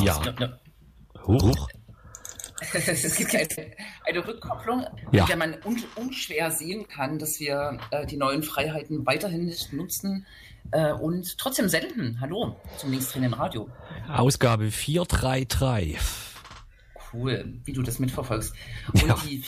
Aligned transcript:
Ja. 0.00 0.22
Ja. 0.38 0.58
Huch. 1.26 1.68
Es 2.72 3.16
gibt 3.16 3.34
eine, 3.34 3.46
eine 4.06 4.26
Rückkopplung, 4.26 4.86
Ja. 5.12 5.22
in 5.22 5.26
der 5.26 5.36
man 5.36 5.54
un, 5.64 5.82
unschwer 5.96 6.50
sehen 6.50 6.88
kann, 6.88 7.18
dass 7.18 7.38
wir 7.38 7.78
äh, 7.90 8.06
die 8.06 8.16
neuen 8.16 8.42
Freiheiten 8.42 9.04
weiterhin 9.04 9.44
nicht 9.44 9.72
nutzen 9.74 10.24
äh, 10.70 10.92
und 10.92 11.36
trotzdem 11.36 11.68
senden. 11.68 12.18
Hallo 12.20 12.56
zum 12.78 12.90
linksdrehenden 12.92 13.34
Radio. 13.34 13.68
Ausgabe 14.08 14.70
433. 14.70 15.98
Cool, 17.12 17.60
wie 17.64 17.72
du 17.72 17.82
das 17.82 17.98
mitverfolgst. 17.98 18.54
Und 18.92 19.06
Ja. 19.06 19.16
die, 19.26 19.42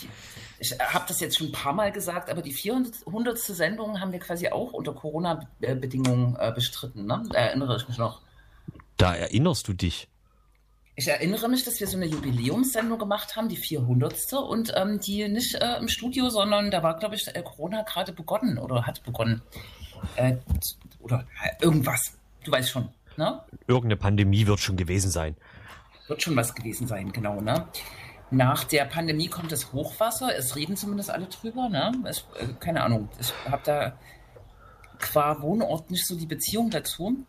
ich 0.59 0.79
habe 0.79 1.05
das 1.09 1.21
jetzt 1.21 1.39
schon 1.39 1.49
ein 1.49 1.53
paar 1.53 1.73
Mal 1.73 1.93
gesagt, 1.93 2.29
aber 2.29 2.43
die 2.43 2.53
400. 2.53 3.39
Sendung 3.39 4.01
haben 4.01 4.13
wir 4.13 4.19
quasi 4.21 4.49
auch 4.49 4.73
unter 4.73 4.93
Corona-Bedingungen 4.93 6.37
äh, 6.39 6.53
bestritten. 6.53 7.07
Ne? 7.07 7.23
Da 7.31 7.39
erinnere 7.39 7.77
ich 7.77 7.89
mich 7.89 7.99
noch. 7.99 8.21
Da 8.99 9.15
erinnerst 9.15 9.69
du 9.69 9.73
dich. 9.73 10.09
Ich 10.99 11.09
erinnere 11.09 11.49
mich, 11.51 11.63
dass 11.63 11.79
wir 11.79 11.87
so 11.87 11.99
eine 11.99 12.07
Jubiläumssendung 12.07 12.99
gemacht 12.99 13.37
haben, 13.37 13.51
die 13.51 13.59
400. 13.59 14.33
Und 14.33 14.73
ähm, 14.75 14.99
die 14.99 15.29
nicht 15.29 15.55
äh, 15.55 15.77
im 15.77 15.89
Studio, 15.89 16.31
sondern 16.31 16.71
da 16.71 16.83
war, 16.83 16.99
glaube 16.99 17.17
ich, 17.17 17.29
äh, 17.29 17.43
Corona 17.43 17.83
gerade 17.83 18.13
begonnen 18.13 18.57
oder 18.57 18.87
hat 18.87 19.03
begonnen. 19.05 19.43
Äh, 20.17 20.37
oder 21.01 21.27
irgendwas. 21.61 22.17
Du 22.45 22.51
weißt 22.51 22.71
schon, 22.71 22.89
ne? 23.19 23.43
Irgendeine 23.67 23.99
Pandemie 23.99 24.47
wird 24.47 24.59
schon 24.59 24.79
gewesen 24.79 25.11
sein. 25.11 25.37
Wird 26.09 26.23
schon 26.23 26.35
was 26.35 26.55
gewesen 26.55 26.87
sein, 26.87 27.13
genau, 27.13 27.43
ne? 27.43 27.69
Nach 28.31 28.65
der 28.65 28.87
Pandemie 28.87 29.29
kommt 29.29 29.53
das 29.53 29.75
Hochwasser. 29.75 30.35
Es 30.35 30.57
reden 30.57 30.77
zumindest 30.77 31.11
alle 31.11 31.27
drüber, 31.27 31.69
ne? 31.69 31.93
Es, 32.05 32.25
äh, 32.41 32.47
keine 32.59 32.83
Ahnung. 32.83 33.11
Ich 33.21 33.35
habe 33.45 33.63
da 33.65 33.99
qua 34.99 35.43
Wohnort 35.43 35.91
nicht 35.91 36.07
so 36.07 36.17
die 36.17 36.27
Beziehung 36.27 36.71
dazu. 36.71 37.27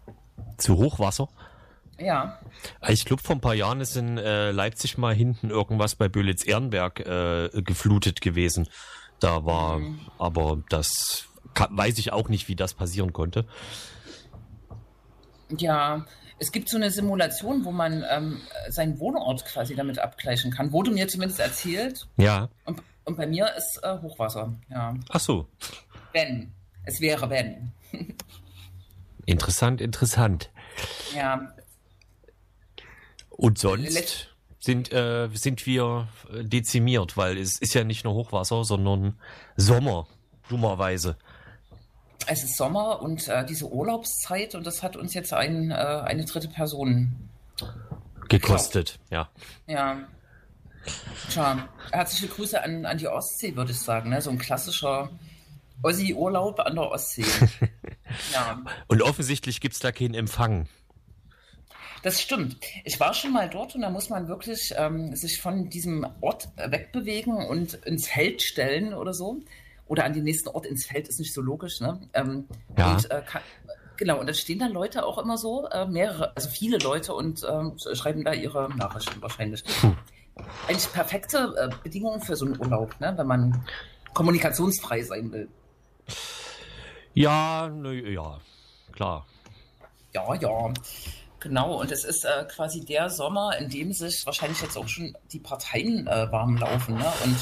Zu 0.55 0.77
Hochwasser. 0.77 1.27
Ja. 1.99 2.39
Ich 2.87 3.05
glaube, 3.05 3.23
vor 3.23 3.35
ein 3.35 3.41
paar 3.41 3.53
Jahren 3.55 3.81
ist 3.81 3.95
in 3.97 4.17
äh, 4.17 4.51
Leipzig 4.51 4.97
mal 4.97 5.13
hinten 5.15 5.49
irgendwas 5.49 5.95
bei 5.95 6.07
Böhlitz-Ehrenberg 6.07 6.99
äh, 6.99 7.49
geflutet 7.63 8.21
gewesen. 8.21 8.67
Da 9.19 9.45
war, 9.45 9.81
aber 10.19 10.61
das 10.69 11.25
ka- 11.55 11.69
weiß 11.71 11.97
ich 11.97 12.13
auch 12.13 12.29
nicht, 12.29 12.47
wie 12.49 12.55
das 12.55 12.73
passieren 12.75 13.13
konnte. 13.13 13.47
Ja, 15.57 16.05
es 16.39 16.51
gibt 16.51 16.69
so 16.69 16.77
eine 16.77 16.91
Simulation, 16.91 17.65
wo 17.65 17.71
man 17.71 18.03
ähm, 18.09 18.41
seinen 18.69 18.99
Wohnort 18.99 19.45
quasi 19.45 19.75
damit 19.75 19.97
abgleichen 19.99 20.51
kann. 20.51 20.71
Wurde 20.71 20.91
mir 20.91 21.07
zumindest 21.07 21.39
erzählt. 21.39 22.07
Ja. 22.17 22.49
Und, 22.65 22.81
und 23.05 23.17
bei 23.17 23.25
mir 23.25 23.49
ist 23.55 23.79
äh, 23.81 23.97
Hochwasser. 24.01 24.53
Ja. 24.69 24.93
Ach 25.09 25.19
so. 25.19 25.47
Wenn. 26.13 26.53
Es 26.83 27.01
wäre 27.01 27.29
wenn. 27.29 27.71
Interessant, 29.25 29.81
interessant. 29.81 30.51
Ja. 31.15 31.51
Und 33.37 33.57
sonst 33.57 33.93
Let- 33.93 34.35
sind, 34.59 34.91
äh, 34.91 35.29
sind 35.33 35.65
wir 35.65 36.07
äh, 36.33 36.43
dezimiert, 36.43 37.15
weil 37.15 37.37
es 37.37 37.59
ist 37.59 37.73
ja 37.73 37.83
nicht 37.83 38.03
nur 38.03 38.13
Hochwasser, 38.15 38.63
sondern 38.65 39.17
Sommer, 39.55 40.07
dummerweise. 40.49 41.15
Es 42.25 42.43
ist 42.43 42.57
Sommer 42.57 43.01
und 43.01 43.27
äh, 43.27 43.45
diese 43.45 43.69
Urlaubszeit 43.71 44.55
und 44.55 44.65
das 44.65 44.83
hat 44.83 44.97
uns 44.97 45.13
jetzt 45.13 45.33
ein, 45.33 45.71
äh, 45.71 45.75
eine 45.75 46.25
dritte 46.25 46.49
Person. 46.49 47.29
Gekostet, 48.27 48.99
ja. 49.09 49.29
Ja. 49.67 49.99
Tja, 51.29 51.67
herzliche 51.91 52.27
Grüße 52.27 52.61
an, 52.61 52.85
an 52.85 52.97
die 52.97 53.07
Ostsee, 53.07 53.55
würde 53.55 53.71
ich 53.71 53.79
sagen. 53.79 54.09
Ne? 54.09 54.21
So 54.21 54.29
ein 54.31 54.37
klassischer 54.37 55.09
Ossi-Urlaub 55.83 56.59
an 56.59 56.75
der 56.75 56.89
Ostsee. 56.89 57.25
ja. 58.33 58.61
Und 58.87 59.01
offensichtlich 59.01 59.61
gibt's 59.61 59.79
da 59.79 59.91
keinen 59.91 60.13
Empfang. 60.13 60.67
Das 62.03 62.21
stimmt. 62.21 62.57
Ich 62.83 62.99
war 62.99 63.13
schon 63.13 63.33
mal 63.33 63.49
dort 63.49 63.75
und 63.75 63.81
da 63.81 63.89
muss 63.89 64.09
man 64.09 64.27
wirklich 64.27 64.73
ähm, 64.77 65.15
sich 65.15 65.41
von 65.41 65.69
diesem 65.69 66.05
Ort 66.21 66.49
äh, 66.57 66.71
wegbewegen 66.71 67.35
und 67.35 67.73
ins 67.85 68.07
Feld 68.07 68.41
stellen 68.41 68.93
oder 68.93 69.13
so. 69.13 69.37
Oder 69.87 70.03
an 70.03 70.13
den 70.13 70.23
nächsten 70.23 70.49
Ort 70.49 70.65
ins 70.65 70.85
Feld 70.85 71.07
ist 71.07 71.19
nicht 71.19 71.33
so 71.33 71.41
logisch, 71.41 71.79
ne? 71.79 71.99
Ähm, 72.13 72.45
Ja. 72.77 72.91
Und, 72.93 73.09
äh, 73.09 73.21
kann, 73.25 73.41
genau, 73.95 74.19
und 74.19 74.27
da 74.27 74.33
stehen 74.33 74.59
dann 74.59 74.73
Leute 74.73 75.05
auch 75.05 75.17
immer 75.17 75.37
so, 75.37 75.67
äh, 75.69 75.85
mehrere, 75.85 76.35
also 76.35 76.49
viele 76.49 76.77
Leute 76.77 77.13
und 77.13 77.45
ähm, 77.49 77.77
schreiben 77.93 78.23
da 78.23 78.33
ihre 78.33 78.69
Nachrichten 78.75 79.21
wahrscheinlich. 79.21 79.63
Eigentlich 80.67 80.91
perfekte 80.91 81.53
äh, 81.57 81.69
Bedingungen 81.83 82.21
für 82.21 82.35
so 82.35 82.45
einen 82.45 82.59
Urlaub, 82.59 82.99
ne? 82.99 83.13
wenn 83.17 83.27
man 83.27 83.65
kommunikationsfrei 84.13 85.01
sein 85.03 85.31
will. 85.31 85.47
Ja, 87.13 87.69
ne, 87.69 87.93
ja, 88.11 88.39
klar. 88.91 89.25
Ja, 90.13 90.35
ja. 90.35 90.73
Genau, 91.47 91.79
und 91.79 91.93
es 91.93 92.03
ist 92.03 92.25
äh, 92.25 92.43
quasi 92.53 92.83
der 92.83 93.09
Sommer, 93.09 93.57
in 93.57 93.69
dem 93.69 93.93
sich 93.93 94.25
wahrscheinlich 94.25 94.61
jetzt 94.61 94.77
auch 94.77 94.89
schon 94.89 95.15
die 95.31 95.39
Parteien 95.39 96.05
äh, 96.05 96.29
warm 96.29 96.57
laufen 96.57 96.95
ne? 96.95 97.05
und 97.23 97.37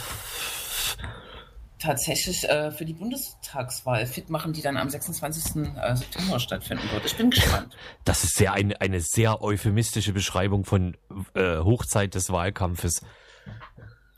tatsächlich 1.79 2.47
äh, 2.47 2.69
für 2.69 2.85
die 2.85 2.93
Bundestagswahl 2.93 4.05
fit 4.05 4.29
machen, 4.29 4.53
die 4.53 4.61
dann 4.61 4.77
am 4.77 4.91
26. 4.91 5.55
äh, 5.55 5.95
September 5.95 6.39
stattfinden 6.39 6.87
wird. 6.91 7.03
Ich 7.03 7.17
bin 7.17 7.31
gespannt. 7.31 7.75
Das 8.03 8.23
ist 8.23 8.35
sehr 8.35 8.53
eine, 8.53 8.79
eine 8.79 9.01
sehr 9.01 9.41
euphemistische 9.41 10.13
Beschreibung 10.13 10.65
von 10.65 10.95
äh, 11.33 11.57
Hochzeit 11.57 12.13
des 12.13 12.29
Wahlkampfes. 12.29 13.01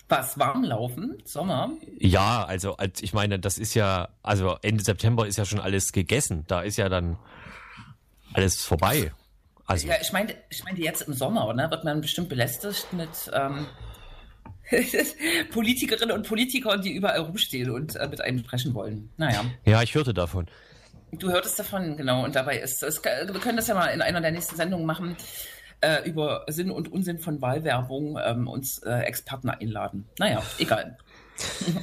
Was, 0.09 0.37
warm 0.37 0.65
laufen? 0.65 1.17
Sommer? 1.23 1.71
Ja, 1.97 2.43
also 2.43 2.75
als 2.75 3.01
ich 3.01 3.13
meine, 3.13 3.39
das 3.39 3.57
ist 3.57 3.73
ja, 3.73 4.09
also 4.21 4.57
Ende 4.61 4.83
September 4.83 5.25
ist 5.25 5.37
ja 5.37 5.45
schon 5.45 5.61
alles 5.61 5.93
gegessen. 5.93 6.43
Da 6.49 6.59
ist 6.59 6.75
ja 6.75 6.89
dann 6.89 7.17
alles 8.33 8.65
vorbei. 8.65 9.13
Also 9.67 9.87
Ja, 9.87 9.95
ich 10.01 10.13
meine, 10.13 10.33
ich 10.49 10.63
meine 10.63 10.79
jetzt 10.79 11.01
im 11.01 11.13
Sommer, 11.13 11.53
ne, 11.53 11.69
wird 11.69 11.83
man 11.83 12.01
bestimmt 12.01 12.29
belästigt 12.29 12.91
mit 12.93 13.09
ähm, 13.33 13.67
Politikerinnen 15.51 16.15
und 16.15 16.27
Politikern, 16.27 16.81
die 16.81 16.93
überall 16.93 17.19
rumstehen 17.19 17.69
und 17.69 17.95
äh, 17.97 18.07
mit 18.07 18.21
einem 18.21 18.39
sprechen 18.39 18.73
wollen. 18.73 19.11
Naja. 19.17 19.45
ja, 19.65 19.83
ich 19.83 19.93
hörte 19.93 20.13
davon. 20.13 20.47
Du 21.11 21.29
hörtest 21.29 21.59
davon, 21.59 21.95
genau, 21.95 22.23
und 22.23 22.35
dabei 22.35 22.59
ist 22.59 22.81
es. 22.83 23.03
Wir 23.03 23.39
können 23.39 23.57
das 23.57 23.67
ja 23.67 23.75
mal 23.75 23.87
in 23.87 24.01
einer 24.01 24.19
der 24.19 24.31
nächsten 24.31 24.55
Sendungen 24.55 24.85
machen, 24.85 25.15
äh, 25.81 26.07
über 26.09 26.45
Sinn 26.47 26.71
und 26.71 26.91
Unsinn 26.91 27.19
von 27.19 27.41
Wahlwerbung 27.41 28.17
ähm, 28.23 28.47
uns 28.47 28.79
äh, 28.79 28.99
Experten 29.01 29.49
einladen. 29.49 30.07
Naja, 30.17 30.41
egal. 30.59 30.97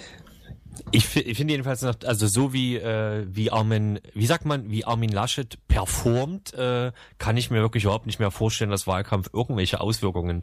Ich, 0.91 1.17
ich 1.17 1.37
finde 1.37 1.53
jedenfalls 1.55 1.83
noch, 1.83 1.95
also 2.05 2.27
so 2.27 2.53
wie 2.53 2.77
äh, 2.77 3.27
wie 3.29 3.51
Armin, 3.51 4.01
wie 4.15 4.27
sagt 4.27 4.45
man, 4.45 4.71
wie 4.71 4.85
Armin 4.85 5.11
Laschet 5.11 5.59
performt, 5.69 6.55
äh, 6.55 6.93
kann 7.19 7.37
ich 7.37 7.51
mir 7.51 7.61
wirklich 7.61 7.85
überhaupt 7.85 8.07
nicht 8.07 8.19
mehr 8.19 8.31
vorstellen, 8.31 8.71
dass 8.71 8.87
Wahlkampf 8.87 9.31
irgendwelche 9.33 9.81
Auswirkungen 9.81 10.43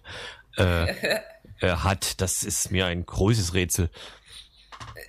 äh, 0.58 0.88
äh, 1.60 1.72
hat. 1.72 2.22
Das 2.22 2.44
ist 2.44 2.72
mir 2.72 2.86
ein 2.88 3.06
großes 3.06 3.54
Rätsel. 3.54 3.90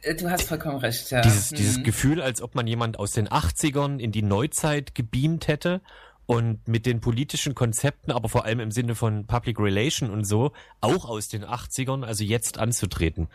Äh, 0.03 0.15
Du 0.15 0.31
hast 0.31 0.49
vollkommen 0.49 0.79
recht, 0.79 1.11
ja. 1.11 1.21
Dieses, 1.23 1.51
Hm. 1.51 1.57
dieses 1.57 1.83
Gefühl, 1.83 2.21
als 2.21 2.43
ob 2.43 2.55
man 2.55 2.67
jemand 2.67 2.99
aus 2.99 3.13
den 3.13 3.29
80ern 3.29 3.99
in 3.99 4.13
die 4.13 4.23
Neuzeit 4.23 4.95
gebeamt 4.95 5.49
hätte 5.49 5.81
und 6.27 6.67
mit 6.69 6.87
den 6.87 7.01
politischen 7.01 7.55
Konzepten, 7.55 8.13
aber 8.13 8.29
vor 8.29 8.45
allem 8.45 8.61
im 8.61 8.71
Sinne 8.71 8.95
von 8.95 9.27
Public 9.27 9.59
Relation 9.59 10.11
und 10.11 10.25
so, 10.25 10.53
auch 10.81 11.05
aus 11.05 11.29
den 11.29 11.45
80ern, 11.45 12.05
also 12.05 12.25
jetzt 12.25 12.59
anzutreten. 12.59 13.29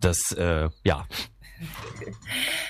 Das, 0.00 0.32
äh, 0.32 0.68
ja. 0.84 1.06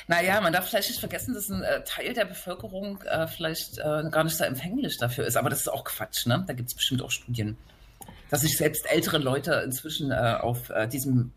Naja, 0.07 0.41
man 0.41 0.53
darf 0.53 0.69
vielleicht 0.69 0.91
nicht 0.91 1.01
vergessen, 1.01 1.35
dass 1.35 1.49
ein 1.49 1.63
äh, 1.63 1.83
Teil 1.85 2.13
der 2.13 2.25
Bevölkerung 2.25 3.03
äh, 3.03 3.27
vielleicht 3.27 3.79
äh, 3.79 4.05
gar 4.11 4.25
nicht 4.25 4.37
so 4.37 4.45
empfänglich 4.45 4.97
dafür 4.99 5.27
ist. 5.27 5.37
Aber 5.37 5.51
das 5.51 5.61
ist 5.61 5.69
auch 5.69 5.85
Quatsch, 5.85 6.27
ne? 6.27 6.45
Da 6.47 6.53
gibt 6.53 6.69
es 6.69 6.75
bestimmt 6.75 7.03
auch 7.03 7.11
Studien. 7.11 7.57
Dass 8.31 8.43
sich 8.43 8.57
selbst 8.57 8.87
ältere 8.91 9.19
Leute 9.19 9.63
inzwischen 9.65 10.11
äh, 10.11 10.39
auf 10.41 10.71
äh, 10.71 10.89
diesem, 10.89 11.33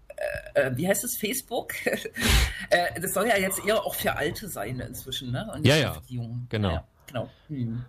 wie 0.74 0.88
heißt 0.88 1.06
es, 1.06 1.16
Facebook? 1.16 1.74
das 3.02 3.14
soll 3.14 3.28
ja 3.28 3.38
jetzt 3.38 3.66
eher 3.66 3.86
auch 3.86 3.96
für 3.96 4.18
Alte 4.18 4.50
sein 4.50 4.80
inzwischen, 4.82 5.32
ne? 5.32 5.50
Und 5.54 5.62
nicht 5.62 5.70
Ja, 5.70 5.78
ja. 5.78 5.94
für 5.94 6.02
die 6.02 6.16
Jungen. 6.16 6.48
Genau. 6.50 6.72
Ja, 6.72 6.88
genau. 7.08 7.30
Hm. 7.48 7.86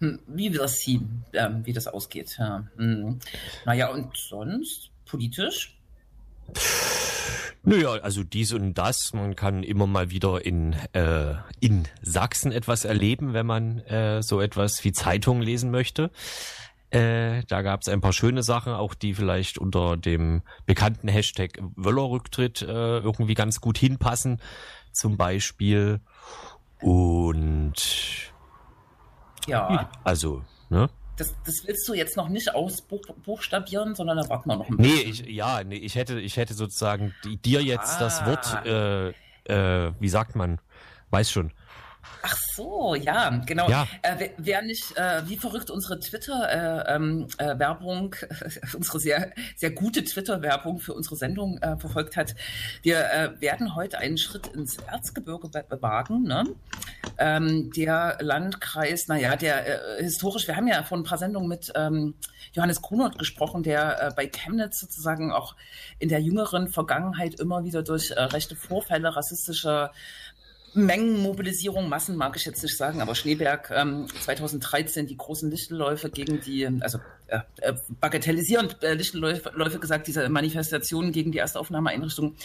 Hm, 0.00 0.20
wie 0.26 0.52
wir 0.52 0.60
das 0.60 0.78
sehen, 0.78 1.24
ähm, 1.32 1.64
wie 1.64 1.72
das 1.72 1.86
ausgeht. 1.86 2.36
Ja. 2.38 2.66
Hm. 2.76 3.20
Naja, 3.64 3.88
und 3.88 4.16
sonst 4.16 4.90
politisch? 5.06 5.78
Naja, 7.62 7.94
also 7.94 8.22
dies 8.22 8.52
und 8.52 8.74
das. 8.74 9.12
Man 9.12 9.34
kann 9.34 9.64
immer 9.64 9.88
mal 9.88 10.10
wieder 10.10 10.46
in, 10.46 10.74
äh, 10.92 11.34
in 11.58 11.88
Sachsen 12.00 12.52
etwas 12.52 12.84
erleben, 12.84 13.32
wenn 13.32 13.46
man 13.46 13.80
äh, 13.80 14.22
so 14.22 14.40
etwas 14.40 14.84
wie 14.84 14.92
Zeitungen 14.92 15.42
lesen 15.42 15.72
möchte. 15.72 16.12
Äh, 16.90 17.42
da 17.48 17.62
gab 17.62 17.80
es 17.80 17.88
ein 17.88 18.00
paar 18.00 18.12
schöne 18.12 18.44
Sachen, 18.44 18.72
auch 18.72 18.94
die 18.94 19.14
vielleicht 19.14 19.58
unter 19.58 19.96
dem 19.96 20.42
bekannten 20.66 21.08
Hashtag 21.08 21.58
Wöllerrücktritt 21.74 22.62
äh, 22.62 22.98
irgendwie 22.98 23.34
ganz 23.34 23.60
gut 23.60 23.78
hinpassen. 23.78 24.40
Zum 24.92 25.16
Beispiel. 25.16 26.00
Und 26.80 27.74
Ja. 29.48 29.90
also, 30.04 30.44
ne? 30.68 30.88
Das, 31.16 31.34
das 31.44 31.54
willst 31.64 31.88
du 31.88 31.94
jetzt 31.94 32.16
noch 32.16 32.28
nicht 32.28 32.54
ausbuchstabieren, 32.54 33.94
sondern 33.94 34.18
da 34.18 34.28
warten 34.28 34.50
wir 34.50 34.56
noch 34.56 34.68
ein 34.68 34.76
Nee, 34.76 35.04
bisschen. 35.04 35.26
ich, 35.28 35.34
ja, 35.34 35.64
nee, 35.64 35.76
ich 35.76 35.94
hätte, 35.94 36.20
ich 36.20 36.36
hätte 36.36 36.54
sozusagen 36.54 37.14
dir 37.24 37.62
jetzt 37.62 38.00
das 38.00 38.20
Ah. 38.20 38.26
Wort, 38.26 38.66
äh, 38.66 39.08
äh, 39.86 39.92
wie 39.98 40.08
sagt 40.08 40.36
man, 40.36 40.58
weiß 41.10 41.30
schon, 41.30 41.52
Ach 42.22 42.36
so, 42.54 42.94
ja, 42.96 43.40
genau. 43.46 43.70
Ja. 43.70 43.86
Äh, 44.02 44.30
wer 44.36 44.62
nicht, 44.62 44.96
äh, 44.96 45.22
wie 45.26 45.36
verrückt 45.36 45.70
unsere 45.70 46.00
Twitter-Werbung, 46.00 48.14
äh, 48.14 48.26
ähm, 48.26 48.50
äh, 48.50 48.66
unsere 48.76 48.98
sehr, 48.98 49.32
sehr 49.54 49.70
gute 49.70 50.02
Twitter-Werbung 50.02 50.80
für 50.80 50.94
unsere 50.94 51.14
Sendung 51.14 51.58
äh, 51.58 51.76
verfolgt 51.76 52.16
hat, 52.16 52.34
wir 52.82 52.98
äh, 52.98 53.40
werden 53.40 53.76
heute 53.76 53.98
einen 53.98 54.18
Schritt 54.18 54.48
ins 54.48 54.78
Erzgebirge 54.78 55.48
wagen. 55.80 56.24
Ne? 56.24 56.46
Ähm, 57.18 57.70
der 57.76 58.18
Landkreis, 58.20 59.06
naja, 59.06 59.36
der 59.36 59.98
historisch, 59.98 60.48
wir 60.48 60.56
haben 60.56 60.66
ja 60.66 60.82
vor 60.82 60.98
ein 60.98 61.04
paar 61.04 61.18
Sendungen 61.18 61.48
mit 61.48 61.72
ähm, 61.76 62.14
Johannes 62.52 62.82
Grunert 62.82 63.18
gesprochen, 63.18 63.62
der 63.62 64.12
bei 64.16 64.26
Chemnitz 64.26 64.80
sozusagen 64.80 65.30
auch 65.30 65.54
in 65.98 66.08
der 66.08 66.20
jüngeren 66.20 66.68
Vergangenheit 66.68 67.38
immer 67.38 67.64
wieder 67.64 67.82
durch 67.82 68.12
rechte 68.16 68.56
Vorfälle 68.56 69.14
rassistischer 69.14 69.92
Mengenmobilisierung, 70.76 71.88
Massen 71.88 72.16
mag 72.16 72.36
ich 72.36 72.44
jetzt 72.44 72.62
nicht 72.62 72.76
sagen, 72.76 73.00
aber 73.00 73.14
Schneeberg 73.14 73.70
ähm, 73.74 74.06
2013 74.20 75.06
die 75.06 75.16
großen 75.16 75.50
Lichtenläufe 75.50 76.10
gegen 76.10 76.40
die, 76.40 76.66
also 76.80 76.98
äh, 77.28 77.40
äh, 77.62 77.74
bagatellisierend 78.00 78.84
äh, 78.84 78.94
Lichtenläufe 78.94 79.78
gesagt, 79.80 80.06
diese 80.06 80.28
Manifestationen 80.28 81.10
gegen 81.10 81.32
die 81.32 81.38
Erstaufnahmeeinrichtung 81.38 82.36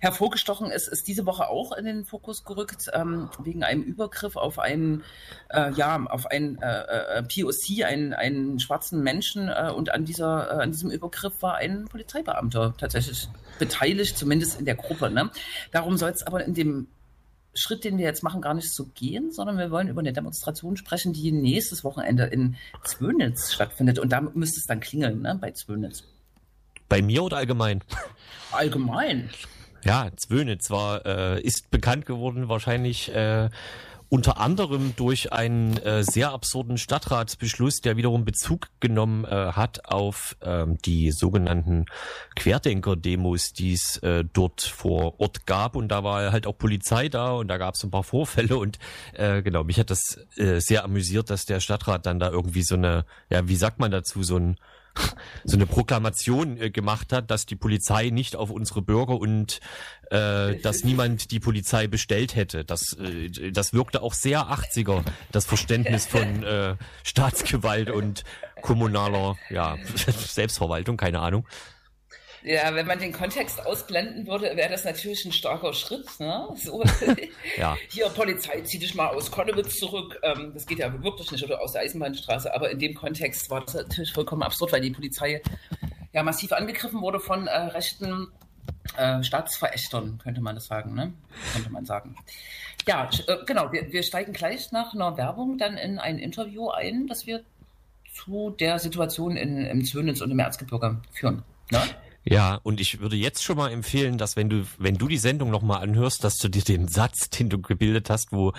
hervorgestochen 0.00 0.70
ist, 0.72 0.88
ist 0.88 1.06
diese 1.06 1.26
Woche 1.26 1.48
auch 1.48 1.70
in 1.76 1.84
den 1.84 2.04
Fokus 2.04 2.44
gerückt, 2.44 2.90
ähm, 2.92 3.30
wegen 3.44 3.62
einem 3.62 3.82
Übergriff 3.82 4.34
auf 4.34 4.58
einen, 4.58 5.04
äh, 5.50 5.70
ja, 5.74 6.02
auf 6.06 6.26
einen 6.26 6.58
äh, 6.60 7.18
äh 7.18 7.22
POC, 7.22 7.84
einen, 7.84 8.14
einen 8.14 8.58
schwarzen 8.58 9.02
Menschen 9.02 9.48
äh, 9.48 9.70
und 9.70 9.92
an 9.92 10.04
dieser, 10.04 10.50
äh, 10.50 10.62
an 10.62 10.72
diesem 10.72 10.90
Übergriff 10.90 11.40
war 11.42 11.56
ein 11.56 11.84
Polizeibeamter 11.84 12.74
tatsächlich 12.78 13.28
beteiligt, 13.60 14.18
zumindest 14.18 14.58
in 14.58 14.64
der 14.64 14.74
Gruppe. 14.74 15.08
Ne? 15.08 15.30
Darum 15.70 15.96
soll 15.98 16.10
es 16.10 16.24
aber 16.24 16.44
in 16.44 16.54
dem 16.54 16.88
Schritt, 17.56 17.84
den 17.84 17.98
wir 17.98 18.04
jetzt 18.04 18.22
machen, 18.22 18.40
gar 18.40 18.54
nicht 18.54 18.72
so 18.72 18.86
gehen, 18.94 19.32
sondern 19.32 19.58
wir 19.58 19.70
wollen 19.70 19.88
über 19.88 20.00
eine 20.00 20.12
Demonstration 20.12 20.76
sprechen, 20.76 21.12
die 21.12 21.32
nächstes 21.32 21.84
Wochenende 21.84 22.24
in 22.24 22.56
Zwönitz 22.84 23.52
stattfindet. 23.52 23.98
Und 23.98 24.10
da 24.10 24.20
müsste 24.20 24.60
es 24.60 24.66
dann 24.66 24.80
klingeln, 24.80 25.22
ne, 25.22 25.38
bei 25.40 25.50
Zwönitz. 25.52 26.04
Bei 26.88 27.02
mir 27.02 27.22
oder 27.24 27.38
allgemein? 27.38 27.82
Allgemein. 28.52 29.30
Ja, 29.84 30.08
Zwönitz 30.16 30.70
war, 30.70 31.04
äh, 31.06 31.40
ist 31.40 31.70
bekannt 31.70 32.06
geworden 32.06 32.48
wahrscheinlich 32.48 33.12
äh, 33.14 33.50
unter 34.08 34.38
anderem 34.38 34.94
durch 34.96 35.32
einen 35.32 35.76
äh, 35.78 36.04
sehr 36.04 36.30
absurden 36.30 36.78
Stadtratsbeschluss, 36.78 37.80
der 37.80 37.96
wiederum 37.96 38.24
Bezug 38.24 38.68
genommen 38.80 39.24
äh, 39.24 39.28
hat 39.52 39.86
auf 39.86 40.36
ähm, 40.42 40.78
die 40.84 41.10
sogenannten 41.10 41.86
Querdenker-Demos, 42.36 43.52
die 43.52 43.72
es 43.72 43.98
äh, 43.98 44.24
dort 44.32 44.62
vor 44.62 45.18
Ort 45.20 45.46
gab. 45.46 45.74
Und 45.76 45.88
da 45.88 46.04
war 46.04 46.32
halt 46.32 46.46
auch 46.46 46.56
Polizei 46.56 47.08
da 47.08 47.32
und 47.32 47.48
da 47.48 47.58
gab 47.58 47.74
es 47.74 47.82
ein 47.82 47.90
paar 47.90 48.04
Vorfälle. 48.04 48.56
Und 48.56 48.78
äh, 49.14 49.42
genau, 49.42 49.64
mich 49.64 49.78
hat 49.78 49.90
das 49.90 50.18
äh, 50.36 50.60
sehr 50.60 50.84
amüsiert, 50.84 51.30
dass 51.30 51.44
der 51.44 51.60
Stadtrat 51.60 52.06
dann 52.06 52.18
da 52.18 52.30
irgendwie 52.30 52.62
so 52.62 52.76
eine, 52.76 53.04
ja, 53.30 53.48
wie 53.48 53.56
sagt 53.56 53.80
man 53.80 53.90
dazu, 53.90 54.22
so 54.22 54.36
ein 54.36 54.56
so 55.44 55.56
eine 55.56 55.66
Proklamation 55.66 56.60
äh, 56.60 56.70
gemacht 56.70 57.12
hat, 57.12 57.30
dass 57.30 57.46
die 57.46 57.56
Polizei 57.56 58.10
nicht 58.10 58.36
auf 58.36 58.50
unsere 58.50 58.82
Bürger 58.82 59.18
und 59.18 59.60
äh, 60.10 60.56
dass 60.56 60.84
niemand 60.84 61.30
die 61.30 61.40
Polizei 61.40 61.86
bestellt 61.86 62.34
hätte. 62.34 62.64
Das, 62.64 62.92
äh, 62.94 63.50
das 63.52 63.72
wirkte 63.72 64.02
auch 64.02 64.14
sehr 64.14 64.46
80er, 64.46 65.02
das 65.32 65.44
Verständnis 65.46 66.06
von 66.06 66.42
äh, 66.42 66.76
Staatsgewalt 67.02 67.90
und 67.90 68.24
kommunaler 68.62 69.36
ja, 69.50 69.76
Selbstverwaltung, 69.96 70.96
keine 70.96 71.20
Ahnung. 71.20 71.46
Ja, 72.46 72.72
wenn 72.76 72.86
man 72.86 73.00
den 73.00 73.12
Kontext 73.12 73.66
ausblenden 73.66 74.28
würde, 74.28 74.56
wäre 74.56 74.70
das 74.70 74.84
natürlich 74.84 75.24
ein 75.24 75.32
starker 75.32 75.72
Schritt. 75.72 76.08
Ne? 76.20 76.46
So, 76.56 76.84
ja. 77.56 77.76
Hier, 77.90 78.08
Polizei, 78.10 78.60
zieh 78.60 78.78
dich 78.78 78.94
mal 78.94 79.08
aus 79.08 79.32
Konnewitz 79.32 79.80
zurück. 79.80 80.20
Ähm, 80.22 80.52
das 80.54 80.64
geht 80.64 80.78
ja 80.78 81.02
wirklich 81.02 81.32
nicht, 81.32 81.42
oder 81.42 81.60
aus 81.60 81.72
der 81.72 81.82
Eisenbahnstraße. 81.82 82.54
Aber 82.54 82.70
in 82.70 82.78
dem 82.78 82.94
Kontext 82.94 83.50
war 83.50 83.64
das 83.64 83.74
natürlich 83.74 84.12
vollkommen 84.12 84.44
absurd, 84.44 84.70
weil 84.70 84.80
die 84.80 84.92
Polizei 84.92 85.42
ja 86.12 86.22
massiv 86.22 86.52
angegriffen 86.52 87.00
wurde 87.00 87.18
von 87.18 87.48
äh, 87.48 87.56
rechten 87.56 88.28
äh, 88.96 89.24
Staatsverächtern, 89.24 90.18
könnte 90.22 90.40
man 90.40 90.54
das 90.54 90.66
sagen. 90.66 90.94
Ne? 90.94 91.14
Könnte 91.52 91.70
man 91.70 91.84
sagen. 91.84 92.14
Ja, 92.86 93.10
äh, 93.26 93.38
genau. 93.44 93.72
Wir, 93.72 93.92
wir 93.92 94.04
steigen 94.04 94.32
gleich 94.32 94.70
nach 94.70 94.94
einer 94.94 95.16
Werbung 95.16 95.58
dann 95.58 95.76
in 95.76 95.98
ein 95.98 96.20
Interview 96.20 96.70
ein, 96.70 97.08
das 97.08 97.26
wir 97.26 97.42
zu 98.14 98.50
der 98.50 98.78
Situation 98.78 99.36
in, 99.36 99.66
im 99.66 99.84
Zwönitz 99.84 100.20
und 100.20 100.30
im 100.30 100.38
Erzgebirge 100.38 101.00
führen. 101.12 101.42
Ne? 101.72 101.80
Ja, 102.28 102.58
und 102.64 102.80
ich 102.80 102.98
würde 102.98 103.14
jetzt 103.14 103.44
schon 103.44 103.56
mal 103.56 103.70
empfehlen, 103.70 104.18
dass 104.18 104.34
wenn 104.34 104.50
du, 104.50 104.66
wenn 104.78 104.96
du 104.98 105.06
die 105.06 105.18
Sendung 105.18 105.50
nochmal 105.50 105.82
anhörst, 105.82 106.24
dass 106.24 106.38
du 106.38 106.48
dir 106.48 106.62
den 106.62 106.88
Satz, 106.88 107.30
den 107.30 107.48
du 107.48 107.60
gebildet 107.60 108.10
hast, 108.10 108.32
wo 108.32 108.52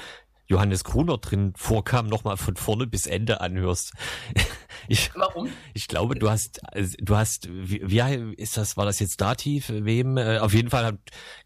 Johannes 0.48 0.84
Gruner 0.84 1.18
drin 1.18 1.54
vorkam, 1.56 2.08
nochmal 2.08 2.38
von 2.38 2.56
vorne 2.56 2.88
bis 2.88 3.06
Ende 3.06 3.42
anhörst. 3.42 3.94
Ich, 4.90 5.12
Warum? 5.16 5.50
Ich 5.74 5.88
glaube, 5.88 6.16
du 6.16 6.30
hast, 6.30 6.62
du 7.00 7.18
hast, 7.18 7.50
wie, 7.50 7.82
wie 7.84 8.34
ist 8.38 8.56
das, 8.56 8.78
war 8.78 8.86
das 8.86 9.00
jetzt 9.00 9.20
Dativ? 9.20 9.70
Wem? 9.70 10.18
Äh, 10.18 10.38
auf 10.38 10.54
jeden 10.54 10.70
Fall 10.70 10.98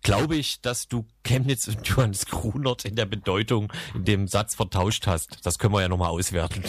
glaube 0.03 0.35
ich, 0.35 0.61
dass 0.61 0.87
du 0.87 1.07
Chemnitz 1.23 1.67
und 1.67 1.87
Johannes 1.87 2.27
Grunert 2.27 2.85
in 2.85 2.95
der 2.95 3.05
Bedeutung 3.05 3.71
in 3.95 4.05
dem 4.05 4.27
Satz 4.27 4.53
vertauscht 4.53 5.07
hast. 5.07 5.43
Das 5.43 5.57
können 5.57 5.73
wir 5.73 5.81
ja 5.81 5.89
nochmal 5.89 6.09
auswerten. 6.09 6.63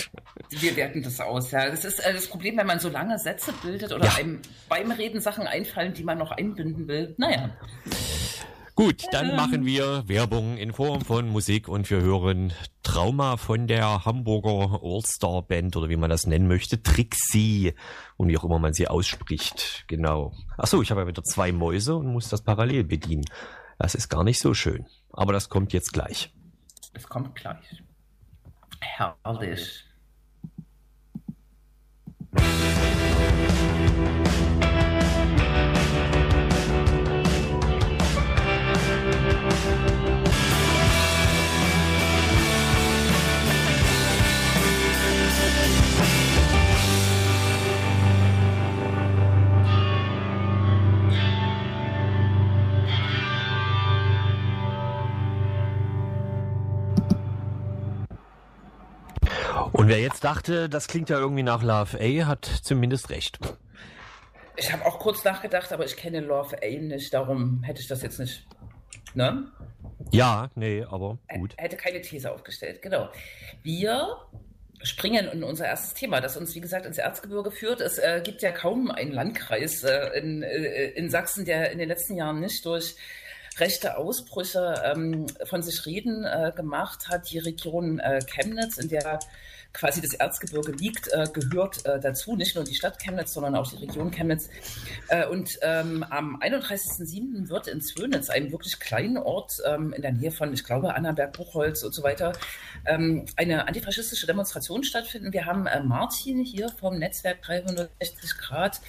Wir 0.49 0.77
werten 0.77 1.03
das 1.03 1.21
aus, 1.21 1.51
ja. 1.51 1.69
Das 1.69 1.85
ist 1.85 1.99
äh, 1.99 2.13
das 2.13 2.29
Problem, 2.29 2.57
wenn 2.57 2.67
man 2.67 2.81
so 2.81 2.89
lange 2.89 3.19
Sätze 3.19 3.53
bildet 3.63 3.93
oder 3.93 4.07
ja. 4.07 4.15
einem 4.15 4.41
beim 4.69 4.91
Reden 4.93 5.21
Sachen 5.21 5.47
einfallen, 5.47 5.93
die 5.93 6.05
man 6.05 6.17
noch 6.17 6.31
einbinden 6.31 6.89
will. 6.89 7.15
Naja. 7.19 7.51
Gut, 8.75 9.05
dann 9.13 9.37
machen 9.37 9.67
wir 9.67 10.09
Werbung 10.09 10.57
in 10.57 10.73
Form 10.73 11.03
von 11.03 11.29
Musik 11.29 11.69
und 11.69 11.91
wir 11.91 12.01
hören 12.01 12.55
Trauma 12.83 13.37
von 13.37 13.67
der 13.67 14.07
Hamburger 14.07 14.81
All-Star 14.83 15.43
Band 15.43 15.77
oder 15.77 15.91
wie 15.91 15.97
man 15.97 16.09
das 16.09 16.27
nennen 16.27 16.49
möchte, 16.49 16.83
Trixie 16.83 17.75
und 18.17 18.29
wie 18.29 18.39
auch 18.39 18.45
immer 18.45 18.59
man 18.59 18.73
sie 18.73 18.89
ausspricht. 18.89 19.85
Genau. 19.89 20.33
Achso, 20.57 20.81
ich 20.81 20.91
habe 20.91 21.03
ja 21.03 21.07
wieder 21.07 21.23
zwei 21.23 21.53
Mäuse 21.53 21.97
und 21.97 22.07
muss 22.07 22.31
das 22.31 22.41
parallel 22.41 22.85
bedienen. 22.85 23.27
Das 23.79 23.95
ist 23.95 24.09
gar 24.09 24.25
nicht 24.25 24.41
so 24.41 24.55
schön. 24.55 24.87
Aber 25.13 25.35
das 25.35 25.51
kommt 25.51 25.75
jetzt 25.75 25.93
gleich. 25.93 26.33
Es 26.95 27.07
kommt 27.07 27.35
gleich. 27.35 27.83
Herrlich. 28.81 29.85
Und 59.83 59.89
wer 59.89 59.99
jetzt 59.99 60.23
dachte, 60.23 60.69
das 60.69 60.87
klingt 60.87 61.11
ja 61.11 61.19
irgendwie 61.19 61.43
nach 61.43 61.61
Love 61.61 61.99
A, 61.99 62.27
hat 62.27 62.45
zumindest 62.45 63.11
recht. 63.11 63.41
Ich 64.57 64.73
habe 64.73 64.87
auch 64.87 65.01
kurz 65.01 65.25
nachgedacht, 65.25 65.73
aber 65.73 65.85
ich 65.85 65.97
kenne 65.97 66.21
Love 66.21 66.57
A 66.63 66.69
nicht, 66.69 67.13
darum 67.13 67.65
hätte 67.65 67.81
ich 67.81 67.89
das 67.89 68.01
jetzt 68.01 68.21
nicht. 68.21 68.47
Ne? 69.15 69.51
Ja, 70.13 70.53
nee, 70.55 70.87
aber 70.89 71.19
gut. 71.35 71.55
Er 71.57 71.65
hätte 71.65 71.77
keine 71.77 72.01
These 72.01 72.31
aufgestellt, 72.31 72.81
genau. 72.81 73.09
Wir 73.65 74.19
springen 74.85 75.27
in 75.27 75.43
unser 75.43 75.67
erstes 75.67 75.95
Thema, 75.95 76.21
das 76.21 76.37
uns, 76.37 76.55
wie 76.55 76.61
gesagt, 76.61 76.87
ins 76.87 76.99
Erzgebirge 76.99 77.51
führt. 77.51 77.81
Es 77.81 77.99
äh, 77.99 78.21
gibt 78.23 78.41
ja 78.41 78.53
kaum 78.53 78.89
einen 78.89 79.11
Landkreis 79.11 79.83
äh, 79.83 80.17
in, 80.17 80.45
äh, 80.45 80.91
in 80.91 81.11
Sachsen, 81.11 81.45
der 81.45 81.73
in 81.73 81.79
den 81.79 81.89
letzten 81.89 82.15
Jahren 82.15 82.39
nicht 82.39 82.65
durch 82.67 82.95
rechte 83.59 83.97
Ausbrüche 83.97 84.81
ähm, 84.85 85.27
von 85.45 85.61
sich 85.61 85.85
reden 85.87 86.25
äh, 86.25 86.53
gemacht 86.55 87.09
hat. 87.09 87.31
Die 87.33 87.39
Region 87.39 87.99
äh, 87.99 88.21
Chemnitz, 88.21 88.79
in 88.79 88.89
der 88.89 89.19
quasi 89.73 90.01
das 90.01 90.15
Erzgebirge 90.15 90.73
liegt, 90.73 91.09
äh, 91.13 91.27
gehört 91.33 91.85
äh, 91.87 91.99
dazu, 91.99 92.37
nicht 92.37 92.55
nur 92.55 92.65
die 92.65 92.75
Stadt 92.75 92.99
Chemnitz, 92.99 93.33
sondern 93.33 93.55
auch 93.55 93.69
die 93.71 93.77
Region 93.77 94.11
Chemnitz. 94.11 94.49
Äh, 95.09 95.27
und 95.27 95.59
ähm, 95.63 96.05
am 96.09 96.37
31.07. 96.41 97.49
wird 97.49 97.69
in 97.69 97.81
Zwönitz, 97.81 98.29
einem 98.31 98.53
wirklich 98.53 98.79
kleinen 98.81 99.17
Ort 99.17 99.61
ähm, 99.67 99.93
in 99.93 100.03
der 100.03 100.13
Nähe 100.13 100.31
von, 100.31 100.53
ich 100.53 100.65
glaube, 100.65 100.95
Annaberg, 100.95 101.33
Buchholz 101.33 101.83
und 101.83 101.95
so 101.95 102.03
weiter, 102.03 102.33
ähm, 102.87 103.25
eine 103.37 103.67
antifaschistische 103.67 104.27
Demonstration 104.27 104.85
stattfinden. 104.85 105.33
Wir 105.33 105.47
haben 105.47 105.67
äh, 105.67 105.83
Martin 105.83 106.45
hier 106.45 106.69
vom 106.69 106.99
Netzwerk 106.99 107.43
360 107.43 108.39
Grad, 108.39 108.81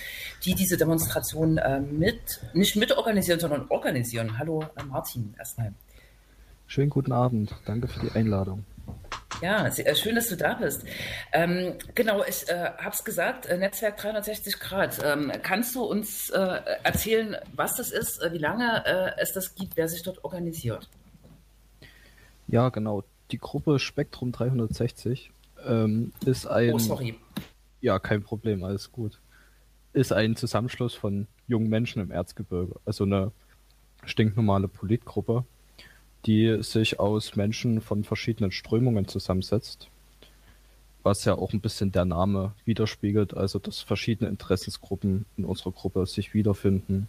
die 0.44 0.56
diese 0.56 0.78
Demonstration 0.78 1.58
äh, 1.58 1.80
mit, 1.80 2.42
nicht 2.54 2.76
mitorganisieren, 2.76 3.40
sondern 3.40 3.68
organisieren. 3.70 4.38
Hallo 4.38 4.66
äh, 4.76 4.84
Martin 4.84 5.34
erstmal. 5.38 5.74
Schönen 6.68 6.90
guten 6.90 7.12
Abend. 7.12 7.54
Danke 7.66 7.88
für 7.88 8.00
die 8.00 8.12
Einladung. 8.12 8.66
Ja, 9.44 9.70
sehr, 9.70 9.94
schön, 9.96 10.16
dass 10.16 10.30
du 10.30 10.38
da 10.38 10.54
bist. 10.54 10.86
Ähm, 11.34 11.74
genau, 11.96 12.24
ich 12.24 12.48
äh, 12.48 12.72
habe 12.78 12.96
es 12.96 13.04
gesagt, 13.04 13.46
äh, 13.46 13.58
Netzwerk 13.58 13.98
360 13.98 14.58
Grad. 14.58 15.02
Ähm, 15.04 15.34
kannst 15.42 15.76
du 15.76 15.84
uns 15.84 16.30
äh, 16.30 16.62
erzählen, 16.84 17.36
was 17.54 17.76
das 17.76 17.92
ist, 17.92 18.24
äh, 18.24 18.32
wie 18.32 18.38
lange 18.38 18.86
äh, 18.86 19.22
es 19.22 19.34
das 19.34 19.54
gibt, 19.54 19.76
wer 19.76 19.90
sich 19.90 20.02
dort 20.02 20.24
organisiert? 20.24 20.90
Ja, 22.48 22.70
genau. 22.70 23.04
die 23.32 23.38
Gruppe 23.38 23.80
Spektrum 23.80 24.32
360 24.32 25.32
ähm, 25.66 26.14
ist 26.26 26.48
ein. 26.48 26.72
Oh, 26.72 26.80
sorry. 26.80 27.20
Ja, 27.82 28.00
kein 28.00 28.24
Problem, 28.24 28.64
alles 28.64 28.94
gut. 28.94 29.20
Ist 29.92 30.14
ein 30.14 30.38
Zusammenschluss 30.38 30.96
von 30.96 31.28
jungen 31.48 31.68
Menschen 31.68 32.02
im 32.02 32.12
Erzgebirge. 32.12 32.80
Also 32.86 33.04
eine 33.04 33.34
stinknormale 34.06 34.70
Politgruppe, 34.70 35.44
die 36.26 36.62
sich 36.62 37.00
aus 37.00 37.36
Menschen 37.36 37.82
von 37.82 38.04
verschiedenen 38.04 38.52
Strömungen 38.52 39.08
zusammensetzt. 39.08 39.90
Was 41.04 41.26
ja 41.26 41.36
auch 41.36 41.52
ein 41.52 41.60
bisschen 41.60 41.92
der 41.92 42.06
Name 42.06 42.54
widerspiegelt, 42.64 43.36
also 43.36 43.60
dass 43.60 43.82
verschiedene 43.82 44.30
Interessensgruppen 44.30 45.26
in 45.36 45.46
unserer 45.46 45.72
Gruppe 45.72 46.06
sich 46.06 46.34
wiederfinden. 46.34 47.08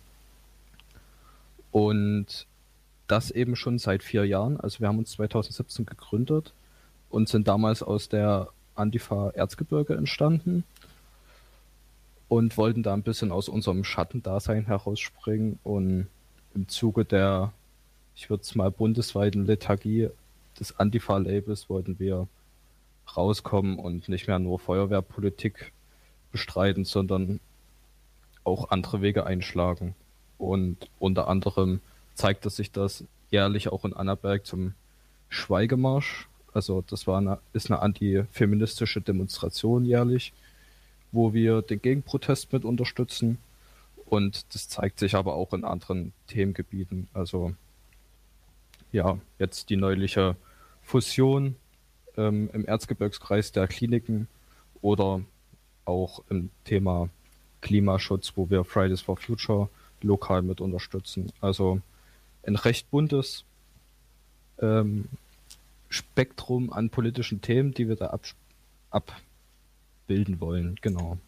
Und 1.70 2.46
das 3.06 3.30
eben 3.30 3.56
schon 3.56 3.78
seit 3.78 4.02
vier 4.02 4.24
Jahren. 4.24 4.58
Also 4.58 4.80
wir 4.80 4.88
haben 4.88 4.98
uns 4.98 5.12
2017 5.12 5.86
gegründet 5.86 6.52
und 7.10 7.28
sind 7.28 7.46
damals 7.46 7.82
aus 7.82 8.08
der 8.08 8.48
Antifa 8.74 9.30
Erzgebirge 9.30 9.94
entstanden 9.94 10.64
und 12.28 12.56
wollten 12.56 12.82
da 12.82 12.94
ein 12.94 13.02
bisschen 13.02 13.30
aus 13.30 13.48
unserem 13.48 13.84
Schattendasein 13.84 14.66
herausspringen 14.66 15.58
und 15.62 16.08
im 16.54 16.68
Zuge 16.68 17.04
der, 17.04 17.52
ich 18.14 18.30
würde 18.30 18.42
es 18.42 18.54
mal 18.54 18.70
bundesweiten 18.70 19.46
Lethargie 19.46 20.08
des 20.58 20.78
Antifa-Labels 20.78 21.68
wollten 21.68 21.98
wir 21.98 22.28
rauskommen 23.16 23.78
und 23.78 24.08
nicht 24.08 24.28
mehr 24.28 24.38
nur 24.38 24.58
Feuerwehrpolitik 24.58 25.72
bestreiten, 26.32 26.84
sondern 26.84 27.40
auch 28.44 28.70
andere 28.70 29.02
Wege 29.02 29.26
einschlagen. 29.26 29.94
Und 30.38 30.88
unter 30.98 31.28
anderem 31.28 31.80
zeigte 32.14 32.50
sich 32.50 32.70
das 32.70 33.04
jährlich 33.30 33.68
auch 33.68 33.84
in 33.84 33.94
Annaberg 33.94 34.46
zum 34.46 34.74
Schweigemarsch. 35.28 36.28
Also 36.52 36.82
das 36.82 37.06
war 37.06 37.18
eine, 37.18 37.38
ist 37.52 37.70
eine 37.70 37.80
antifeministische 37.80 39.00
Demonstration 39.00 39.84
jährlich, 39.84 40.32
wo 41.12 41.32
wir 41.32 41.62
den 41.62 41.82
Gegenprotest 41.82 42.52
mit 42.52 42.64
unterstützen. 42.64 43.38
Und 44.06 44.54
das 44.54 44.68
zeigt 44.68 44.98
sich 44.98 45.14
aber 45.14 45.34
auch 45.34 45.52
in 45.52 45.64
anderen 45.64 46.12
Themengebieten. 46.28 47.08
Also 47.14 47.54
ja, 48.94 49.18
jetzt 49.40 49.70
die 49.70 49.76
neuliche 49.76 50.36
Fusion 50.82 51.56
ähm, 52.16 52.48
im 52.52 52.64
Erzgebirgskreis 52.64 53.50
der 53.50 53.66
Kliniken 53.66 54.28
oder 54.80 55.20
auch 55.84 56.22
im 56.30 56.50
Thema 56.64 57.08
Klimaschutz, 57.60 58.34
wo 58.36 58.48
wir 58.50 58.62
Fridays 58.64 59.00
for 59.00 59.16
Future 59.16 59.68
lokal 60.00 60.42
mit 60.42 60.60
unterstützen. 60.60 61.32
Also 61.40 61.80
ein 62.44 62.54
recht 62.54 62.88
buntes 62.90 63.44
ähm, 64.60 65.06
Spektrum 65.88 66.72
an 66.72 66.88
politischen 66.88 67.40
Themen, 67.40 67.74
die 67.74 67.88
wir 67.88 67.96
da 67.96 68.06
ab, 68.06 68.22
abbilden 68.90 70.40
wollen. 70.40 70.76
Genau. 70.82 71.18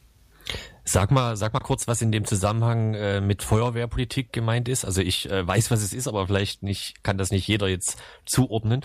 Sag 0.84 1.10
mal, 1.10 1.36
sag 1.36 1.52
mal 1.52 1.60
kurz, 1.60 1.88
was 1.88 2.00
in 2.00 2.12
dem 2.12 2.24
Zusammenhang 2.24 2.94
äh, 2.94 3.20
mit 3.20 3.42
Feuerwehrpolitik 3.42 4.32
gemeint 4.32 4.68
ist. 4.68 4.84
Also 4.84 5.00
ich 5.00 5.28
äh, 5.30 5.46
weiß, 5.46 5.70
was 5.70 5.82
es 5.82 5.92
ist, 5.92 6.06
aber 6.06 6.26
vielleicht 6.26 6.62
nicht, 6.62 7.02
kann 7.02 7.18
das 7.18 7.30
nicht 7.30 7.48
jeder 7.48 7.68
jetzt 7.68 7.98
zuordnen. 8.24 8.82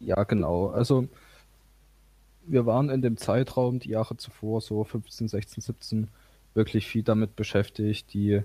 Ja, 0.00 0.24
genau. 0.24 0.68
Also 0.68 1.08
wir 2.46 2.64
waren 2.64 2.88
in 2.90 3.02
dem 3.02 3.16
Zeitraum, 3.16 3.78
die 3.78 3.90
Jahre 3.90 4.16
zuvor, 4.16 4.60
so 4.60 4.84
15, 4.84 5.28
16, 5.28 5.62
17, 5.62 6.08
wirklich 6.54 6.86
viel 6.86 7.02
damit 7.02 7.36
beschäftigt, 7.36 8.12
die 8.14 8.42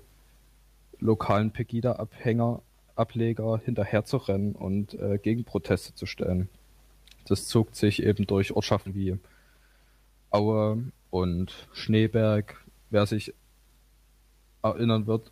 lokalen 0.99 1.51
Pegida-Abhänger, 1.51 2.61
Ableger 2.95 3.61
hinterherzurennen 3.63 4.53
und 4.53 4.93
äh, 4.95 5.17
Gegenproteste 5.17 5.95
zu 5.95 6.05
stellen. 6.05 6.49
Das 7.25 7.47
zog 7.47 7.75
sich 7.75 8.03
eben 8.03 8.27
durch 8.27 8.51
Ortschaften 8.51 8.93
wie 8.93 9.17
Aue 10.29 10.91
und 11.11 11.67
Schneeberg. 11.73 12.57
Wer 12.89 13.05
sich 13.05 13.33
erinnern 14.63 15.05
wird, 15.05 15.31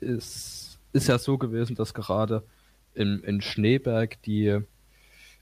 ist, 0.00 0.78
ist 0.92 1.08
ja 1.08 1.18
so 1.18 1.38
gewesen, 1.38 1.74
dass 1.76 1.94
gerade 1.94 2.42
in, 2.94 3.20
in 3.20 3.40
Schneeberg 3.40 4.20
die 4.22 4.60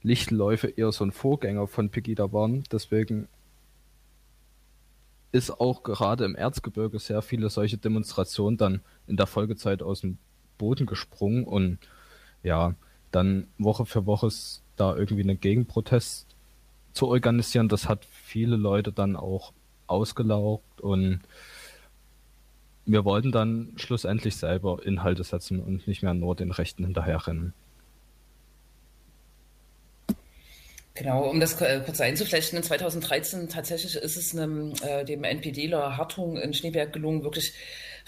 Lichtläufe 0.03 0.69
eher 0.69 0.93
so 0.93 1.05
ein 1.05 1.13
Vorgänger 1.13 1.67
von 1.67 1.91
Pegida 1.91 2.33
waren. 2.33 2.63
Deswegen 2.71 3.27
ist 5.33 5.51
auch 5.51 5.83
gerade 5.83 6.25
im 6.25 6.37
Erzgebirge 6.37 6.99
sehr 6.99 7.21
viele 7.23 7.51
solche 7.51 7.77
Demonstrationen 7.77 8.57
dann 8.57 8.81
in 9.07 9.17
der 9.17 9.27
Folgezeit 9.27 9.83
aus 9.83 10.01
dem 10.01 10.19
Boden 10.57 10.87
gesprungen 10.87 11.45
und 11.45 11.79
ja, 12.43 12.75
dann 13.11 13.47
Woche 13.59 13.87
für 13.87 14.07
Woche 14.07 14.31
da 14.77 14.97
irgendwie 14.97 15.23
einen 15.23 15.41
Gegenprotest 15.41 16.27
zu 16.93 17.09
organisieren, 17.09 17.69
das 17.69 17.89
hat 17.89 18.05
viele 18.05 18.57
Leute 18.57 18.93
dann 18.93 19.17
auch 19.17 19.53
ausgelaugt 19.89 20.81
und 20.81 21.21
wir 22.87 23.05
wollten 23.05 23.33
dann 23.33 23.73
schlussendlich 23.77 24.37
selber 24.37 24.85
Inhalte 24.85 25.25
setzen 25.25 25.61
und 25.61 25.87
nicht 25.87 26.03
mehr 26.03 26.15
nur 26.15 26.35
den 26.35 26.51
Rechten 26.51 26.85
hinterherrennen. 26.85 27.53
Genau, 30.99 31.29
um 31.29 31.39
das 31.39 31.61
äh, 31.61 31.81
kurz 31.85 32.01
einzuflechten, 32.01 32.59
in 32.59 32.65
2013 32.65 33.49
tatsächlich 33.49 33.95
ist 33.95 34.17
es 34.17 34.37
einem, 34.37 34.75
äh, 34.83 35.05
dem 35.05 35.23
NPDler 35.23 35.97
Hartung 35.97 36.37
in 36.37 36.53
Schneeberg 36.53 36.93
gelungen, 36.93 37.23
wirklich 37.23 37.53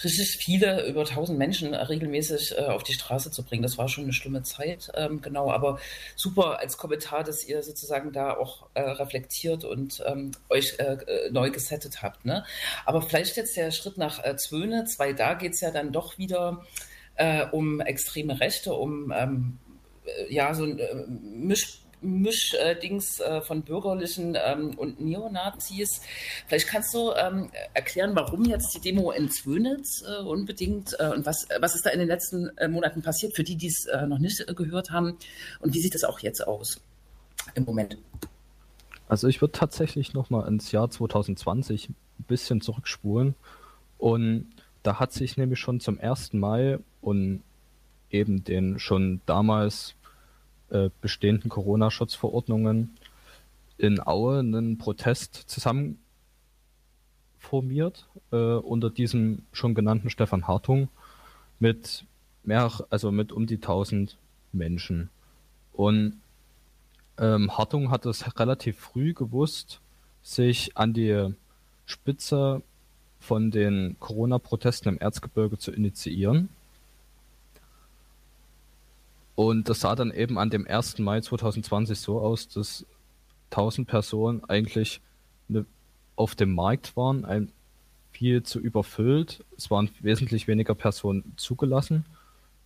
richtig 0.03 0.35
viele, 0.43 0.85
über 0.87 1.01
1000 1.01 1.39
Menschen 1.39 1.73
äh, 1.73 1.77
regelmäßig 1.77 2.57
äh, 2.57 2.65
auf 2.65 2.83
die 2.83 2.91
Straße 2.91 3.31
zu 3.31 3.45
bringen. 3.45 3.63
Das 3.63 3.77
war 3.77 3.87
schon 3.87 4.03
eine 4.03 4.11
schlimme 4.11 4.43
Zeit, 4.43 4.91
ähm, 4.95 5.21
genau, 5.21 5.49
aber 5.49 5.79
super 6.17 6.59
als 6.59 6.75
Kommentar, 6.75 7.23
dass 7.23 7.47
ihr 7.47 7.63
sozusagen 7.63 8.11
da 8.11 8.35
auch 8.35 8.67
äh, 8.73 8.81
reflektiert 8.81 9.63
und 9.63 10.03
ähm, 10.05 10.31
euch 10.49 10.77
äh, 10.79 10.97
neu 11.31 11.49
gesettet 11.49 12.01
habt. 12.01 12.25
Ne? 12.25 12.43
Aber 12.85 13.01
vielleicht 13.01 13.37
jetzt 13.37 13.55
der 13.55 13.71
Schritt 13.71 13.97
nach 13.97 14.21
äh, 14.21 14.35
Zwöne, 14.35 14.85
weil 14.97 15.15
da 15.15 15.35
geht 15.35 15.53
es 15.53 15.61
ja 15.61 15.71
dann 15.71 15.93
doch 15.93 16.17
wieder 16.17 16.65
um 17.51 17.81
extreme 17.81 18.39
Rechte, 18.39 18.73
um 18.73 19.13
ähm, 19.15 19.59
ja, 20.29 20.55
so 20.55 20.63
ein 20.63 21.45
Misch 21.45 21.80
Mischdings 22.01 23.19
äh, 23.19 23.41
von 23.41 23.61
Bürgerlichen 23.63 24.37
ähm, 24.43 24.77
und 24.77 24.99
Neonazis. 24.99 26.01
Vielleicht 26.47 26.67
kannst 26.67 26.93
du 26.93 27.11
ähm, 27.13 27.49
erklären, 27.73 28.15
warum 28.15 28.45
jetzt 28.45 28.73
die 28.75 28.81
Demo 28.81 29.11
in 29.11 29.29
Zwönitz 29.29 30.03
äh, 30.03 30.23
unbedingt 30.23 30.95
äh, 30.99 31.09
und 31.09 31.25
was, 31.25 31.47
was 31.59 31.75
ist 31.75 31.85
da 31.85 31.91
in 31.91 31.99
den 31.99 32.07
letzten 32.07 32.55
äh, 32.57 32.67
Monaten 32.67 33.01
passiert, 33.01 33.35
für 33.35 33.43
die, 33.43 33.55
die 33.55 33.67
es 33.67 33.85
äh, 33.85 34.05
noch 34.07 34.19
nicht 34.19 34.39
äh, 34.47 34.53
gehört 34.53 34.91
haben 34.91 35.17
und 35.59 35.73
wie 35.73 35.79
sieht 35.79 35.95
das 35.95 36.03
auch 36.03 36.19
jetzt 36.19 36.45
aus 36.45 36.81
im 37.55 37.63
Moment? 37.65 37.97
Also 39.07 39.27
ich 39.27 39.41
würde 39.41 39.51
tatsächlich 39.51 40.13
nochmal 40.13 40.47
ins 40.47 40.71
Jahr 40.71 40.89
2020 40.89 41.89
ein 41.89 41.95
bisschen 42.27 42.61
zurückspulen 42.61 43.35
und 43.97 44.49
da 44.83 44.99
hat 44.99 45.13
sich 45.13 45.37
nämlich 45.37 45.59
schon 45.59 45.79
zum 45.79 45.99
ersten 45.99 46.39
Mal 46.39 46.79
und 47.01 47.43
eben 48.09 48.43
den 48.43 48.79
schon 48.79 49.21
damals 49.25 49.95
äh, 50.71 50.89
bestehenden 51.01 51.49
Corona-Schutzverordnungen 51.49 52.97
in 53.77 54.05
Aue 54.05 54.39
einen 54.39 54.77
Protest 54.77 55.35
zusammen 55.35 55.99
formiert 57.39 58.07
äh, 58.31 58.35
unter 58.35 58.89
diesem 58.89 59.43
schon 59.51 59.73
genannten 59.73 60.09
Stefan 60.09 60.47
Hartung 60.47 60.89
mit 61.59 62.05
mehr, 62.43 62.71
also 62.89 63.11
mit 63.11 63.31
um 63.31 63.47
die 63.47 63.55
1000 63.55 64.17
Menschen. 64.53 65.09
Und 65.73 66.21
ähm, 67.17 67.57
Hartung 67.57 67.91
hat 67.91 68.05
es 68.05 68.39
relativ 68.39 68.77
früh 68.77 69.13
gewusst, 69.13 69.81
sich 70.21 70.77
an 70.77 70.93
die 70.93 71.33
Spitze 71.85 72.61
von 73.19 73.51
den 73.51 73.95
Corona-Protesten 73.99 74.89
im 74.89 74.99
Erzgebirge 74.99 75.57
zu 75.57 75.71
initiieren 75.71 76.49
und 79.35 79.69
das 79.69 79.81
sah 79.81 79.95
dann 79.95 80.11
eben 80.11 80.37
an 80.37 80.49
dem 80.49 80.67
1. 80.67 80.99
Mai 80.99 81.21
2020 81.21 81.99
so 81.99 82.19
aus, 82.19 82.47
dass 82.47 82.85
1000 83.51 83.87
Personen 83.87 84.43
eigentlich 84.45 85.01
ne, 85.47 85.65
auf 86.15 86.35
dem 86.35 86.53
Markt 86.53 86.95
waren, 86.95 87.25
ein, 87.25 87.51
viel 88.11 88.43
zu 88.43 88.59
überfüllt. 88.59 89.43
Es 89.57 89.71
waren 89.71 89.89
wesentlich 90.01 90.47
weniger 90.47 90.75
Personen 90.75 91.33
zugelassen 91.37 92.05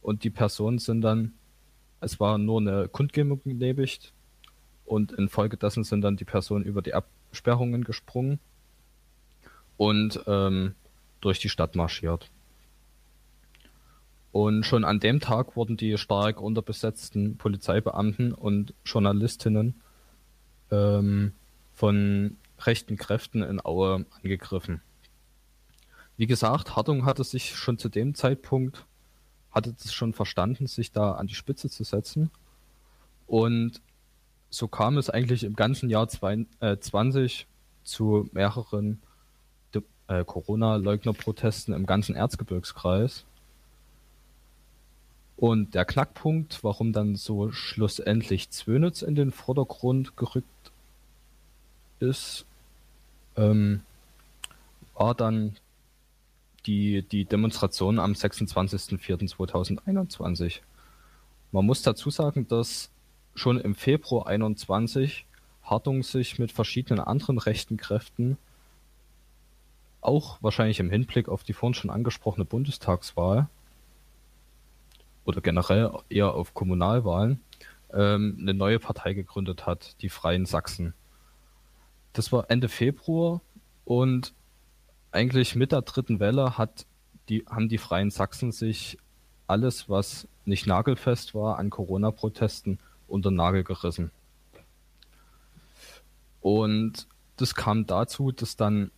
und 0.01 0.23
die 0.23 0.29
Personen 0.29 0.79
sind 0.79 1.01
dann, 1.01 1.33
es 2.01 2.19
war 2.19 2.37
nur 2.37 2.59
eine 2.59 2.87
Kundgebung 2.87 3.41
genehmigt 3.43 4.13
und 4.85 5.11
infolgedessen 5.11 5.83
sind 5.83 6.01
dann 6.01 6.17
die 6.17 6.25
Personen 6.25 6.65
über 6.65 6.81
die 6.81 6.93
Absperrungen 6.93 7.83
gesprungen 7.83 8.39
und 9.77 10.19
ähm, 10.27 10.75
durch 11.21 11.39
die 11.39 11.49
Stadt 11.49 11.75
marschiert. 11.75 12.29
Und 14.35 14.65
schon 14.65 14.83
an 14.83 14.99
dem 14.99 15.21
Tag 15.21 15.55
wurden 15.55 15.77
die 15.77 15.97
stark 15.97 16.41
unterbesetzten 16.41 17.37
Polizeibeamten 17.37 18.33
und 18.33 18.73
Journalistinnen 18.83 19.81
ähm, 20.71 21.31
von 21.73 22.35
rechten 22.59 22.97
Kräften 22.97 23.43
in 23.43 23.63
Aue 23.63 24.05
angegriffen. 24.21 24.81
Wie 26.17 26.27
gesagt, 26.27 26.75
Hartung 26.75 27.05
hatte 27.05 27.23
sich 27.23 27.55
schon 27.55 27.77
zu 27.77 27.87
dem 27.87 28.13
Zeitpunkt, 28.13 28.85
hatte 29.51 29.73
es 29.79 29.93
schon 29.93 30.11
verstanden, 30.11 30.67
sich 30.67 30.91
da 30.91 31.13
an 31.13 31.27
die 31.27 31.35
Spitze 31.35 31.69
zu 31.69 31.85
setzen 31.85 32.29
Und 33.27 33.79
so 34.49 34.67
kam 34.67 34.97
es 34.97 35.09
eigentlich 35.09 35.45
im 35.45 35.55
ganzen 35.55 35.89
Jahr 35.89 36.09
20 36.09 36.43
äh, 36.59 37.45
zu 37.85 38.29
mehreren 38.33 39.01
äh, 40.09 40.25
Corona-Leugner-Protesten 40.25 41.71
im 41.71 41.85
ganzen 41.85 42.15
Erzgebirgskreis. 42.15 43.23
Und 45.37 45.75
der 45.75 45.85
Knackpunkt, 45.85 46.63
warum 46.63 46.93
dann 46.93 47.15
so 47.15 47.51
schlussendlich 47.51 48.51
Zwönitz 48.51 49.01
in 49.01 49.15
den 49.15 49.31
Vordergrund 49.31 50.15
gerückt 50.15 50.45
ist, 51.99 52.45
ähm, 53.35 53.81
war 54.93 55.13
dann 55.13 55.57
die, 56.65 57.01
die 57.03 57.25
Demonstration 57.25 57.99
am 57.99 58.13
26.04.2021. 58.13 60.61
Man 61.51 61.65
muss 61.65 61.81
dazu 61.81 62.09
sagen, 62.09 62.47
dass 62.47 62.89
schon 63.35 63.59
im 63.59 63.75
Februar 63.75 64.27
21 64.27 65.25
Hartung 65.63 66.03
sich 66.03 66.39
mit 66.39 66.53
verschiedenen 66.53 67.01
anderen 67.01 67.37
rechten 67.37 67.75
Kräften 67.77 68.37
auch 70.01 70.37
wahrscheinlich 70.41 70.79
im 70.79 70.89
Hinblick 70.89 71.27
auf 71.27 71.43
die 71.43 71.51
vorhin 71.53 71.73
schon 71.73 71.89
angesprochene 71.89 72.45
Bundestagswahl 72.45 73.49
oder 75.25 75.41
generell 75.41 75.91
eher 76.09 76.33
auf 76.33 76.53
Kommunalwahlen 76.53 77.41
ähm, 77.93 78.37
eine 78.39 78.53
neue 78.53 78.79
Partei 78.79 79.13
gegründet 79.13 79.65
hat, 79.65 80.01
die 80.01 80.09
Freien 80.09 80.45
Sachsen. 80.45 80.93
Das 82.13 82.31
war 82.31 82.49
Ende 82.49 82.69
Februar 82.69 83.41
und 83.83 84.33
eigentlich 85.11 85.55
mit 85.55 85.71
der 85.71 85.81
dritten 85.81 86.19
Welle 86.19 86.57
hat 86.57 86.85
die, 87.29 87.45
haben 87.49 87.69
die 87.69 87.77
Freien 87.77 88.11
Sachsen 88.11 88.51
sich 88.51 88.97
alles, 89.47 89.89
was 89.89 90.27
nicht 90.45 90.67
nagelfest 90.67 91.33
war, 91.33 91.57
an 91.57 91.69
Corona-Protesten 91.69 92.79
unter 93.07 93.31
den 93.31 93.35
Nagel 93.35 93.63
gerissen. 93.63 94.11
Und 96.41 97.07
das 97.37 97.55
kam 97.55 97.85
dazu, 97.85 98.31
dass 98.31 98.55
dann 98.55 98.91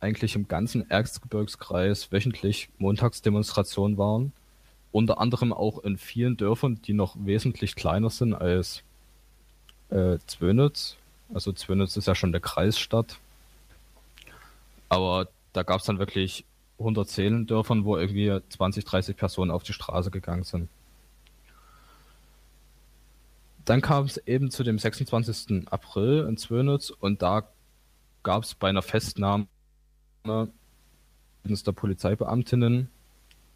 eigentlich 0.00 0.34
im 0.34 0.48
ganzen 0.48 0.90
Erzgebirgskreis 0.90 2.12
wöchentlich 2.12 2.68
Montagsdemonstrationen 2.78 3.96
waren. 3.96 4.32
Unter 4.92 5.18
anderem 5.18 5.52
auch 5.52 5.82
in 5.82 5.96
vielen 5.96 6.36
Dörfern, 6.36 6.80
die 6.82 6.92
noch 6.92 7.16
wesentlich 7.18 7.74
kleiner 7.74 8.10
sind 8.10 8.34
als 8.34 8.82
äh, 9.88 10.18
Zwönitz. 10.26 10.96
Also 11.32 11.52
Zwönitz 11.52 11.96
ist 11.96 12.06
ja 12.06 12.14
schon 12.14 12.32
der 12.32 12.42
Kreisstadt. 12.42 13.18
Aber 14.90 15.28
da 15.54 15.62
gab 15.62 15.80
es 15.80 15.86
dann 15.86 15.98
wirklich 15.98 16.44
110 16.78 17.46
Dörfern, 17.46 17.84
wo 17.84 17.96
irgendwie 17.96 18.38
20, 18.50 18.84
30 18.84 19.16
Personen 19.16 19.50
auf 19.50 19.62
die 19.62 19.72
Straße 19.72 20.10
gegangen 20.10 20.44
sind. 20.44 20.68
Dann 23.64 23.80
kam 23.80 24.04
es 24.04 24.18
eben 24.18 24.50
zu 24.50 24.64
dem 24.64 24.78
26. 24.78 25.68
April 25.70 26.26
in 26.28 26.36
Zwönitz 26.36 26.90
und 26.90 27.22
da 27.22 27.48
gab 28.22 28.42
es 28.42 28.54
bei 28.54 28.68
einer 28.68 28.82
Festnahme 28.82 29.46
der 30.24 31.72
Polizeibeamtinnen 31.72 32.88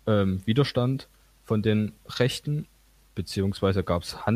ähm, 0.07 0.47
Widerstand 0.47 1.09
von 1.47 1.63
den 1.63 1.93
Rechten, 2.07 2.67
beziehungsweise 3.15 3.83
gab 3.85 4.03
es 4.03 4.27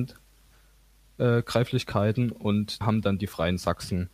Handgreiflichkeiten 1.19 2.31
und 2.31 2.79
haben 2.81 3.03
dann 3.03 3.19
die 3.19 3.27
Freien 3.27 3.59
Sachsen 3.59 4.09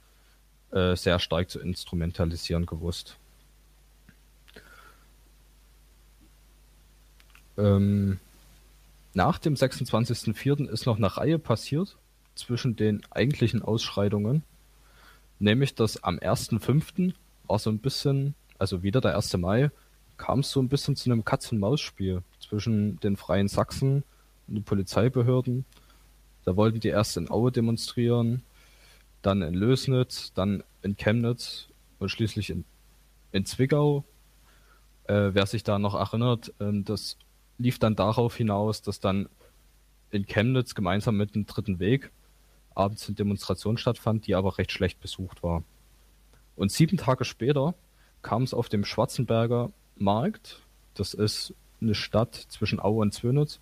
äh, 0.73 0.97
sehr 0.97 1.19
stark 1.19 1.51
zu 1.51 1.61
instrumentalisieren 1.61 2.67
gewusst. 2.67 3.19
Ähm, 7.59 8.19
nach 9.15 9.39
dem 9.39 9.55
26.04. 9.55 10.69
ist 10.69 10.87
noch 10.87 10.97
eine 10.97 11.17
Reihe 11.17 11.39
passiert 11.39 11.97
zwischen 12.35 12.77
den 12.77 13.03
eigentlichen 13.11 13.63
Ausschreitungen, 13.63 14.43
nämlich 15.39 15.75
dass 15.75 16.03
am 16.03 16.19
1.05 16.19 17.15
war 17.47 17.59
so 17.59 17.71
ein 17.71 17.79
bisschen, 17.79 18.35
also 18.59 18.83
wieder 18.83 19.01
der 19.01 19.17
1. 19.17 19.37
Mai, 19.37 19.71
kam 20.17 20.41
es 20.41 20.51
so 20.51 20.61
ein 20.61 20.69
bisschen 20.69 20.97
zu 20.97 21.11
einem 21.11 21.25
Katz-und-Maus-Spiel 21.25 22.23
zwischen 22.49 22.99
den 23.01 23.17
Freien 23.17 23.49
Sachsen 23.49 24.05
und 24.47 24.55
den 24.55 24.65
Polizeibehörden. 24.65 25.65
Da 26.45 26.57
wollten 26.57 26.81
die 26.81 26.89
erst 26.89 27.17
in 27.17 27.31
Aue 27.31 27.51
demonstrieren, 27.51 28.43
dann 29.23 29.43
in 29.43 29.55
Lösnitz, 29.55 30.33
dann 30.33 30.63
in 30.83 30.97
Chemnitz 30.97 31.69
und 31.99 32.09
schließlich 32.09 32.51
in, 32.51 32.65
in 33.33 33.45
Zwickau. 33.45 34.05
Äh, 35.05 35.31
wer 35.33 35.47
sich 35.47 35.65
da 35.65 35.79
noch 35.79 35.95
erinnert, 35.95 36.53
äh, 36.61 36.83
das 36.83 37.17
lief 37.59 37.79
dann 37.79 37.97
darauf 37.97 38.37
hinaus, 38.37 38.83
dass 38.83 39.01
dann 39.01 39.29
in 40.11 40.27
Chemnitz 40.27 40.75
gemeinsam 40.75 41.17
mit 41.17 41.35
dem 41.35 41.47
Dritten 41.47 41.79
Weg 41.81 42.11
abends 42.75 43.07
eine 43.07 43.17
Demonstration 43.17 43.79
stattfand, 43.79 44.27
die 44.27 44.35
aber 44.35 44.59
recht 44.59 44.71
schlecht 44.71 45.01
besucht 45.01 45.43
war. 45.43 45.65
Und 46.55 46.71
sieben 46.71 46.97
Tage 46.97 47.25
später 47.25 47.75
kam 48.23 48.43
es 48.43 48.55
auf 48.55 48.69
dem 48.69 48.85
Schwarzenberger 48.85 49.71
Markt, 49.97 50.61
das 50.95 51.15
ist 51.15 51.55
eine 51.81 51.95
Stadt 51.95 52.35
zwischen 52.35 52.81
Aue 52.81 53.03
und 53.03 53.12
Zwönitz, 53.12 53.61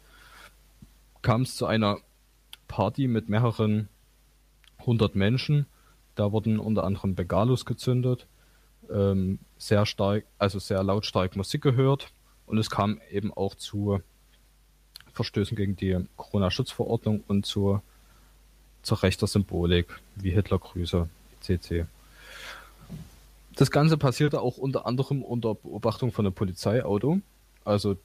kam 1.22 1.42
es 1.42 1.56
zu 1.56 1.66
einer 1.66 1.98
Party 2.68 3.08
mit 3.08 3.28
mehreren 3.28 3.88
hundert 4.84 5.14
Menschen. 5.14 5.66
Da 6.14 6.32
wurden 6.32 6.58
unter 6.58 6.84
anderem 6.84 7.14
Bengalos 7.14 7.64
gezündet, 7.64 8.26
ähm, 8.90 9.38
sehr 9.58 9.86
stark, 9.86 10.24
also 10.38 10.58
sehr 10.58 10.82
lautstark 10.82 11.34
Musik 11.36 11.62
gehört 11.62 12.12
und 12.46 12.58
es 12.58 12.70
kam 12.70 13.00
eben 13.10 13.32
auch 13.32 13.54
zu 13.54 14.00
Verstößen 15.12 15.56
gegen 15.56 15.76
die 15.76 16.04
Corona-Schutzverordnung 16.16 17.22
und 17.26 17.46
zu, 17.46 17.80
zur 18.82 19.02
rechter 19.02 19.26
Symbolik 19.26 20.00
wie 20.16 20.30
Hitlergrüße 20.30 21.08
etc. 21.40 21.86
Das 23.56 23.70
Ganze 23.70 23.96
passierte 23.96 24.40
auch 24.40 24.56
unter 24.56 24.86
anderem 24.86 25.22
unter 25.22 25.54
Beobachtung 25.54 26.10
von 26.10 26.26
einem 26.26 26.34
Polizeiauto. 26.34 27.20
Also 27.64 27.96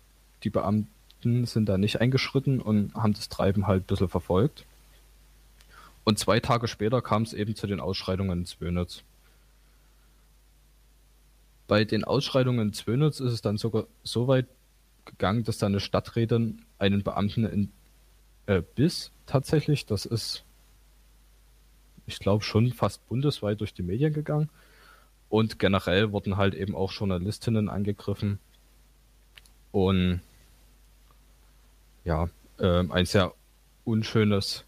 die 0.44 0.50
Beamten 0.50 1.46
sind 1.46 1.68
da 1.68 1.78
nicht 1.78 2.02
eingeschritten 2.02 2.62
und 2.62 2.94
haben 2.94 3.14
das 3.14 3.30
Treiben 3.30 3.68
halt 3.68 3.84
ein 3.84 3.88
bisschen 3.88 4.10
verfolgt. 4.10 4.66
Und 6.04 6.18
zwei 6.18 6.40
Tage 6.40 6.68
später 6.68 7.02
kam 7.02 7.24
es 7.24 7.34
eben 7.34 7.56
zu 7.56 7.68
den 7.68 7.80
Ausschreitungen 7.80 8.40
in 8.40 8.46
Zwönitz. 8.46 9.04
Bei 11.68 11.84
den 11.84 12.04
Ausschreitungen 12.04 12.70
in 12.70 12.74
Zwönitz 12.74 13.20
ist 13.20 13.34
es 13.34 13.42
dann 13.42 13.58
sogar 13.58 13.86
so 14.04 14.28
weit 14.28 14.48
gegangen, 15.06 15.44
dass 15.44 15.58
da 15.58 15.68
eine 15.68 15.80
Stadträtin 15.80 16.64
einen 16.80 17.04
Beamten 17.04 17.46
in 17.46 17.72
äh, 18.48 18.64
bis 18.76 19.12
tatsächlich, 19.28 19.86
das 19.86 20.06
ist, 20.06 20.44
ich 22.08 22.18
glaube, 22.18 22.44
schon 22.44 22.72
fast 22.74 23.08
bundesweit 23.08 23.60
durch 23.60 23.74
die 23.74 23.84
Medien 23.84 24.14
gegangen, 24.14 24.50
und 25.30 25.60
generell 25.60 26.12
wurden 26.12 26.38
halt 26.38 26.56
eben 26.56 26.76
auch 26.76 26.92
Journalistinnen 26.92 27.70
angegriffen. 27.70 28.40
Und 29.72 30.22
ja, 32.04 32.30
äh, 32.58 32.84
ein 32.90 33.06
sehr 33.06 33.34
unschönes, 33.84 34.66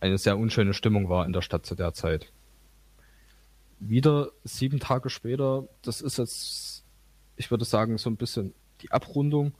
eine 0.00 0.18
sehr 0.18 0.38
unschöne 0.38 0.74
Stimmung 0.74 1.08
war 1.08 1.26
in 1.26 1.32
der 1.32 1.42
Stadt 1.42 1.66
zu 1.66 1.74
der 1.74 1.94
Zeit. 1.94 2.32
Wieder 3.80 4.30
sieben 4.44 4.80
Tage 4.80 5.10
später, 5.10 5.66
das 5.82 6.00
ist 6.00 6.18
jetzt, 6.18 6.84
ich 7.36 7.50
würde 7.50 7.64
sagen, 7.64 7.98
so 7.98 8.08
ein 8.08 8.16
bisschen 8.16 8.54
die 8.80 8.92
Abrundung, 8.92 9.52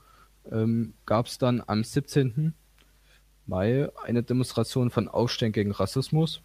ähm, 0.51 0.93
gab 1.05 1.27
es 1.27 1.37
dann 1.37 1.61
am 1.65 1.83
17. 1.83 2.53
Mai 3.47 3.89
eine 4.03 4.23
Demonstration 4.23 4.89
von 4.89 5.07
Aufstehen 5.07 5.51
gegen 5.51 5.71
Rassismus. 5.71 6.41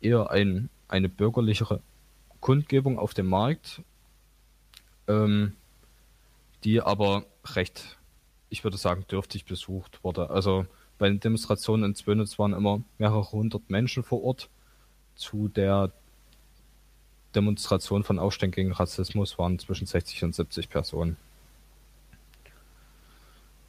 Eher 0.00 0.30
ein, 0.30 0.70
eine 0.88 1.08
bürgerlichere 1.08 1.80
Kundgebung 2.40 2.98
auf 2.98 3.14
dem 3.14 3.26
Markt, 3.26 3.82
ähm, 5.06 5.54
die 6.64 6.80
aber 6.80 7.24
recht, 7.44 7.98
ich 8.50 8.64
würde 8.64 8.76
sagen, 8.76 9.04
dürftig 9.10 9.44
besucht 9.44 10.02
wurde. 10.02 10.30
Also 10.30 10.66
bei 10.98 11.08
den 11.08 11.20
Demonstrationen 11.20 11.84
in 11.84 11.94
Zwönitz 11.94 12.38
waren 12.38 12.52
immer 12.52 12.82
mehrere 12.98 13.30
hundert 13.30 13.70
Menschen 13.70 14.02
vor 14.02 14.22
Ort. 14.22 14.48
Zu 15.14 15.48
der 15.48 15.92
Demonstration 17.34 18.04
von 18.04 18.18
Aufständen 18.18 18.54
gegen 18.54 18.72
Rassismus 18.72 19.38
waren 19.38 19.58
zwischen 19.58 19.86
60 19.86 20.24
und 20.24 20.34
70 20.34 20.70
Personen. 20.70 21.16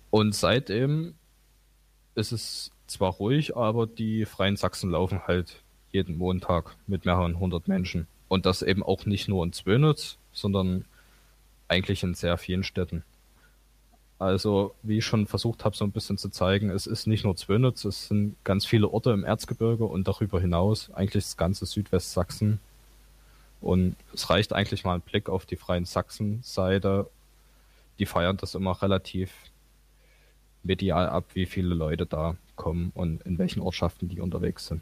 Und 0.09 0.33
seitdem 0.33 1.15
ist 2.15 2.31
es 2.31 2.71
zwar 2.87 3.13
ruhig, 3.13 3.55
aber 3.55 3.85
die 3.85 4.25
Freien 4.25 4.57
Sachsen 4.57 4.91
laufen 4.91 5.27
halt 5.27 5.61
jeden 5.91 6.17
Montag 6.17 6.75
mit 6.87 7.05
mehreren 7.05 7.39
hundert 7.39 7.67
Menschen. 7.67 8.07
Und 8.27 8.45
das 8.45 8.61
eben 8.61 8.83
auch 8.83 9.05
nicht 9.05 9.27
nur 9.27 9.43
in 9.43 9.53
Zwönitz, 9.53 10.17
sondern 10.31 10.85
eigentlich 11.69 12.03
in 12.03 12.13
sehr 12.13 12.37
vielen 12.37 12.63
Städten. 12.63 13.03
Also, 14.17 14.75
wie 14.83 14.97
ich 14.97 15.05
schon 15.05 15.27
versucht 15.27 15.63
habe, 15.63 15.77
so 15.77 15.85
ein 15.85 15.91
bisschen 15.91 16.17
zu 16.17 16.27
zeigen, 16.27 16.69
es 16.69 16.87
ist 16.87 17.07
nicht 17.07 17.23
nur 17.23 17.37
Zwönitz, 17.37 17.85
es 17.85 18.09
sind 18.09 18.35
ganz 18.43 18.65
viele 18.65 18.89
Orte 18.89 19.11
im 19.11 19.23
Erzgebirge 19.23 19.85
und 19.85 20.09
darüber 20.09 20.41
hinaus 20.41 20.91
eigentlich 20.91 21.23
das 21.23 21.37
ganze 21.37 21.65
Südwestsachsen. 21.65 22.59
Und 23.61 23.95
es 24.13 24.29
reicht 24.29 24.51
eigentlich 24.51 24.83
mal 24.83 24.95
ein 24.95 25.01
Blick 25.01 25.29
auf 25.29 25.45
die 25.45 25.55
Freien 25.55 25.85
Sachsen-Seite. 25.85 27.09
Die 27.97 28.05
feiern 28.05 28.37
das 28.37 28.55
immer 28.55 28.81
relativ 28.81 29.31
medial 30.63 31.07
ab, 31.07 31.25
wie 31.33 31.45
viele 31.45 31.73
Leute 31.73 32.05
da 32.05 32.35
kommen 32.57 32.91
und 32.95 33.21
in 33.23 33.37
welchen 33.37 33.61
Ortschaften 33.61 34.09
die 34.09 34.19
unterwegs 34.19 34.67
sind. 34.67 34.81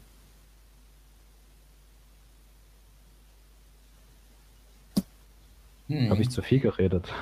Hm. 5.88 6.10
Habe 6.10 6.22
ich 6.22 6.30
zu 6.30 6.42
viel 6.42 6.60
geredet? 6.60 7.12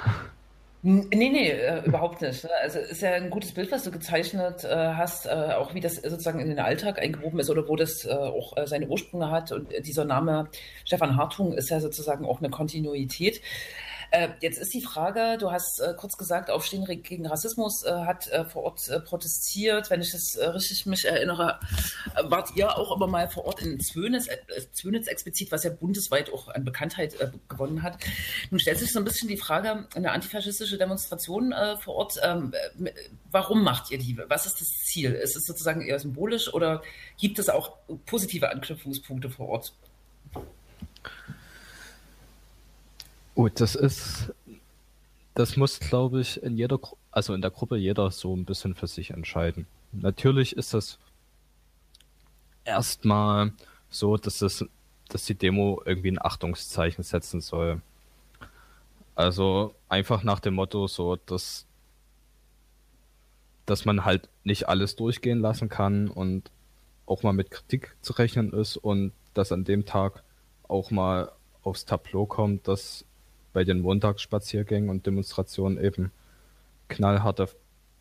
Nee, 0.88 1.31
nee, 1.31 1.50
äh, 1.50 1.85
überhaupt 1.85 2.22
nicht. 2.22 2.44
Ne? 2.44 2.50
Also 2.62 2.79
ist 2.79 3.02
ja 3.02 3.14
ein 3.14 3.31
gutes 3.31 3.52
Bild, 3.52 3.72
was 3.72 3.83
du 3.83 3.90
gezeichnet 3.90 4.62
äh, 4.62 4.68
hast, 4.68 5.26
äh, 5.26 5.31
auch 5.31 5.74
wie 5.74 5.81
das 5.81 5.96
sozusagen 5.96 6.38
in 6.38 6.48
den 6.48 6.61
Alltag 6.61 7.00
eingewoben 7.00 7.40
ist 7.40 7.50
oder 7.50 7.66
wo 7.66 7.74
das 7.74 8.05
äh, 8.05 8.12
auch 8.12 8.57
äh, 8.57 8.68
seine 8.68 8.87
Ursprünge 8.87 9.31
hat. 9.31 9.50
Und 9.50 9.68
dieser 9.85 10.05
Name 10.05 10.48
Stefan 10.85 11.16
Hartung 11.16 11.55
ist 11.55 11.70
ja 11.70 11.81
sozusagen 11.81 12.24
auch 12.24 12.38
eine 12.38 12.50
Kontinuität. 12.50 13.40
Äh, 14.11 14.29
jetzt 14.40 14.59
ist 14.59 14.73
die 14.75 14.83
Frage, 14.83 15.37
du 15.38 15.51
hast 15.51 15.81
äh, 15.81 15.95
kurz 15.97 16.16
gesagt, 16.16 16.51
Aufstehen 16.51 16.85
gegen 17.03 17.27
Rassismus 17.27 17.85
äh, 17.85 17.90
hat 17.90 18.29
äh, 18.29 18.45
vor 18.45 18.64
Ort 18.64 18.88
äh, 18.88 19.01
protestiert. 19.01 19.90
Wenn 19.90 20.01
ich 20.01 20.12
das 20.12 20.37
äh, 20.37 20.47
richtig 20.49 20.87
mich 20.87 21.05
erinnere, 21.05 21.59
wart 22.25 22.57
ihr 22.57 22.77
auch 22.77 22.95
immer 22.95 23.07
mal 23.07 23.29
vor 23.29 23.47
Ort 23.47 23.62
in 23.62 23.81
Zwönitz, 23.81 24.29
Zwönitz 24.73 25.07
explizit, 25.07 25.53
was 25.53 25.64
ja 25.64 25.71
bundesweit 25.71 26.33
auch 26.33 26.49
an 26.49 26.64
Bekanntheit 26.64 27.16
gewonnen 27.49 27.83
hat. 27.83 27.99
Nun 28.51 28.61
stellt 28.61 28.79
sich 28.79 28.92
so 28.92 28.99
ein 28.99 29.05
bisschen 29.05 29.29
die 29.29 29.37
Frage, 29.37 29.87
eine 29.95 30.12
antifaschistische 30.12 30.79
Demonstration 30.79 31.55
vor 31.81 31.95
Ort, 31.95 32.21
ähm, 32.23 32.53
warum 33.31 33.62
macht 33.62 33.90
ihr 33.90 33.99
die? 33.99 34.19
Was 34.29 34.47
ist 34.47 34.61
das 34.61 34.69
Ziel? 34.85 35.12
Ist 35.12 35.37
es 35.37 35.45
sozusagen 35.45 35.83
eher 35.83 35.99
symbolisch 35.99 36.53
oder 36.53 36.83
gibt 37.19 37.38
es 37.38 37.49
auch 37.49 37.77
positive 38.07 38.51
Anknüpfungspunkte 38.51 39.31
vor 39.31 39.49
Ort? 39.49 39.73
Gut, 43.37 43.61
das 43.61 43.75
ist, 43.75 44.33
das 45.35 45.59
muss, 45.59 45.79
glaube 45.79 46.22
ich, 46.22 46.42
in 46.42 46.57
jeder, 46.57 46.81
also 47.11 47.35
in 47.35 47.42
der 47.42 47.51
Gruppe 47.51 47.77
jeder 47.77 48.11
so 48.11 48.35
ein 48.35 48.46
bisschen 48.46 48.75
für 48.75 48.87
sich 48.87 49.11
entscheiden. 49.11 49.66
Natürlich 49.92 50.57
ist 50.57 50.72
das 50.72 50.99
erstmal 52.64 53.53
so, 53.90 54.16
dass 54.16 54.38
das, 54.38 54.64
dass 55.09 55.27
die 55.27 55.35
Demo 55.35 55.83
irgendwie 55.85 56.12
ein 56.12 56.18
Achtungszeichen 56.18 57.05
setzen 57.05 57.42
soll. 57.42 57.83
Also 59.14 59.75
einfach 59.90 60.22
nach 60.22 60.40
dem 60.40 60.55
Motto 60.55 60.87
so, 60.87 61.16
dass, 61.16 61.66
dass 63.66 63.85
man 63.85 64.07
halt 64.07 64.31
nicht 64.44 64.66
alles 64.66 64.96
durchgehen 64.96 65.40
lassen 65.40 65.68
kann 65.68 66.09
und 66.09 66.51
auch 67.05 67.22
mal 67.22 67.35
mit 67.35 67.51
Kritik 67.51 67.99
zu 68.01 68.14
rechnen 68.14 68.55
ist 68.55 68.79
und 68.79 69.12
dass 69.35 69.53
an 69.53 69.64
dem 69.64 69.85
Tag 69.85 70.22
auch 70.68 70.90
mal 70.90 71.33
aufs 71.62 71.85
Tableau 71.85 72.25
kommt, 72.25 72.66
dass 72.66 73.05
bei 73.57 73.64
den 73.64 73.81
Montagsspaziergängen 73.81 74.90
und 74.90 75.07
Demonstrationen 75.07 75.83
eben 75.83 76.12
knallharte 76.88 77.49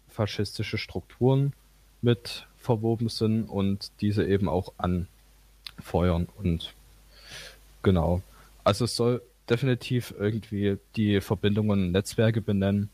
faschistische 0.09 0.77
Strukturen 0.77 1.53
mit 2.01 2.45
verwoben 2.57 3.07
sind 3.07 3.45
und 3.45 3.89
diese 4.01 4.27
eben 4.27 4.49
auch 4.49 4.73
anfeuern. 4.77 6.27
Und 6.35 6.73
genau. 7.83 8.21
Also 8.65 8.83
es 8.83 8.97
soll 8.97 9.21
definitiv 9.49 10.13
irgendwie 10.19 10.77
die 10.97 11.21
Verbindungen 11.21 11.85
und 11.85 11.91
Netzwerke 11.93 12.41
benennen 12.41 12.89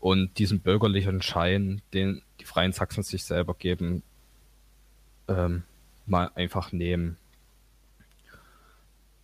und 0.00 0.38
diesen 0.38 0.60
bürgerlichen 0.60 1.22
Schein, 1.22 1.80
den 1.94 2.20
die 2.40 2.44
Freien 2.44 2.72
Sachsen 2.72 3.04
sich 3.04 3.24
selber 3.24 3.54
geben, 3.54 4.02
ähm, 5.28 5.62
mal 6.04 6.30
einfach 6.34 6.72
nehmen. 6.72 7.16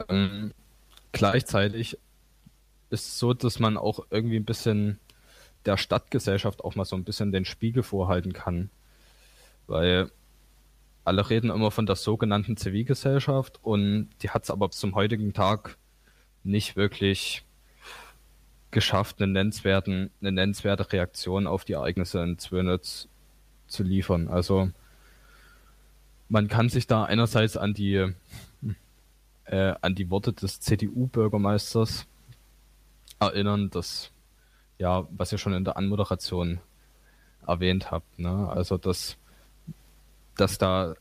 Ähm, 0.09 0.55
gleichzeitig 1.13 1.99
ist 2.91 3.19
so, 3.19 3.35
dass 3.35 3.59
man 3.59 3.77
auch 3.77 4.07
irgendwie 4.11 4.37
ein 4.37 4.45
bisschen 4.45 4.99
der 5.67 5.77
Stadtgesellschaft 5.77 6.65
auch 6.65 6.75
mal 6.75 6.85
so 6.85 6.97
ein 6.97 7.05
bisschen 7.05 7.33
den 7.33 7.45
Spiegel 7.45 7.83
vorhalten 7.83 8.33
kann. 8.33 8.71
Weil 9.67 10.11
alle 11.05 11.29
reden 11.29 11.51
immer 11.51 11.71
von 11.71 11.87
der 11.87 11.97
sogenannten 11.97 12.57
Zivilgesellschaft 12.57 13.59
und 13.63 14.11
die 14.23 14.31
hat 14.31 14.45
es 14.45 14.51
aber 14.51 14.71
zum 14.71 14.95
heutigen 14.95 15.33
Tag 15.33 15.77
nicht 16.45 16.77
wirklich 16.77 17.45
geschafft, 18.71 19.21
eine, 19.21 19.33
nennenswerten, 19.33 20.11
eine 20.21 20.33
nennenswerte 20.33 20.93
Reaktion 20.93 21.47
auf 21.47 21.65
die 21.65 21.73
Ereignisse 21.73 22.23
in 22.23 22.39
Zwönitz 22.39 23.09
zu 23.67 23.83
liefern. 23.83 24.29
Also 24.29 24.71
man 26.29 26.49
kann 26.49 26.69
sich 26.69 26.87
da 26.87 27.05
einerseits 27.05 27.57
an 27.57 27.75
die 27.75 28.13
äh, 29.47 29.75
an 29.81 29.95
die 29.97 30.11
Worte 30.11 30.33
des 30.33 30.61
CDU-Bürgermeisters 30.61 32.07
erinnern, 33.21 33.71
dass, 33.71 34.11
ja, 34.79 35.07
was 35.11 35.33
ihr 35.33 35.39
schon 35.39 35.53
in 35.53 35.65
der 35.65 35.77
Anmoderation 35.77 36.61
erwähnt 37.47 37.91
habt, 37.91 38.19
ne? 38.19 38.49
Also, 38.49 38.79
dass, 38.79 39.17
dass 40.37 40.59
da 40.59 40.95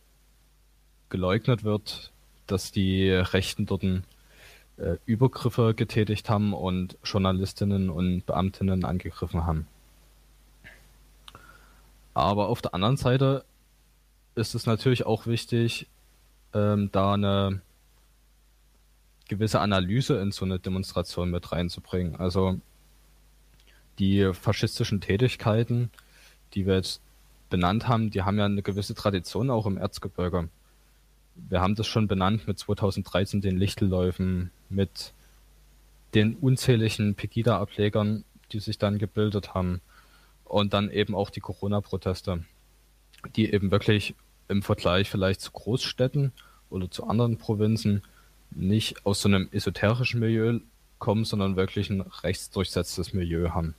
geleugnet 1.10 1.64
wird, 1.64 2.12
dass 2.48 2.72
die 2.72 3.10
Rechten 3.10 3.66
dort 3.66 3.84
äh, 3.84 4.98
Übergriffe 5.06 5.74
getätigt 5.74 6.30
haben 6.30 6.54
und 6.54 6.98
Journalistinnen 7.04 7.90
und 7.90 8.26
Beamtinnen 8.26 8.86
angegriffen 8.86 9.46
haben. 9.46 9.68
Aber 12.14 12.48
auf 12.48 12.62
der 12.62 12.74
anderen 12.74 12.98
Seite 12.98 13.46
ist 14.36 14.56
es 14.56 14.66
natürlich 14.66 15.06
auch 15.06 15.26
wichtig, 15.26 15.88
ähm, 16.54 16.90
da 16.92 17.14
eine 17.14 17.62
gewisse 19.30 19.62
Analyse 19.62 20.20
in 20.20 20.32
so 20.32 20.44
eine 20.44 20.60
Demonstration 20.60 21.32
mit 21.32 21.54
reinzubringen. 21.54 22.18
Also 22.18 22.60
die 24.00 24.34
faschistischen 24.34 25.00
Tätigkeiten, 25.00 25.92
die 26.54 26.66
wir 26.66 26.76
jetzt 26.76 27.02
benannt 27.50 27.88
haben, 27.88 28.10
die 28.10 28.24
haben 28.24 28.38
ja 28.38 28.46
eine 28.46 28.62
gewisse 28.62 28.96
Tradition 28.96 29.50
auch 29.50 29.66
im 29.66 29.78
Erzgebirge. 29.78 30.50
Wir 31.36 31.62
haben 31.62 31.76
das 31.76 31.88
schon 31.88 32.08
benannt 32.08 32.48
mit 32.48 32.60
2013 32.60 33.40
den 33.40 33.58
Lichtelläufen, 33.58 34.52
mit 34.68 35.14
den 36.14 36.36
unzähligen 36.36 37.16
Pegida-Ablegern, 37.16 38.26
die 38.52 38.60
sich 38.60 38.78
dann 38.78 38.98
gebildet 38.98 39.54
haben 39.54 39.80
und 40.44 40.74
dann 40.74 40.90
eben 40.90 41.16
auch 41.16 41.30
die 41.30 41.40
Corona-Proteste, 41.40 42.44
die 43.36 43.54
eben 43.54 43.70
wirklich 43.70 44.16
im 44.48 44.64
Vergleich 44.64 45.10
vielleicht 45.10 45.42
zu 45.42 45.52
Großstädten 45.52 46.34
oder 46.70 46.90
zu 46.90 47.06
anderen 47.06 47.38
Provinzen 47.38 48.02
nicht 48.52 49.06
aus 49.06 49.22
so 49.22 49.30
einem 49.30 49.50
esoterischen 49.52 50.20
Milieu 50.20 50.60
kommen, 50.98 51.26
sondern 51.26 51.56
wirklich 51.56 51.90
ein 51.90 52.02
rechtsdurchsetztes 52.02 53.14
Milieu 53.14 53.52
haben. 53.52 53.76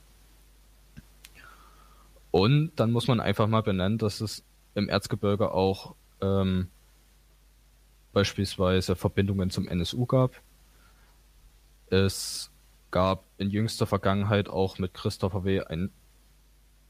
Und 2.31 2.71
dann 2.77 2.91
muss 2.91 3.07
man 3.07 3.19
einfach 3.19 3.47
mal 3.47 3.61
benennen, 3.61 3.97
dass 3.97 4.21
es 4.21 4.43
im 4.73 4.87
Erzgebirge 4.87 5.51
auch 5.51 5.95
ähm, 6.21 6.69
beispielsweise 8.13 8.95
Verbindungen 8.95 9.49
zum 9.49 9.67
NSU 9.67 10.05
gab. 10.05 10.41
Es 11.89 12.49
gab 12.89 13.25
in 13.37 13.49
jüngster 13.49 13.85
Vergangenheit 13.85 14.49
auch 14.49 14.79
mit 14.79 14.93
Christopher 14.93 15.43
W. 15.43 15.61
einen 15.61 15.91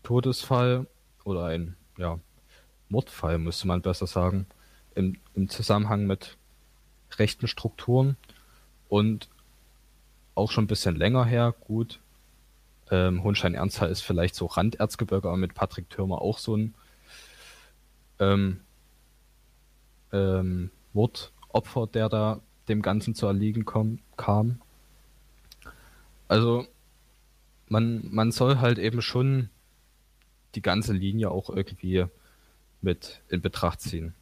Todesfall 0.03 0.87
oder 1.23 1.45
ein 1.45 1.75
ja, 1.97 2.19
Mordfall, 2.89 3.37
müsste 3.37 3.67
man 3.67 3.81
besser 3.81 4.07
sagen, 4.07 4.45
im, 4.95 5.17
im 5.33 5.49
Zusammenhang 5.49 6.05
mit 6.05 6.37
rechten 7.19 7.47
Strukturen 7.47 8.17
und 8.89 9.29
auch 10.35 10.51
schon 10.51 10.65
ein 10.65 10.67
bisschen 10.67 10.95
länger 10.95 11.25
her, 11.25 11.53
gut. 11.59 11.99
Ähm, 12.89 13.23
Hohenstein-Ernsthal 13.23 13.89
ist 13.89 14.01
vielleicht 14.01 14.35
so 14.35 14.45
Randerzgebirge, 14.45 15.27
aber 15.27 15.37
mit 15.37 15.53
Patrick 15.53 15.89
Türmer 15.89 16.21
auch 16.21 16.37
so 16.37 16.55
ein 16.55 16.73
ähm, 18.19 18.61
ähm, 20.11 20.71
Mordopfer, 20.93 21.87
der 21.87 22.09
da 22.09 22.39
dem 22.67 22.81
Ganzen 22.81 23.15
zu 23.15 23.27
erliegen 23.27 23.65
komm, 23.65 23.99
kam. 24.17 24.61
Also 26.27 26.65
man, 27.67 28.07
man 28.11 28.31
soll 28.31 28.59
halt 28.59 28.77
eben 28.77 29.01
schon 29.01 29.49
die 30.55 30.61
ganze 30.61 30.93
Linie 30.93 31.31
auch 31.31 31.49
irgendwie 31.49 32.05
mit 32.81 33.21
in 33.29 33.41
Betracht 33.41 33.81
ziehen 33.81 34.13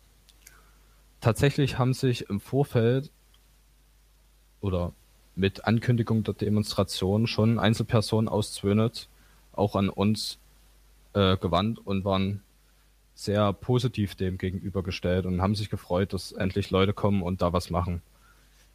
tatsächlich 1.21 1.77
haben 1.77 1.93
sich 1.93 2.29
im 2.29 2.39
Vorfeld 2.39 3.11
oder 4.61 4.93
mit 5.35 5.65
Ankündigung 5.65 6.23
der 6.23 6.33
Demonstration 6.33 7.27
schon 7.27 7.59
Einzelpersonen 7.59 8.27
aus 8.27 8.53
Zwönitz 8.53 9.07
auch 9.53 9.75
an 9.75 9.89
uns 9.89 10.37
äh, 11.13 11.37
gewandt 11.37 11.79
und 11.85 12.05
waren 12.05 12.41
sehr 13.15 13.51
positiv 13.53 14.15
dem 14.15 14.37
gegenübergestellt 14.37 15.25
und 15.25 15.41
haben 15.41 15.55
sich 15.55 15.69
gefreut, 15.69 16.13
dass 16.13 16.31
endlich 16.31 16.71
Leute 16.71 16.93
kommen 16.93 17.21
und 17.21 17.41
da 17.41 17.51
was 17.51 17.69
machen. 17.69 18.01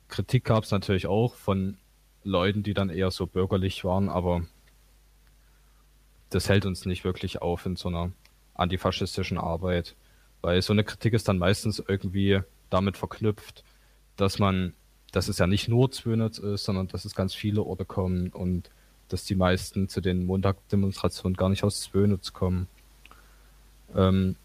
Kritik 0.08 0.44
gab 0.44 0.64
es 0.64 0.70
natürlich 0.70 1.06
auch 1.06 1.34
von 1.34 1.78
Leuten, 2.24 2.62
die 2.62 2.74
dann 2.74 2.90
eher 2.90 3.10
so 3.10 3.26
bürgerlich 3.26 3.84
waren, 3.84 4.08
aber 4.08 4.42
das 6.30 6.48
hält 6.48 6.66
uns 6.66 6.84
nicht 6.84 7.04
wirklich 7.04 7.40
auf 7.40 7.64
in 7.64 7.76
so 7.76 7.88
einer 7.88 8.12
antifaschistischen 8.54 9.38
Arbeit. 9.38 9.94
Weil 10.44 10.60
so 10.60 10.74
eine 10.74 10.84
Kritik 10.84 11.14
ist 11.14 11.26
dann 11.26 11.38
meistens 11.38 11.82
irgendwie 11.88 12.40
damit 12.68 12.98
verknüpft, 12.98 13.64
dass 14.16 14.38
man, 14.38 14.74
dass 15.10 15.28
es 15.28 15.38
ja 15.38 15.46
nicht 15.46 15.70
nur 15.70 15.90
Zwönitz 15.90 16.36
ist, 16.36 16.64
sondern 16.64 16.86
dass 16.88 17.06
es 17.06 17.14
ganz 17.14 17.32
viele 17.32 17.62
Orte 17.62 17.86
kommen 17.86 18.28
und 18.28 18.68
dass 19.08 19.24
die 19.24 19.36
meisten 19.36 19.88
zu 19.88 20.02
den 20.02 20.26
Montagdemonstrationen 20.26 21.34
gar 21.34 21.48
nicht 21.48 21.64
aus 21.64 21.80
Zwönitz 21.80 22.34
kommen. 22.34 22.68
Ähm, 23.96 24.36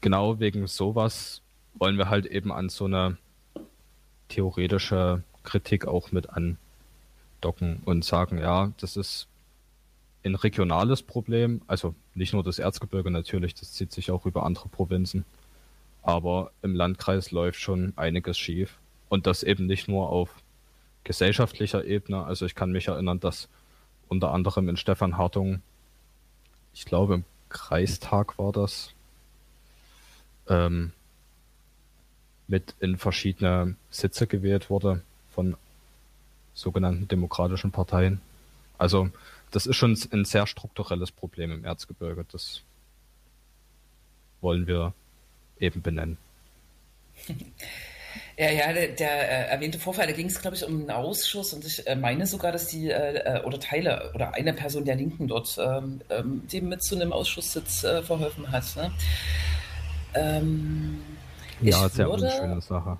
genau 0.00 0.40
wegen 0.40 0.66
sowas 0.66 1.42
wollen 1.74 1.98
wir 1.98 2.08
halt 2.08 2.24
eben 2.24 2.50
an 2.50 2.70
so 2.70 2.86
eine 2.86 3.18
theoretische 4.28 5.22
Kritik 5.42 5.86
auch 5.86 6.10
mit 6.10 6.28
andocken 6.30 7.82
und 7.84 8.02
sagen, 8.02 8.38
ja, 8.38 8.72
das 8.80 8.96
ist 8.96 9.28
ein 10.24 10.34
regionales 10.34 11.02
Problem, 11.02 11.62
also 11.66 11.94
nicht 12.14 12.32
nur 12.32 12.42
das 12.42 12.58
Erzgebirge 12.58 13.10
natürlich, 13.10 13.54
das 13.54 13.72
zieht 13.72 13.92
sich 13.92 14.10
auch 14.10 14.26
über 14.26 14.44
andere 14.44 14.68
Provinzen, 14.68 15.24
aber 16.02 16.52
im 16.62 16.74
Landkreis 16.74 17.30
läuft 17.30 17.60
schon 17.60 17.92
einiges 17.96 18.38
schief. 18.38 18.78
Und 19.08 19.26
das 19.26 19.42
eben 19.42 19.66
nicht 19.66 19.88
nur 19.88 20.08
auf 20.08 20.30
gesellschaftlicher 21.04 21.84
Ebene, 21.84 22.24
also 22.24 22.46
ich 22.46 22.54
kann 22.54 22.72
mich 22.72 22.88
erinnern, 22.88 23.20
dass 23.20 23.48
unter 24.08 24.32
anderem 24.32 24.68
in 24.68 24.76
Stefan 24.76 25.16
Hartung, 25.16 25.60
ich 26.72 26.84
glaube 26.84 27.14
im 27.14 27.24
Kreistag 27.48 28.38
war 28.38 28.52
das, 28.52 28.94
ähm, 30.48 30.92
mit 32.48 32.74
in 32.80 32.96
verschiedene 32.96 33.76
Sitze 33.90 34.26
gewählt 34.26 34.70
wurde 34.70 35.02
von 35.30 35.56
sogenannten 36.54 37.08
demokratischen 37.08 37.70
Parteien. 37.70 38.20
Also 38.78 39.10
das 39.52 39.66
ist 39.66 39.76
schon 39.76 39.96
ein 40.12 40.24
sehr 40.24 40.46
strukturelles 40.46 41.12
Problem 41.12 41.52
im 41.52 41.64
Erzgebirge. 41.64 42.24
Das 42.30 42.62
wollen 44.40 44.66
wir 44.66 44.92
eben 45.58 45.82
benennen. 45.82 46.18
Ja, 48.36 48.50
ja, 48.50 48.72
der, 48.72 48.88
der 48.88 49.10
äh, 49.10 49.50
erwähnte 49.52 49.78
Vorfall, 49.78 50.06
da 50.06 50.12
ging 50.12 50.26
es, 50.26 50.40
glaube 50.40 50.56
ich, 50.56 50.64
um 50.64 50.80
einen 50.80 50.90
Ausschuss 50.90 51.52
und 51.52 51.64
ich 51.64 51.86
äh, 51.86 51.94
meine 51.94 52.26
sogar, 52.26 52.52
dass 52.52 52.66
die 52.66 52.90
äh, 52.90 53.16
äh 53.16 53.42
oder 53.44 53.58
Teile 53.58 54.10
oder 54.14 54.34
eine 54.34 54.52
Person 54.52 54.84
der 54.84 54.96
Linken 54.96 55.28
dort 55.28 55.58
ähm, 55.58 56.00
ähm, 56.10 56.46
dem 56.48 56.68
mit 56.68 56.82
zu 56.82 56.94
einem 56.94 57.12
Ausschusssitz 57.12 57.84
äh, 57.84 58.02
verholfen 58.02 58.50
hat. 58.50 58.64
Ne? 58.76 58.92
Ähm, 60.14 61.02
ja, 61.60 61.88
sehr 61.88 62.06
würde, 62.06 62.24
unschöne 62.24 62.60
Sache. 62.60 62.98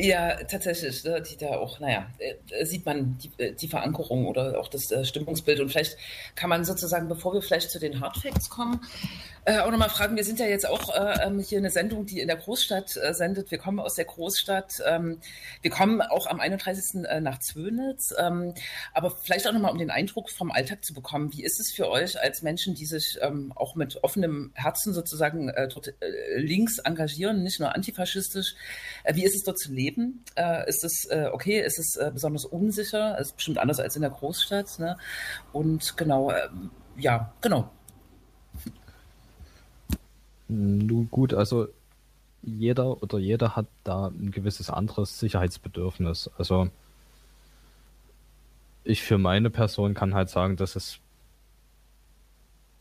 Ja, 0.00 0.36
tatsächlich, 0.44 1.02
ne, 1.02 1.20
die 1.20 1.36
da 1.36 1.56
auch, 1.56 1.80
naja, 1.80 2.06
äh, 2.20 2.64
sieht 2.64 2.86
man 2.86 3.18
die, 3.18 3.42
äh, 3.42 3.52
die, 3.52 3.66
Verankerung 3.66 4.26
oder 4.26 4.60
auch 4.60 4.68
das 4.68 4.92
äh, 4.92 5.04
Stimmungsbild. 5.04 5.58
Und 5.58 5.70
vielleicht 5.70 5.96
kann 6.36 6.48
man 6.48 6.64
sozusagen, 6.64 7.08
bevor 7.08 7.34
wir 7.34 7.42
vielleicht 7.42 7.72
zu 7.72 7.80
den 7.80 7.98
Hardfacts 7.98 8.48
kommen, 8.48 8.80
auch 9.46 9.70
nochmal 9.70 9.88
fragen, 9.88 10.14
wir 10.14 10.24
sind 10.24 10.40
ja 10.40 10.46
jetzt 10.46 10.68
auch 10.68 10.94
äh, 10.94 11.26
ähm, 11.26 11.38
hier 11.38 11.56
eine 11.56 11.70
Sendung, 11.70 12.04
die 12.04 12.20
in 12.20 12.28
der 12.28 12.36
Großstadt 12.36 12.90
sendet. 13.12 13.50
Wir 13.50 13.56
kommen 13.56 13.80
aus 13.80 13.94
der 13.94 14.04
Großstadt. 14.04 14.82
Ähm, 14.84 15.20
wir 15.62 15.70
kommen 15.70 16.02
auch 16.02 16.26
am 16.26 16.38
31. 16.38 17.04
nach 17.22 17.38
Zwönitz. 17.38 18.12
Ähm, 18.18 18.52
aber 18.92 19.10
vielleicht 19.10 19.48
auch 19.48 19.54
nochmal, 19.54 19.72
um 19.72 19.78
den 19.78 19.90
Eindruck 19.90 20.28
vom 20.28 20.50
Alltag 20.50 20.84
zu 20.84 20.92
bekommen. 20.92 21.32
Wie 21.32 21.42
ist 21.42 21.60
es 21.60 21.72
für 21.72 21.88
euch 21.88 22.20
als 22.20 22.42
Menschen, 22.42 22.74
die 22.74 22.84
sich 22.84 23.20
auch 23.54 23.74
mit 23.74 24.04
offenem 24.04 24.52
Herzen 24.54 24.92
sozusagen 24.92 25.50
links 26.36 26.78
engagieren, 26.80 27.42
nicht 27.42 27.58
nur 27.58 27.74
antifaschistisch? 27.74 28.54
wie 29.14 29.24
ist 29.24 29.34
es 29.34 29.44
dort 29.44 29.58
zu 29.58 29.72
leben? 29.72 29.87
Leben? 29.88 30.24
Äh, 30.36 30.68
ist 30.68 30.84
es 30.84 31.06
äh, 31.10 31.28
okay? 31.32 31.60
Ist 31.60 31.78
es 31.78 31.96
äh, 31.96 32.10
besonders 32.12 32.44
unsicher? 32.44 33.18
Ist 33.18 33.36
bestimmt 33.36 33.58
anders 33.58 33.80
als 33.80 33.96
in 33.96 34.02
der 34.02 34.10
Großstadt. 34.10 34.78
Ne? 34.78 34.96
Und 35.52 35.96
genau, 35.96 36.30
ähm, 36.30 36.70
ja, 36.96 37.32
genau. 37.40 37.70
Nun 40.48 41.10
gut, 41.10 41.34
also 41.34 41.68
jeder 42.42 43.02
oder 43.02 43.18
jeder 43.18 43.56
hat 43.56 43.66
da 43.84 44.08
ein 44.08 44.30
gewisses 44.30 44.70
anderes 44.70 45.18
Sicherheitsbedürfnis. 45.18 46.30
Also 46.38 46.68
ich 48.84 49.02
für 49.02 49.18
meine 49.18 49.50
Person 49.50 49.94
kann 49.94 50.14
halt 50.14 50.30
sagen, 50.30 50.56
dass 50.56 50.76
es 50.76 50.98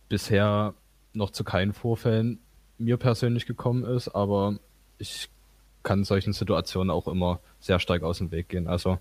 bisher 0.07 0.73
noch 1.13 1.31
zu 1.31 1.43
keinen 1.43 1.73
Vorfällen 1.73 2.39
mir 2.77 2.97
persönlich 2.97 3.45
gekommen 3.45 3.83
ist, 3.83 4.07
aber 4.09 4.59
ich 4.99 5.29
kann 5.87 6.03
solchen 6.03 6.33
Situationen 6.33 6.91
auch 6.91 7.07
immer 7.07 7.39
sehr 7.61 7.79
stark 7.79 8.03
aus 8.03 8.17
dem 8.17 8.29
Weg 8.29 8.49
gehen. 8.49 8.67
Also, 8.67 8.99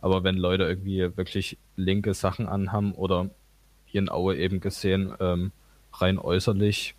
aber 0.00 0.22
wenn 0.22 0.36
Leute 0.36 0.62
irgendwie 0.62 1.16
wirklich 1.16 1.58
linke 1.74 2.14
Sachen 2.14 2.46
anhaben 2.46 2.92
oder 2.92 3.28
hier 3.86 4.02
in 4.02 4.08
Aue 4.08 4.36
eben 4.36 4.60
gesehen, 4.60 5.12
ähm, 5.18 5.50
rein 5.92 6.20
äußerlich 6.20 6.94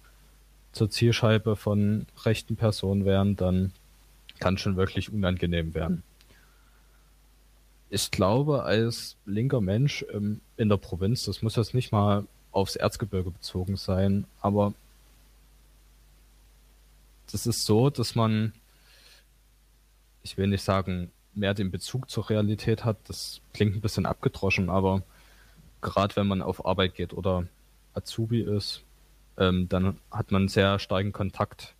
zur 0.74 0.90
Zielscheibe 0.90 1.56
von 1.56 2.06
rechten 2.26 2.58
Personen 2.58 3.06
wären, 3.06 3.38
dann 3.38 3.72
kann 4.40 4.58
schon 4.58 4.76
wirklich 4.76 5.14
unangenehm 5.14 5.74
werden. 5.74 6.04
Ich 7.90 8.12
glaube, 8.12 8.64
als 8.64 9.16
linker 9.26 9.62
Mensch 9.62 10.06
ähm, 10.12 10.42
in 10.58 10.68
der 10.68 10.76
Provinz, 10.76 11.24
das 11.24 11.42
muss 11.42 11.56
jetzt 11.56 11.74
nicht 11.74 11.94
mal 11.94 12.26
aufs 12.52 12.76
Erzgebirge 12.76 13.32
bezogen 13.32 13.78
sein, 13.78 14.26
aber 14.42 14.74
das 17.32 17.48
ist 17.48 17.64
so, 17.66 17.90
dass 17.90 18.16
man 18.16 18.52
ich 20.24 20.38
will 20.38 20.48
nicht 20.48 20.64
sagen, 20.64 21.12
mehr 21.36 21.54
den 21.54 21.72
Bezug 21.72 22.10
zur 22.10 22.30
Realität 22.30 22.86
hat. 22.86 22.98
Das 23.08 23.42
klingt 23.54 23.76
ein 23.76 23.82
bisschen 23.82 24.06
abgedroschen, 24.06 24.70
aber 24.70 25.04
gerade 25.82 26.16
wenn 26.16 26.28
man 26.28 26.42
auf 26.42 26.66
Arbeit 26.66 26.96
geht 26.96 27.14
oder 27.14 27.48
Azubi 27.94 28.42
ist, 28.42 28.84
ähm, 29.38 29.68
dann 29.70 29.98
hat 30.12 30.32
man 30.32 30.48
sehr 30.48 30.80
starken 30.80 31.12
Kontakt 31.12 31.74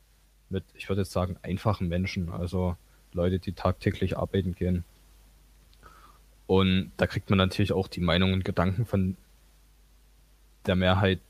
mit, 0.50 0.64
ich 0.74 0.90
würde 0.90 1.02
jetzt 1.02 1.12
sagen, 1.12 1.38
einfachen 1.42 1.88
Menschen, 1.88 2.30
also 2.30 2.76
Leute, 3.14 3.40
die 3.40 3.54
tagtäglich 3.54 4.18
arbeiten 4.18 4.56
gehen. 4.56 4.84
Und 6.48 6.92
da 6.98 7.08
kriegt 7.08 7.30
man 7.30 7.38
natürlich 7.38 7.72
auch 7.72 7.88
die 7.88 8.02
Meinungen 8.02 8.34
und 8.34 8.46
Gedanken 8.46 8.86
von 8.86 9.16
der 10.66 10.76
Mehrheit 10.76 11.22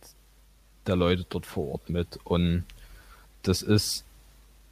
der 0.88 0.95
Leute 0.95 1.26
dort 1.30 1.45
vor 1.45 1.71
Ort 1.73 1.89
mit. 1.89 2.19
Und 2.23 2.65
das 3.43 3.62
ist 3.62 4.06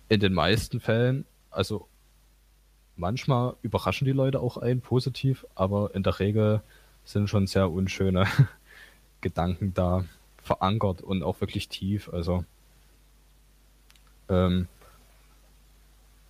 in 0.09 0.19
den 0.19 0.33
meisten 0.33 0.79
Fällen, 0.79 1.25
also 1.51 1.87
manchmal 3.01 3.55
überraschen 3.63 4.05
die 4.05 4.13
Leute 4.13 4.39
auch 4.39 4.55
einen 4.57 4.79
positiv, 4.79 5.45
aber 5.55 5.93
in 5.95 6.03
der 6.03 6.19
Regel 6.19 6.61
sind 7.03 7.29
schon 7.29 7.47
sehr 7.47 7.69
unschöne 7.69 8.27
Gedanken 9.21 9.73
da 9.73 10.05
verankert 10.41 11.01
und 11.01 11.23
auch 11.23 11.41
wirklich 11.41 11.67
tief. 11.67 12.09
Also 12.13 12.45
ähm, 14.29 14.67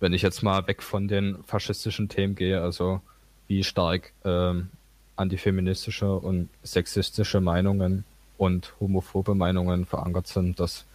wenn 0.00 0.14
ich 0.14 0.22
jetzt 0.22 0.42
mal 0.42 0.66
weg 0.66 0.82
von 0.82 1.06
den 1.06 1.44
faschistischen 1.44 2.08
Themen 2.08 2.34
gehe, 2.34 2.60
also 2.60 3.00
wie 3.46 3.62
stark 3.62 4.12
ähm, 4.24 4.70
antifeministische 5.14 6.10
und 6.10 6.48
sexistische 6.62 7.40
Meinungen 7.40 8.04
und 8.38 8.74
homophobe 8.80 9.34
Meinungen 9.34 9.84
verankert 9.84 10.26
sind, 10.26 10.58
das 10.58 10.86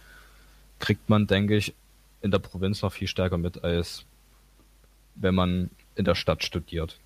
kriegt 0.80 1.08
man, 1.08 1.28
denke 1.28 1.56
ich, 1.56 1.72
in 2.20 2.32
der 2.32 2.40
Provinz 2.40 2.82
noch 2.82 2.92
viel 2.92 3.06
stärker 3.06 3.38
mit 3.38 3.62
als 3.62 4.04
wenn 5.20 5.34
man 5.34 5.70
in 5.94 6.04
der 6.04 6.14
Stadt 6.14 6.44
studiert 6.44 6.98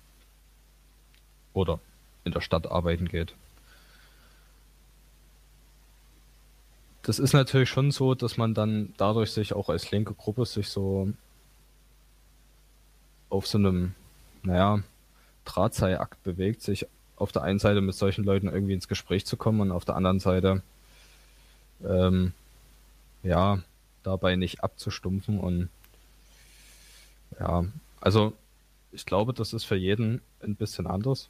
oder 1.53 1.79
in 2.23 2.31
der 2.31 2.41
Stadt 2.41 2.67
arbeiten 2.67 3.07
geht. 3.07 3.35
Das 7.01 7.19
ist 7.19 7.33
natürlich 7.33 7.69
schon 7.69 7.91
so, 7.91 8.15
dass 8.15 8.37
man 8.37 8.53
dann 8.53 8.93
dadurch 8.97 9.31
sich 9.31 9.53
auch 9.53 9.69
als 9.69 9.91
linke 9.91 10.13
Gruppe 10.13 10.45
sich 10.45 10.69
so 10.69 11.11
auf 13.29 13.45
so 13.45 13.57
einem, 13.57 13.93
naja, 14.43 14.83
Drahtseilakt 15.43 16.23
bewegt, 16.23 16.61
sich 16.61 16.87
auf 17.17 17.31
der 17.31 17.43
einen 17.43 17.59
Seite 17.59 17.81
mit 17.81 17.95
solchen 17.95 18.23
Leuten 18.23 18.47
irgendwie 18.47 18.73
ins 18.73 18.87
Gespräch 18.87 19.25
zu 19.25 19.35
kommen 19.35 19.59
und 19.59 19.71
auf 19.71 19.85
der 19.85 19.95
anderen 19.95 20.19
Seite 20.19 20.61
ähm, 21.83 22.33
ja 23.21 23.59
dabei 24.03 24.35
nicht 24.35 24.63
abzustumpfen 24.63 25.39
und 25.39 25.69
ja 27.39 27.65
also 28.03 28.33
ich 28.91 29.05
glaube, 29.05 29.33
das 29.33 29.53
ist 29.53 29.63
für 29.63 29.77
jeden 29.77 30.21
ein 30.41 30.55
bisschen 30.55 30.87
anders, 30.87 31.29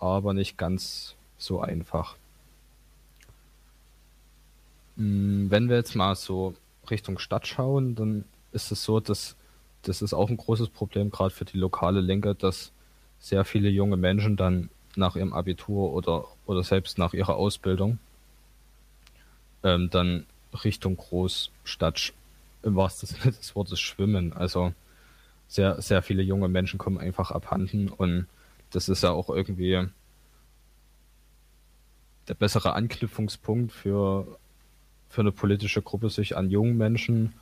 aber 0.00 0.34
nicht 0.34 0.58
ganz 0.58 1.14
so 1.38 1.60
einfach. 1.60 2.16
Hm, 4.96 5.48
wenn 5.48 5.68
wir 5.68 5.76
jetzt 5.76 5.94
mal 5.94 6.16
so 6.16 6.54
Richtung 6.90 7.20
Stadt 7.20 7.46
schauen, 7.46 7.94
dann 7.94 8.24
ist 8.50 8.72
es 8.72 8.82
so, 8.82 8.98
dass 8.98 9.36
das 9.82 10.02
ist 10.02 10.12
auch 10.12 10.28
ein 10.28 10.36
großes 10.36 10.70
Problem, 10.70 11.10
gerade 11.10 11.30
für 11.30 11.44
die 11.44 11.56
lokale 11.56 12.00
Linke, 12.00 12.34
dass 12.34 12.72
sehr 13.20 13.44
viele 13.44 13.68
junge 13.68 13.96
Menschen 13.96 14.36
dann 14.36 14.70
nach 14.96 15.14
ihrem 15.14 15.32
Abitur 15.32 15.92
oder, 15.92 16.24
oder 16.46 16.64
selbst 16.64 16.98
nach 16.98 17.14
ihrer 17.14 17.36
Ausbildung 17.36 18.00
ähm, 19.62 19.88
dann 19.90 20.26
Richtung 20.64 20.96
Großstadt 20.96 22.12
im 22.64 22.74
wahrsten 22.74 23.06
Sinne 23.08 23.32
des 23.32 23.54
Wortes 23.54 23.78
schwimmen. 23.78 24.32
Also 24.32 24.72
sehr, 25.48 25.80
sehr 25.80 26.02
viele 26.02 26.22
junge 26.22 26.48
Menschen 26.48 26.78
kommen 26.78 26.98
einfach 26.98 27.30
abhanden 27.30 27.88
und 27.88 28.26
das 28.70 28.88
ist 28.88 29.02
ja 29.02 29.10
auch 29.10 29.30
irgendwie 29.30 29.88
der 32.28 32.34
bessere 32.34 32.74
Anknüpfungspunkt 32.74 33.72
für, 33.72 34.38
für 35.08 35.22
eine 35.22 35.32
politische 35.32 35.80
Gruppe, 35.80 36.10
sich 36.10 36.36
an 36.36 36.50
jungen 36.50 36.76
Menschen 36.76 37.32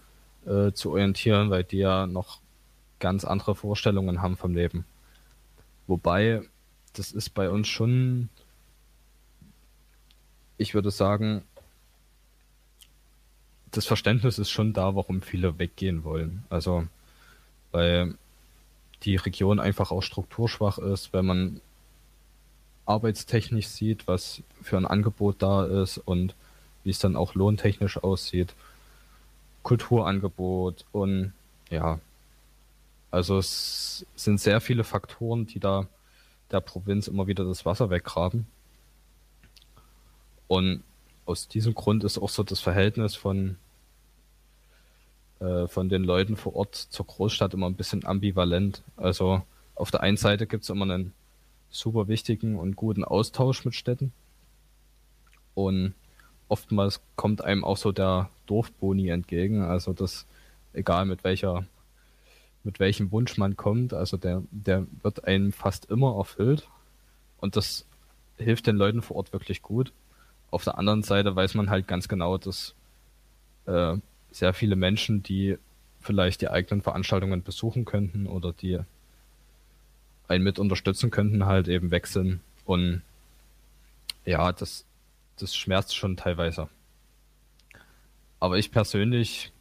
äh, 0.46 0.70
zu 0.72 0.92
orientieren, 0.92 1.50
weil 1.50 1.64
die 1.64 1.78
ja 1.78 2.06
noch 2.06 2.40
ganz 3.00 3.24
andere 3.24 3.56
Vorstellungen 3.56 4.22
haben 4.22 4.36
vom 4.36 4.54
Leben. 4.54 4.86
Wobei, 5.88 6.42
das 6.94 7.12
ist 7.12 7.30
bei 7.30 7.50
uns 7.50 7.68
schon, 7.68 8.28
ich 10.56 10.74
würde 10.74 10.90
sagen, 10.90 11.42
das 13.72 13.86
Verständnis 13.86 14.38
ist 14.38 14.50
schon 14.50 14.72
da, 14.72 14.94
warum 14.94 15.20
viele 15.20 15.58
weggehen 15.58 16.04
wollen. 16.04 16.44
Also, 16.48 16.86
weil 17.76 18.14
die 19.02 19.16
Region 19.16 19.60
einfach 19.60 19.90
auch 19.90 20.00
strukturschwach 20.00 20.78
ist, 20.78 21.12
wenn 21.12 21.26
man 21.26 21.60
arbeitstechnisch 22.86 23.66
sieht, 23.68 24.08
was 24.08 24.42
für 24.62 24.78
ein 24.78 24.86
Angebot 24.86 25.42
da 25.42 25.66
ist 25.66 25.98
und 25.98 26.34
wie 26.84 26.90
es 26.90 26.98
dann 26.98 27.16
auch 27.16 27.34
lohntechnisch 27.34 27.98
aussieht. 28.02 28.54
Kulturangebot 29.62 30.86
und 30.92 31.34
ja, 31.68 31.98
also 33.10 33.36
es 33.36 34.06
sind 34.14 34.40
sehr 34.40 34.62
viele 34.62 34.82
Faktoren, 34.82 35.46
die 35.46 35.60
da 35.60 35.86
der 36.50 36.60
Provinz 36.60 37.08
immer 37.08 37.26
wieder 37.26 37.44
das 37.44 37.66
Wasser 37.66 37.90
weggraben. 37.90 38.46
Und 40.48 40.82
aus 41.26 41.46
diesem 41.46 41.74
Grund 41.74 42.04
ist 42.04 42.16
auch 42.16 42.30
so 42.30 42.42
das 42.42 42.60
Verhältnis 42.60 43.16
von, 43.16 43.56
äh, 45.40 45.66
von 45.66 45.88
den 45.88 46.04
Leuten 46.04 46.36
vor 46.36 46.56
Ort 46.56 46.74
zur 46.74 47.06
Großstadt 47.06 47.54
immer 47.54 47.66
ein 47.66 47.74
bisschen 47.74 48.06
ambivalent. 48.06 48.82
Also 48.96 49.42
auf 49.74 49.90
der 49.90 50.00
einen 50.00 50.16
Seite 50.16 50.46
gibt 50.46 50.64
es 50.64 50.70
immer 50.70 50.84
einen 50.84 51.12
super 51.70 52.08
wichtigen 52.08 52.58
und 52.58 52.76
guten 52.76 53.04
Austausch 53.04 53.64
mit 53.64 53.74
Städten. 53.74 54.12
Und 55.54 55.94
oftmals 56.48 57.00
kommt 57.16 57.42
einem 57.44 57.64
auch 57.64 57.76
so 57.76 57.92
der 57.92 58.30
Dorfboni 58.46 59.08
entgegen. 59.08 59.62
Also 59.62 59.92
das, 59.92 60.26
egal 60.72 61.04
mit 61.06 61.24
welcher, 61.24 61.66
mit 62.64 62.80
welchem 62.80 63.12
Wunsch 63.12 63.36
man 63.36 63.56
kommt, 63.56 63.92
also 63.92 64.16
der, 64.16 64.42
der 64.50 64.86
wird 65.02 65.24
einem 65.24 65.52
fast 65.52 65.86
immer 65.90 66.16
erfüllt. 66.16 66.68
Und 67.38 67.56
das 67.56 67.84
hilft 68.38 68.66
den 68.66 68.76
Leuten 68.76 69.02
vor 69.02 69.16
Ort 69.16 69.32
wirklich 69.32 69.62
gut. 69.62 69.92
Auf 70.50 70.64
der 70.64 70.78
anderen 70.78 71.02
Seite 71.02 71.34
weiß 71.34 71.54
man 71.54 71.70
halt 71.70 71.86
ganz 71.88 72.08
genau, 72.08 72.38
dass 72.38 72.74
äh, 73.66 73.96
sehr 74.36 74.52
viele 74.52 74.76
Menschen, 74.76 75.22
die 75.22 75.56
vielleicht 76.00 76.42
die 76.42 76.50
eigenen 76.50 76.82
Veranstaltungen 76.82 77.42
besuchen 77.42 77.86
könnten 77.86 78.26
oder 78.26 78.52
die 78.52 78.78
einen 80.28 80.44
mit 80.44 80.58
unterstützen 80.58 81.10
könnten, 81.10 81.46
halt 81.46 81.68
eben 81.68 81.90
sind. 82.04 82.40
Und 82.66 83.02
ja, 84.26 84.52
das, 84.52 84.84
das 85.38 85.56
schmerzt 85.56 85.96
schon 85.96 86.16
teilweise. 86.18 86.68
Aber 88.38 88.58
ich 88.58 88.70
persönlich 88.70 89.52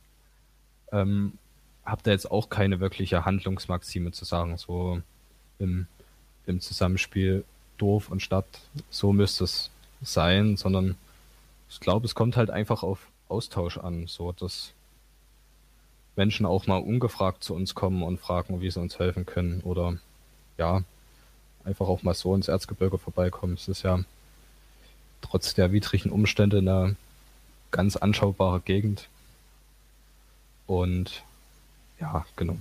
ähm, 0.91 1.37
habe 1.85 2.01
da 2.03 2.11
jetzt 2.11 2.29
auch 2.29 2.49
keine 2.49 2.81
wirkliche 2.81 3.23
Handlungsmaxime 3.23 4.11
zu 4.11 4.25
sagen, 4.25 4.57
so 4.57 5.01
im, 5.57 5.87
im 6.47 6.59
Zusammenspiel 6.59 7.45
Dorf 7.77 8.09
und 8.09 8.21
Stadt, 8.21 8.45
so 8.89 9.13
müsste 9.13 9.45
es 9.45 9.71
sein, 10.01 10.57
sondern 10.57 10.97
ich 11.69 11.79
glaube, 11.79 12.05
es 12.05 12.15
kommt 12.15 12.35
halt 12.35 12.49
einfach 12.49 12.83
auf 12.83 13.07
Austausch 13.27 13.77
an, 13.77 14.07
so 14.07 14.31
dass 14.31 14.73
Menschen 16.15 16.45
auch 16.45 16.67
mal 16.67 16.77
ungefragt 16.77 17.43
zu 17.43 17.53
uns 17.53 17.75
kommen 17.75 18.03
und 18.03 18.19
fragen, 18.19 18.61
wie 18.61 18.71
sie 18.71 18.79
uns 18.79 18.99
helfen 18.99 19.25
können 19.25 19.61
oder 19.61 19.97
ja, 20.57 20.83
einfach 21.65 21.87
auch 21.87 22.03
mal 22.03 22.13
so 22.13 22.33
ins 22.35 22.47
Erzgebirge 22.47 22.97
vorbeikommen. 22.97 23.55
Es 23.55 23.67
ist 23.67 23.83
ja 23.83 24.03
trotz 25.21 25.53
der 25.53 25.71
widrigen 25.71 26.11
Umstände 26.11 26.59
eine 26.59 26.95
ganz 27.71 27.95
anschaubare 27.95 28.61
Gegend. 28.61 29.09
Und 30.67 31.23
ja, 31.99 32.25
genau. 32.35 32.57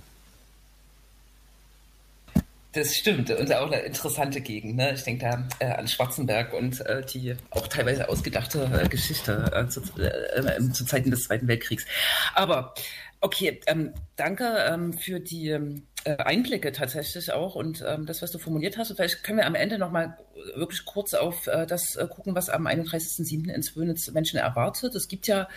Das 2.75 2.97
stimmt 2.97 3.31
und 3.31 3.55
auch 3.55 3.71
eine 3.71 3.83
interessante 3.83 4.41
Gegend. 4.41 4.75
Ne? 4.75 4.95
Ich 4.95 5.05
denke 5.05 5.25
da 5.25 5.49
äh, 5.65 5.71
an 5.73 5.87
Schwarzenberg 5.87 6.53
und 6.53 6.81
äh, 6.81 7.07
die 7.07 7.37
auch 7.51 7.69
teilweise 7.69 8.09
ausgedachte 8.09 8.69
äh, 8.83 8.89
Geschichte 8.89 9.49
äh, 9.55 9.69
zu, 9.69 9.81
äh, 10.01 10.61
zu, 10.73 10.85
Zeiten 10.85 11.13
des 11.13 11.23
Zweiten 11.23 11.47
Weltkriegs. 11.47 11.87
Aber 12.35 12.75
okay, 13.21 13.61
ähm, 13.69 13.95
danke 14.17 14.57
ähm, 14.69 14.93
für 14.93 15.21
die 15.21 15.51
ähm, 15.51 15.87
äh, 16.03 16.17
Einblicke 16.17 16.73
tatsächlich 16.73 17.33
auch 17.33 17.55
und 17.55 17.85
ähm, 17.87 18.07
das, 18.07 18.23
was 18.23 18.33
du 18.33 18.41
formuliert 18.41 18.77
hast. 18.77 18.91
Und 18.91 18.97
vielleicht 18.97 19.23
können 19.23 19.39
wir 19.39 19.47
am 19.47 19.55
Ende 19.55 19.79
nochmal 19.79 20.19
wirklich 20.57 20.85
kurz 20.85 21.15
auf 21.15 21.45
das 21.45 21.97
gucken, 22.11 22.35
was 22.35 22.51
am 22.51 22.67
31.07. 22.67 23.51
in 23.51 23.63
Zwönitz 23.63 24.11
Menschen 24.11 24.39
erwartet. 24.39 24.95
Es 24.95 25.09
gibt 25.09 25.27
ja 25.27 25.49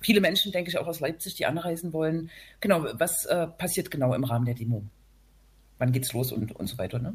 viele 0.00 0.20
Menschen, 0.20 0.50
denke 0.50 0.70
ich, 0.70 0.78
auch 0.78 0.86
aus 0.88 1.00
Leipzig, 1.00 1.34
die 1.34 1.46
anreisen 1.46 1.92
wollen. 1.92 2.30
Genau, 2.60 2.86
was 2.94 3.28
passiert 3.58 3.92
genau 3.92 4.14
im 4.14 4.24
Rahmen 4.24 4.46
der 4.46 4.54
Demo? 4.54 4.82
Wann 5.82 5.90
geht's 5.90 6.12
los 6.12 6.30
und, 6.30 6.54
und 6.54 6.68
so 6.68 6.78
weiter, 6.78 7.00
ne? 7.00 7.14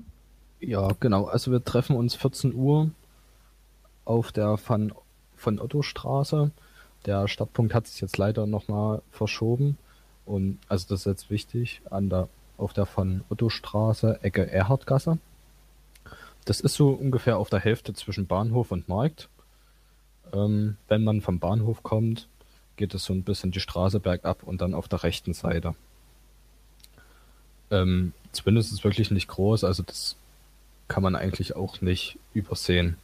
Ja, 0.60 0.90
genau. 1.00 1.24
Also 1.26 1.52
wir 1.54 1.64
treffen 1.64 1.96
uns 1.96 2.16
14 2.16 2.54
Uhr 2.54 2.92
auf 4.04 4.34
der 4.34 4.58
von, 4.58 4.92
von 5.38 5.62
Otto 5.62 5.82
Straße. 5.84 6.52
Der 7.06 7.30
Startpunkt 7.30 7.74
hat 7.74 7.88
sich 7.88 8.02
jetzt 8.02 8.18
leider 8.18 8.46
nochmal 8.46 9.02
verschoben. 9.10 9.78
Und 10.26 10.60
also 10.68 10.86
das 10.90 11.02
ist 11.02 11.06
jetzt 11.06 11.30
wichtig, 11.30 11.82
an 11.90 12.10
der, 12.10 12.28
auf 12.58 12.74
der 12.74 12.86
von 12.86 13.24
Otto 13.30 13.48
Straße, 13.48 14.20
Ecke 14.22 14.52
Erhardgasse. 14.52 15.18
Das 16.44 16.60
ist 16.60 16.76
so 16.76 16.90
ungefähr 16.90 17.38
auf 17.38 17.50
der 17.50 17.62
Hälfte 17.62 17.94
zwischen 17.94 18.28
Bahnhof 18.28 18.72
und 18.72 18.90
Markt. 18.90 19.30
Ähm, 20.34 20.76
wenn 20.90 21.06
man 21.06 21.22
vom 21.22 21.40
Bahnhof 21.40 21.84
kommt, 21.84 22.28
geht 22.76 22.94
es 22.94 23.06
so 23.06 23.14
ein 23.14 23.24
bisschen 23.24 23.52
die 23.52 23.62
Straße 23.62 24.02
bergab 24.02 24.44
und 24.44 24.60
dann 24.60 24.74
auf 24.74 24.90
der 24.90 25.04
rechten 25.04 25.34
Seite. 25.34 25.74
Ähm, 27.72 28.14
zumindest 28.32 28.72
ist 28.72 28.84
wirklich 28.84 29.12
nicht 29.12 29.28
groß, 29.28 29.64
also 29.64 29.84
das 29.84 30.16
kann 30.88 31.04
man 31.04 31.16
eigentlich 31.16 31.56
auch 31.56 31.82
nicht 31.82 32.18
übersehen. 32.34 32.98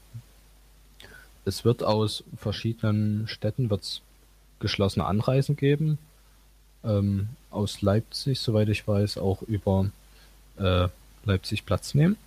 Es 1.45 1.65
wird 1.65 1.83
aus 1.83 2.23
verschiedenen 2.37 3.27
Städten 3.27 3.69
wird's 3.69 4.01
geschlossene 4.59 5.05
Anreisen 5.05 5.57
geben. 5.57 5.97
Ähm, 6.83 7.29
aus 7.51 7.81
Leipzig, 7.81 8.39
soweit 8.39 8.69
ich 8.69 8.87
weiß, 8.87 9.17
auch 9.17 9.41
über 9.41 9.89
äh, 10.57 10.87
Leipzig 11.25 11.65
Platz 11.65 11.93
nehmen. 11.93 12.17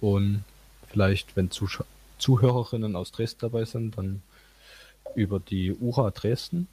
Und 0.00 0.44
vielleicht, 0.88 1.36
wenn 1.36 1.50
Zusch 1.50 1.82
Zuhörerinnen 2.18 2.96
aus 2.96 3.12
Dresden 3.12 3.40
dabei 3.40 3.66
sind, 3.66 3.98
dann 3.98 4.22
über 5.14 5.38
die 5.38 5.72
URA 5.72 6.10
Dresden. 6.10 6.66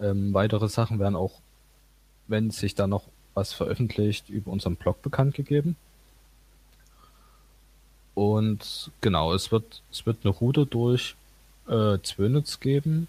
Ähm, 0.00 0.32
weitere 0.32 0.68
Sachen 0.68 0.98
werden 0.98 1.16
auch, 1.16 1.40
wenn 2.26 2.50
sich 2.50 2.74
da 2.74 2.86
noch 2.86 3.04
was 3.36 3.52
veröffentlicht, 3.52 4.30
über 4.30 4.50
unseren 4.50 4.76
Blog 4.76 5.02
bekannt 5.02 5.34
gegeben. 5.34 5.76
Und 8.14 8.90
genau, 9.02 9.34
es 9.34 9.52
wird, 9.52 9.82
es 9.92 10.06
wird 10.06 10.18
eine 10.24 10.32
Route 10.32 10.64
durch 10.64 11.14
äh, 11.68 11.98
Zwönitz 12.02 12.60
geben. 12.60 13.08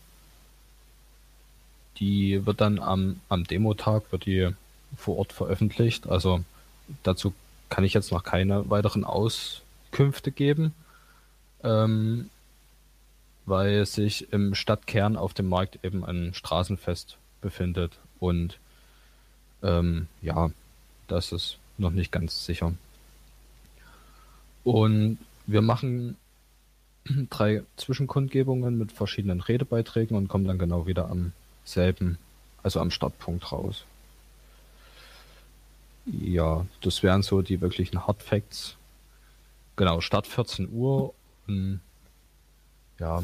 Die 1.97 2.45
wird 2.45 2.59
dann 2.59 2.77
am, 2.79 3.21
am 3.29 3.45
Demotag 3.45 4.11
wird 4.11 4.25
die 4.25 4.49
vor 4.97 5.17
Ort 5.17 5.31
veröffentlicht. 5.31 6.07
Also 6.07 6.43
dazu 7.03 7.33
kann 7.69 7.85
ich 7.85 7.93
jetzt 7.93 8.11
noch 8.11 8.23
keine 8.23 8.69
weiteren 8.69 9.05
Auskünfte 9.05 10.31
geben, 10.31 10.73
ähm, 11.63 12.29
weil 13.45 13.85
sich 13.85 14.33
im 14.33 14.55
Stadtkern 14.55 15.15
auf 15.15 15.33
dem 15.33 15.47
Markt 15.47 15.79
eben 15.83 16.03
ein 16.03 16.33
Straßenfest 16.33 17.15
befindet 17.39 17.97
und 18.19 18.59
ähm, 19.63 20.07
ja, 20.21 20.51
das 21.07 21.31
ist 21.31 21.57
noch 21.77 21.91
nicht 21.91 22.11
ganz 22.11 22.45
sicher. 22.45 22.73
Und 24.63 25.17
wir 25.45 25.61
machen 25.61 26.17
drei 27.29 27.63
Zwischenkundgebungen 27.77 28.77
mit 28.77 28.91
verschiedenen 28.91 29.41
Redebeiträgen 29.41 30.17
und 30.17 30.27
kommen 30.27 30.45
dann 30.45 30.59
genau 30.59 30.87
wieder 30.87 31.09
am 31.09 31.33
selben, 31.63 32.17
also 32.63 32.79
am 32.79 32.91
Startpunkt 32.91 33.51
raus. 33.51 33.85
Ja, 36.05 36.65
das 36.81 37.03
wären 37.03 37.21
so 37.21 37.41
die 37.41 37.59
wirklichen 37.59 38.07
Hard 38.07 38.23
Facts. 38.23 38.77
Genau, 39.75 40.01
Start 40.01 40.25
14 40.25 40.69
Uhr. 40.71 41.13
Und, 41.47 41.81
ja, 42.99 43.21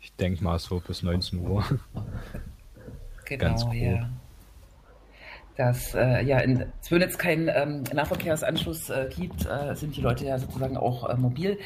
ich 0.00 0.12
denke 0.12 0.44
mal 0.44 0.58
so 0.58 0.80
bis 0.80 1.02
19 1.02 1.38
Uhr. 1.40 1.64
Genau, 3.24 3.72
ja. 3.72 4.08
Dass 5.56 5.94
äh, 5.94 6.22
ja 6.22 6.38
in 6.38 6.64
Zwönitz 6.80 7.18
keinen 7.18 7.48
ähm, 7.48 7.84
Nahverkehrsanschluss 7.92 8.90
äh, 8.90 9.08
gibt, 9.14 9.46
äh, 9.46 9.74
sind 9.74 9.96
die 9.96 10.00
Leute 10.00 10.24
ja 10.24 10.38
sozusagen 10.38 10.76
auch 10.76 11.08
äh, 11.08 11.16
mobil. 11.16 11.58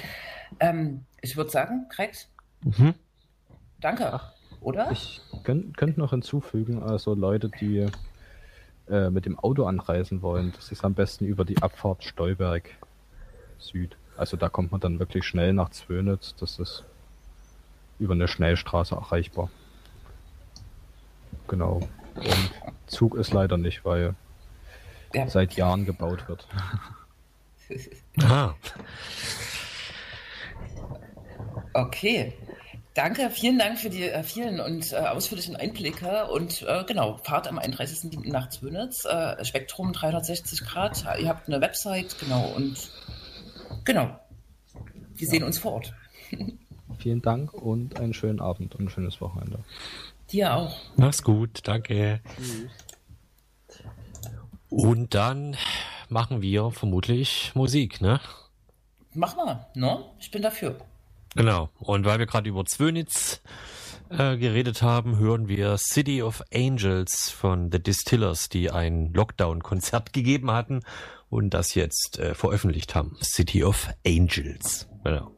Ähm, 0.60 1.04
ich 1.20 1.36
würde 1.36 1.50
sagen, 1.50 1.86
Krex, 1.88 2.28
mhm. 2.62 2.94
danke, 3.80 4.12
Ach, 4.12 4.32
oder? 4.60 4.90
Ich 4.90 5.20
könnte 5.44 6.00
noch 6.00 6.10
hinzufügen, 6.10 6.82
also 6.82 7.14
Leute, 7.14 7.48
die 7.60 7.86
äh, 8.88 9.10
mit 9.10 9.26
dem 9.26 9.38
Auto 9.38 9.66
anreisen 9.66 10.22
wollen, 10.22 10.52
das 10.54 10.72
ist 10.72 10.84
am 10.84 10.94
besten 10.94 11.24
über 11.24 11.44
die 11.44 11.62
Abfahrt 11.62 12.04
Stolberg 12.04 12.70
Süd. 13.58 13.96
Also 14.16 14.36
da 14.36 14.48
kommt 14.48 14.72
man 14.72 14.80
dann 14.80 14.98
wirklich 14.98 15.24
schnell 15.24 15.52
nach 15.52 15.70
Zwönitz. 15.70 16.34
Das 16.36 16.58
ist 16.58 16.84
über 17.98 18.14
eine 18.14 18.28
Schnellstraße 18.28 18.94
erreichbar. 18.94 19.50
Genau. 21.48 21.80
Und 22.14 22.50
Zug 22.86 23.16
ist 23.16 23.32
leider 23.32 23.56
nicht, 23.56 23.84
weil 23.84 24.14
ja. 25.14 25.28
seit 25.28 25.54
Jahren 25.54 25.84
gebaut 25.84 26.28
wird. 26.28 26.46
ah. 28.22 28.54
Okay. 31.72 32.32
Danke, 32.94 33.28
vielen 33.28 33.58
Dank 33.58 33.78
für 33.78 33.90
die 33.90 34.04
äh, 34.04 34.22
vielen 34.22 34.58
und 34.58 34.90
äh, 34.94 34.96
ausführlichen 34.96 35.54
Einblicke. 35.54 36.28
Und 36.28 36.62
äh, 36.62 36.82
genau, 36.86 37.18
Fahrt 37.18 37.46
am 37.46 37.58
31.07. 37.58 38.30
nach 38.30 38.48
Zwönitz, 38.48 39.04
äh, 39.04 39.44
Spektrum 39.44 39.92
360 39.92 40.64
Grad. 40.64 41.04
Ihr 41.20 41.28
habt 41.28 41.46
eine 41.46 41.60
Website, 41.60 42.18
genau. 42.18 42.48
Und 42.56 42.90
genau, 43.84 44.18
wir 45.14 45.26
ja. 45.26 45.30
sehen 45.30 45.44
uns 45.44 45.58
vor 45.58 45.74
Ort. 45.74 45.92
Vielen 46.98 47.20
Dank 47.20 47.52
und 47.52 48.00
einen 48.00 48.14
schönen 48.14 48.40
Abend 48.40 48.74
und 48.74 48.86
ein 48.86 48.88
schönes 48.88 49.20
Wochenende. 49.20 49.58
Dir 50.32 50.54
auch. 50.54 50.76
Mach's 50.96 51.22
gut, 51.22 51.60
danke. 51.64 52.20
Und 54.68 55.14
dann 55.14 55.56
machen 56.08 56.42
wir 56.42 56.70
vermutlich 56.70 57.52
Musik, 57.54 58.00
ne? 58.00 58.20
Mach 59.14 59.36
mal, 59.36 59.66
ne? 59.74 60.04
Ich 60.18 60.30
bin 60.30 60.42
dafür. 60.42 60.76
Genau. 61.34 61.70
Und 61.78 62.04
weil 62.04 62.18
wir 62.18 62.26
gerade 62.26 62.48
über 62.48 62.64
Zwönitz 62.64 63.40
äh, 64.10 64.36
geredet 64.36 64.82
haben, 64.82 65.18
hören 65.18 65.48
wir 65.48 65.76
City 65.78 66.22
of 66.22 66.42
Angels 66.52 67.30
von 67.30 67.70
The 67.70 67.82
Distillers, 67.82 68.48
die 68.48 68.70
ein 68.70 69.12
Lockdown-Konzert 69.12 70.12
gegeben 70.12 70.50
hatten 70.50 70.80
und 71.28 71.50
das 71.50 71.74
jetzt 71.74 72.18
äh, 72.18 72.34
veröffentlicht 72.34 72.94
haben. 72.94 73.16
City 73.22 73.64
of 73.64 73.88
Angels. 74.06 74.88
Genau. 75.04 75.35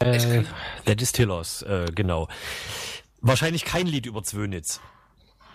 Äh, 0.00 0.44
The 0.86 0.96
Distillers, 0.96 1.62
äh, 1.62 1.86
genau. 1.94 2.28
Wahrscheinlich 3.20 3.64
kein 3.64 3.86
Lied 3.86 4.06
über 4.06 4.22
Zwönitz. 4.22 4.80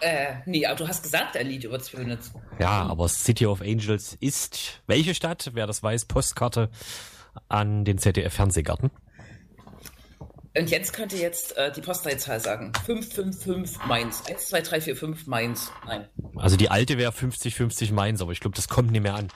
Äh, 0.02 0.36
nee, 0.46 0.66
aber 0.66 0.76
du 0.76 0.88
hast 0.88 1.04
gesagt, 1.04 1.38
ein 1.38 1.48
Lied 1.48 1.64
über 1.64 1.80
Zwönitz. 1.80 2.32
Ja, 2.60 2.84
aber 2.84 3.08
City 3.08 3.46
of 3.46 3.62
Angels 3.62 4.18
ist 4.20 4.82
welche 4.86 5.16
Stadt? 5.16 5.52
Wer 5.54 5.66
das 5.66 5.82
weiß, 5.82 6.06
Postkarte 6.06 6.70
an 7.48 7.86
den 7.86 7.98
ZDF-Fernsehgarten. 7.98 8.92
Und 10.56 10.70
jetzt 10.70 10.94
könnt 10.94 11.14
ihr 11.14 11.20
jetzt 11.20 11.58
äh, 11.58 11.72
die 11.72 11.82
Postleitzahl 11.82 12.40
sagen. 12.40 12.74
555 12.86 13.86
Mainz. 13.88 14.24
1, 14.30 14.50
2, 14.50 14.62
3, 14.62 14.82
4, 14.82 14.96
5 14.96 15.28
Mainz. 15.28 15.72
Nein. 15.88 16.08
Also 16.36 16.58
die 16.58 16.70
alte 16.70 16.98
wäre 16.98 17.12
50, 17.12 17.56
50 17.56 17.92
Mainz, 17.92 18.22
aber 18.22 18.34
ich 18.34 18.40
glaube, 18.40 18.56
das 18.56 18.68
kommt 18.68 18.92
nicht 18.92 19.02
mehr 19.02 19.16
an. 19.16 19.30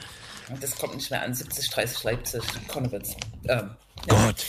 Das 0.61 0.77
kommt 0.77 0.95
nicht 0.95 1.09
mehr 1.09 1.23
an. 1.23 1.33
70, 1.33 1.69
30 1.71 2.03
Leipzig. 2.03 2.43
Konnewitz. 2.67 3.15
Ähm, 3.47 3.71
ja. 4.05 4.25
Gott. 4.25 4.45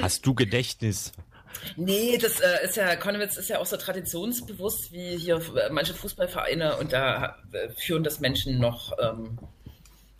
Hast 0.00 0.26
du 0.26 0.34
Gedächtnis? 0.34 1.12
Nee, 1.76 2.18
das 2.18 2.40
äh, 2.40 2.64
ist 2.64 2.76
ja, 2.76 2.96
Konnewitz 2.96 3.36
ist 3.36 3.48
ja 3.48 3.58
auch 3.58 3.66
so 3.66 3.76
traditionsbewusst 3.76 4.92
wie 4.92 5.16
hier 5.16 5.36
äh, 5.36 5.70
manche 5.70 5.94
Fußballvereine 5.94 6.76
und 6.76 6.92
da 6.92 7.36
äh, 7.52 7.70
führen 7.70 8.04
das 8.04 8.20
Menschen 8.20 8.58
noch 8.58 8.92
ähm, 9.00 9.38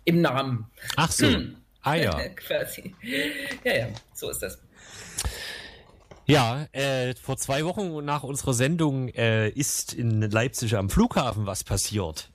im 0.05 0.21
Namen. 0.21 0.67
Ach 0.95 1.11
so. 1.11 1.27
Hm. 1.27 1.57
Ah 1.81 1.95
ja. 1.95 2.29
Quasi. 2.35 2.95
Ja, 3.63 3.75
ja, 3.75 3.87
so 4.13 4.29
ist 4.29 4.41
das. 4.41 4.59
Ja, 6.25 6.67
äh, 6.73 7.15
vor 7.15 7.37
zwei 7.37 7.63
Wochen 7.63 8.03
nach 8.03 8.23
unserer 8.23 8.53
Sendung 8.53 9.07
äh, 9.09 9.49
ist 9.49 9.93
in 9.93 10.21
Leipzig 10.21 10.75
am 10.75 10.89
Flughafen 10.89 11.45
was 11.45 11.63
passiert. 11.63 12.29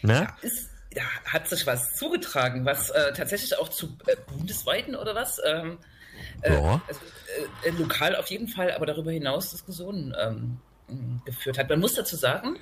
Ne? 0.00 0.28
Ja, 0.28 0.36
ist, 0.40 0.69
da 0.92 1.02
hat 1.24 1.48
sich 1.48 1.66
was 1.66 1.94
zugetragen, 1.94 2.64
was 2.64 2.90
äh, 2.90 3.12
tatsächlich 3.12 3.56
auch 3.58 3.68
zu 3.68 3.96
äh, 4.06 4.16
bundesweiten 4.26 4.96
oder 4.96 5.14
was? 5.14 5.40
Ähm, 5.44 5.78
äh, 6.42 6.54
ja. 6.54 6.80
Also, 6.86 7.00
äh, 7.64 7.68
äh, 7.68 7.72
lokal 7.72 8.16
auf 8.16 8.26
jeden 8.28 8.48
Fall, 8.48 8.72
aber 8.72 8.86
darüber 8.86 9.12
hinaus 9.12 9.50
Diskussionen 9.50 10.14
ähm, 10.18 11.20
geführt 11.24 11.58
hat. 11.58 11.68
Man 11.68 11.80
muss 11.80 11.94
dazu 11.94 12.16
sagen, 12.16 12.58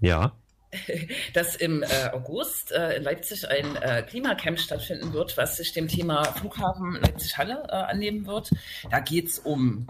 ja. 0.00 0.32
dass 1.34 1.56
im 1.56 1.84
August 2.12 2.70
in 2.70 3.02
Leipzig 3.02 3.48
ein 3.48 4.06
Klimacamp 4.06 4.58
stattfinden 4.58 5.12
wird, 5.12 5.36
was 5.36 5.56
sich 5.56 5.72
dem 5.72 5.88
Thema 5.88 6.22
Flughafen 6.22 6.92
Leipzig-Halle 6.92 7.70
annehmen 7.72 8.24
wird. 8.24 8.50
Da 8.88 9.00
geht 9.00 9.26
es 9.26 9.40
um 9.40 9.88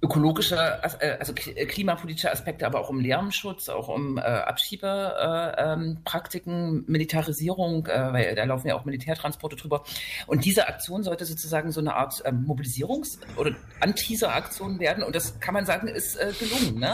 ökologische, 0.00 0.56
äh, 1.00 1.16
also 1.18 1.32
äh, 1.32 1.66
klimapolitische 1.66 2.30
Aspekte, 2.30 2.64
aber 2.66 2.78
auch 2.80 2.88
um 2.88 3.00
Lärmschutz, 3.00 3.68
auch 3.68 3.88
um 3.88 4.16
äh, 4.16 4.20
Abschiebepraktiken, 4.20 6.52
äh, 6.52 6.68
ähm, 6.68 6.84
Militarisierung, 6.86 7.86
äh, 7.86 8.12
weil 8.12 8.36
da 8.36 8.44
laufen 8.44 8.68
ja 8.68 8.76
auch 8.76 8.84
Militärtransporte 8.84 9.56
drüber. 9.56 9.82
Und 10.28 10.44
diese 10.44 10.68
Aktion 10.68 11.02
sollte 11.02 11.24
sozusagen 11.24 11.72
so 11.72 11.80
eine 11.80 11.96
Art 11.96 12.22
ähm, 12.24 12.46
Mobilisierungs- 12.46 13.18
oder 13.36 13.56
Anteaser-Aktion 13.80 14.78
werden. 14.78 15.02
Und 15.02 15.16
das 15.16 15.40
kann 15.40 15.54
man 15.54 15.66
sagen, 15.66 15.88
ist 15.88 16.16
gelungen, 16.38 16.78
ne? 16.78 16.92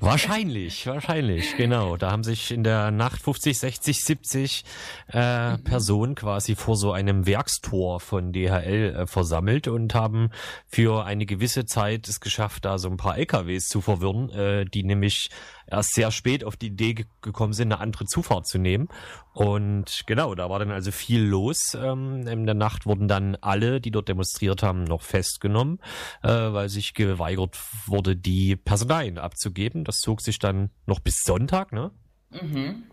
Wahrscheinlich, 0.00 0.86
wahrscheinlich, 0.86 1.56
genau. 1.56 1.96
Da 1.96 2.12
haben 2.12 2.22
sich 2.22 2.52
in 2.52 2.62
der 2.62 2.90
Nacht 2.90 3.22
50, 3.22 3.58
60, 3.58 4.04
70 4.04 4.64
äh, 5.12 5.52
mhm. 5.52 5.64
Personen 5.64 6.14
quasi 6.14 6.54
vor 6.54 6.76
so 6.76 6.92
einem 6.92 7.24
Werkstor 7.26 8.00
von 8.00 8.32
DHL 8.32 9.06
versammelt 9.06 9.66
und 9.66 9.94
haben 9.94 10.30
für 10.68 11.04
eine 11.04 11.26
gewisse 11.26 11.64
Zeit 11.64 12.19
geschafft, 12.20 12.64
da 12.64 12.78
so 12.78 12.88
ein 12.88 12.96
paar 12.96 13.18
LKWs 13.18 13.68
zu 13.68 13.80
verwirren, 13.80 14.30
äh, 14.30 14.64
die 14.64 14.82
nämlich 14.82 15.30
erst 15.66 15.94
sehr 15.94 16.10
spät 16.10 16.44
auf 16.44 16.56
die 16.56 16.68
Idee 16.68 16.94
ge 16.94 17.06
gekommen 17.22 17.52
sind, 17.52 17.72
eine 17.72 17.80
andere 17.80 18.06
Zufahrt 18.06 18.46
zu 18.46 18.58
nehmen. 18.58 18.88
Und 19.32 20.04
genau, 20.06 20.34
da 20.34 20.48
war 20.48 20.58
dann 20.58 20.70
also 20.70 20.90
viel 20.90 21.22
los. 21.22 21.74
Ähm, 21.74 22.26
in 22.26 22.46
der 22.46 22.54
Nacht 22.54 22.86
wurden 22.86 23.08
dann 23.08 23.36
alle, 23.36 23.80
die 23.80 23.90
dort 23.90 24.08
demonstriert 24.08 24.62
haben, 24.62 24.84
noch 24.84 25.02
festgenommen, 25.02 25.78
äh, 26.22 26.28
weil 26.28 26.68
sich 26.68 26.94
geweigert 26.94 27.56
wurde, 27.86 28.16
die 28.16 28.56
Personalien 28.56 29.18
abzugeben. 29.18 29.84
Das 29.84 29.96
zog 29.98 30.20
sich 30.20 30.38
dann 30.38 30.70
noch 30.86 31.00
bis 31.00 31.22
Sonntag, 31.22 31.72
ne? 31.72 31.90
Mhm. 32.30 32.84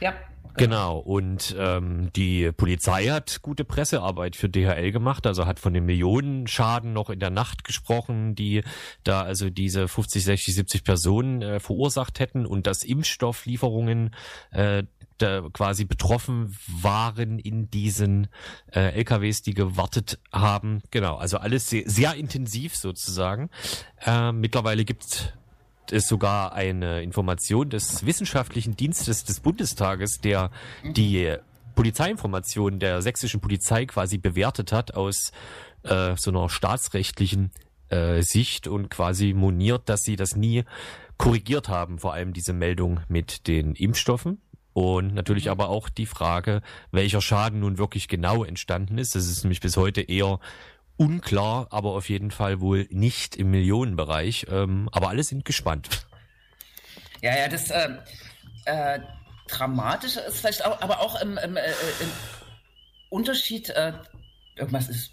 Ja. 0.00 0.14
Genau, 0.56 0.98
und 0.98 1.54
ähm, 1.58 2.10
die 2.14 2.52
Polizei 2.52 3.06
hat 3.06 3.40
gute 3.40 3.64
Pressearbeit 3.64 4.36
für 4.36 4.48
DHL 4.48 4.90
gemacht, 4.90 5.26
also 5.26 5.46
hat 5.46 5.60
von 5.60 5.72
den 5.72 5.86
Millionenschaden 5.86 6.92
noch 6.92 7.08
in 7.08 7.20
der 7.20 7.30
Nacht 7.30 7.64
gesprochen, 7.64 8.34
die 8.34 8.62
da 9.04 9.22
also 9.22 9.48
diese 9.48 9.88
50, 9.88 10.24
60, 10.24 10.54
70 10.54 10.84
Personen 10.84 11.42
äh, 11.42 11.60
verursacht 11.60 12.20
hätten 12.20 12.46
und 12.46 12.66
dass 12.66 12.82
Impfstofflieferungen 12.82 14.10
äh, 14.50 14.82
da 15.18 15.42
quasi 15.52 15.84
betroffen 15.84 16.56
waren 16.66 17.38
in 17.38 17.70
diesen 17.70 18.28
äh, 18.72 18.94
LKWs, 18.96 19.42
die 19.42 19.54
gewartet 19.54 20.18
haben. 20.32 20.82
Genau, 20.90 21.16
also 21.16 21.38
alles 21.38 21.68
sehr, 21.68 21.84
sehr 21.86 22.14
intensiv 22.14 22.76
sozusagen. 22.76 23.50
Äh, 24.04 24.32
mittlerweile 24.32 24.84
gibt 25.90 26.02
es 26.02 26.08
sogar 26.08 26.52
eine 26.52 27.02
Information 27.02 27.68
des 27.68 28.06
Wissenschaftlichen 28.06 28.76
Dienstes 28.76 29.24
des 29.24 29.40
Bundestages, 29.40 30.20
der 30.20 30.52
die 30.84 31.34
Polizeiinformation 31.74 32.78
der 32.78 33.02
sächsischen 33.02 33.40
Polizei 33.40 33.86
quasi 33.86 34.16
bewertet 34.18 34.70
hat 34.70 34.94
aus 34.94 35.32
äh, 35.82 36.14
so 36.16 36.30
einer 36.30 36.48
staatsrechtlichen 36.48 37.50
äh, 37.88 38.22
Sicht 38.22 38.68
und 38.68 38.88
quasi 38.88 39.32
moniert, 39.32 39.88
dass 39.88 40.02
sie 40.02 40.14
das 40.14 40.36
nie 40.36 40.62
korrigiert 41.16 41.68
haben, 41.68 41.98
vor 41.98 42.12
allem 42.12 42.34
diese 42.34 42.52
Meldung 42.52 43.00
mit 43.08 43.48
den 43.48 43.74
Impfstoffen. 43.74 44.40
Und 44.72 45.12
natürlich 45.12 45.46
mhm. 45.46 45.50
aber 45.50 45.70
auch 45.70 45.88
die 45.88 46.06
Frage, 46.06 46.62
welcher 46.92 47.20
Schaden 47.20 47.58
nun 47.58 47.78
wirklich 47.78 48.06
genau 48.06 48.44
entstanden 48.44 48.96
ist. 48.96 49.16
Das 49.16 49.26
ist 49.26 49.42
nämlich 49.42 49.60
bis 49.60 49.76
heute 49.76 50.02
eher 50.02 50.38
unklar, 51.00 51.66
aber 51.70 51.92
auf 51.92 52.10
jeden 52.10 52.30
Fall 52.30 52.60
wohl 52.60 52.86
nicht 52.90 53.34
im 53.34 53.50
Millionenbereich. 53.50 54.46
Ähm, 54.50 54.90
aber 54.92 55.08
alle 55.08 55.22
sind 55.22 55.46
gespannt. 55.46 55.88
Ja, 57.22 57.34
ja, 57.34 57.48
das 57.48 57.70
äh, 57.70 57.88
äh, 58.66 59.00
Dramatische 59.48 60.20
ist 60.20 60.40
vielleicht 60.40 60.64
auch, 60.64 60.80
aber 60.82 61.00
auch 61.00 61.20
im, 61.22 61.38
im, 61.38 61.56
äh, 61.56 61.62
im 62.00 62.08
Unterschied, 63.08 63.70
äh, 63.70 63.94
irgendwas 64.56 64.90
ist. 64.90 65.12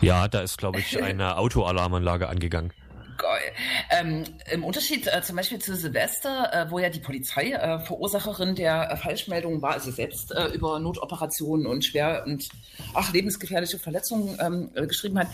Ja, 0.00 0.26
da 0.26 0.40
ist, 0.40 0.58
glaube 0.58 0.80
ich, 0.80 1.00
eine 1.00 1.36
Autoalarmanlage 1.38 2.28
angegangen. 2.28 2.72
Geil. 3.20 3.52
Ähm, 3.90 4.24
Im 4.50 4.64
Unterschied 4.64 5.06
äh, 5.06 5.20
zum 5.22 5.36
Beispiel 5.36 5.58
zu 5.58 5.76
Silvester, 5.76 6.50
äh, 6.52 6.70
wo 6.70 6.78
ja 6.78 6.88
die 6.88 7.00
Polizei 7.00 7.50
äh, 7.50 7.78
Verursacherin 7.80 8.54
der 8.54 8.90
äh, 8.90 8.96
Falschmeldungen 8.96 9.60
war, 9.60 9.72
also 9.72 9.90
selbst 9.90 10.32
äh, 10.32 10.46
über 10.54 10.78
Notoperationen 10.78 11.66
und 11.66 11.84
schwer 11.84 12.24
und 12.26 12.48
ach, 12.94 13.12
lebensgefährliche 13.12 13.78
Verletzungen 13.78 14.38
ähm, 14.40 14.70
äh, 14.74 14.86
geschrieben 14.86 15.18
hat, 15.18 15.28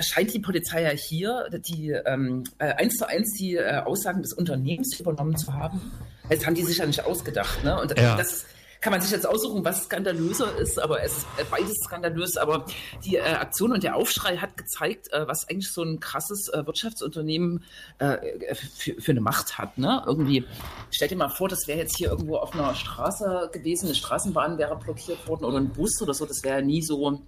scheint 0.00 0.34
die 0.34 0.40
Polizei 0.40 0.82
ja 0.82 0.90
hier 0.90 1.48
die 1.68 1.90
ähm, 1.90 2.44
eins 2.58 2.96
zu 2.96 3.08
eins 3.08 3.34
die 3.38 3.58
Aussagen 3.60 4.22
des 4.22 4.32
Unternehmens 4.32 4.98
übernommen 4.98 5.36
zu 5.36 5.52
haben. 5.52 5.92
Das 6.28 6.44
haben 6.44 6.54
die 6.54 6.62
sich 6.62 6.78
ja 6.78 6.86
nicht 6.86 7.04
ausgedacht. 7.04 7.62
Ne? 7.64 7.80
Und 7.80 7.96
ja. 7.98 8.16
das 8.16 8.32
ist 8.32 8.46
kann 8.80 8.92
man 8.92 9.00
sich 9.00 9.10
jetzt 9.10 9.26
aussuchen, 9.26 9.64
was 9.64 9.84
skandalöser 9.84 10.56
ist, 10.56 10.78
aber 10.78 11.02
es 11.02 11.18
ist 11.18 11.26
äh, 11.36 11.44
beides 11.50 11.76
skandalös. 11.84 12.36
Aber 12.36 12.64
die 13.04 13.16
äh, 13.16 13.22
Aktion 13.22 13.72
und 13.72 13.82
der 13.82 13.96
Aufschrei 13.96 14.36
hat 14.36 14.56
gezeigt, 14.56 15.12
äh, 15.12 15.26
was 15.26 15.48
eigentlich 15.48 15.72
so 15.72 15.82
ein 15.82 15.98
krasses 16.00 16.48
äh, 16.48 16.64
Wirtschaftsunternehmen 16.64 17.64
äh, 17.98 18.54
für, 18.54 19.00
für, 19.00 19.10
eine 19.10 19.20
Macht 19.20 19.58
hat. 19.58 19.78
Ne? 19.78 20.02
Irgendwie, 20.06 20.44
stell 20.90 21.08
dir 21.08 21.16
mal 21.16 21.28
vor, 21.28 21.48
das 21.48 21.66
wäre 21.66 21.78
jetzt 21.78 21.96
hier 21.96 22.10
irgendwo 22.10 22.36
auf 22.36 22.54
einer 22.54 22.74
Straße 22.74 23.50
gewesen, 23.52 23.86
eine 23.86 23.94
Straßenbahn 23.94 24.58
wäre 24.58 24.76
blockiert 24.76 25.26
worden 25.26 25.44
oder 25.44 25.58
ein 25.58 25.70
Bus 25.70 26.00
oder 26.00 26.14
so, 26.14 26.24
das 26.24 26.42
wäre 26.44 26.62
nie 26.62 26.82
so 26.82 27.20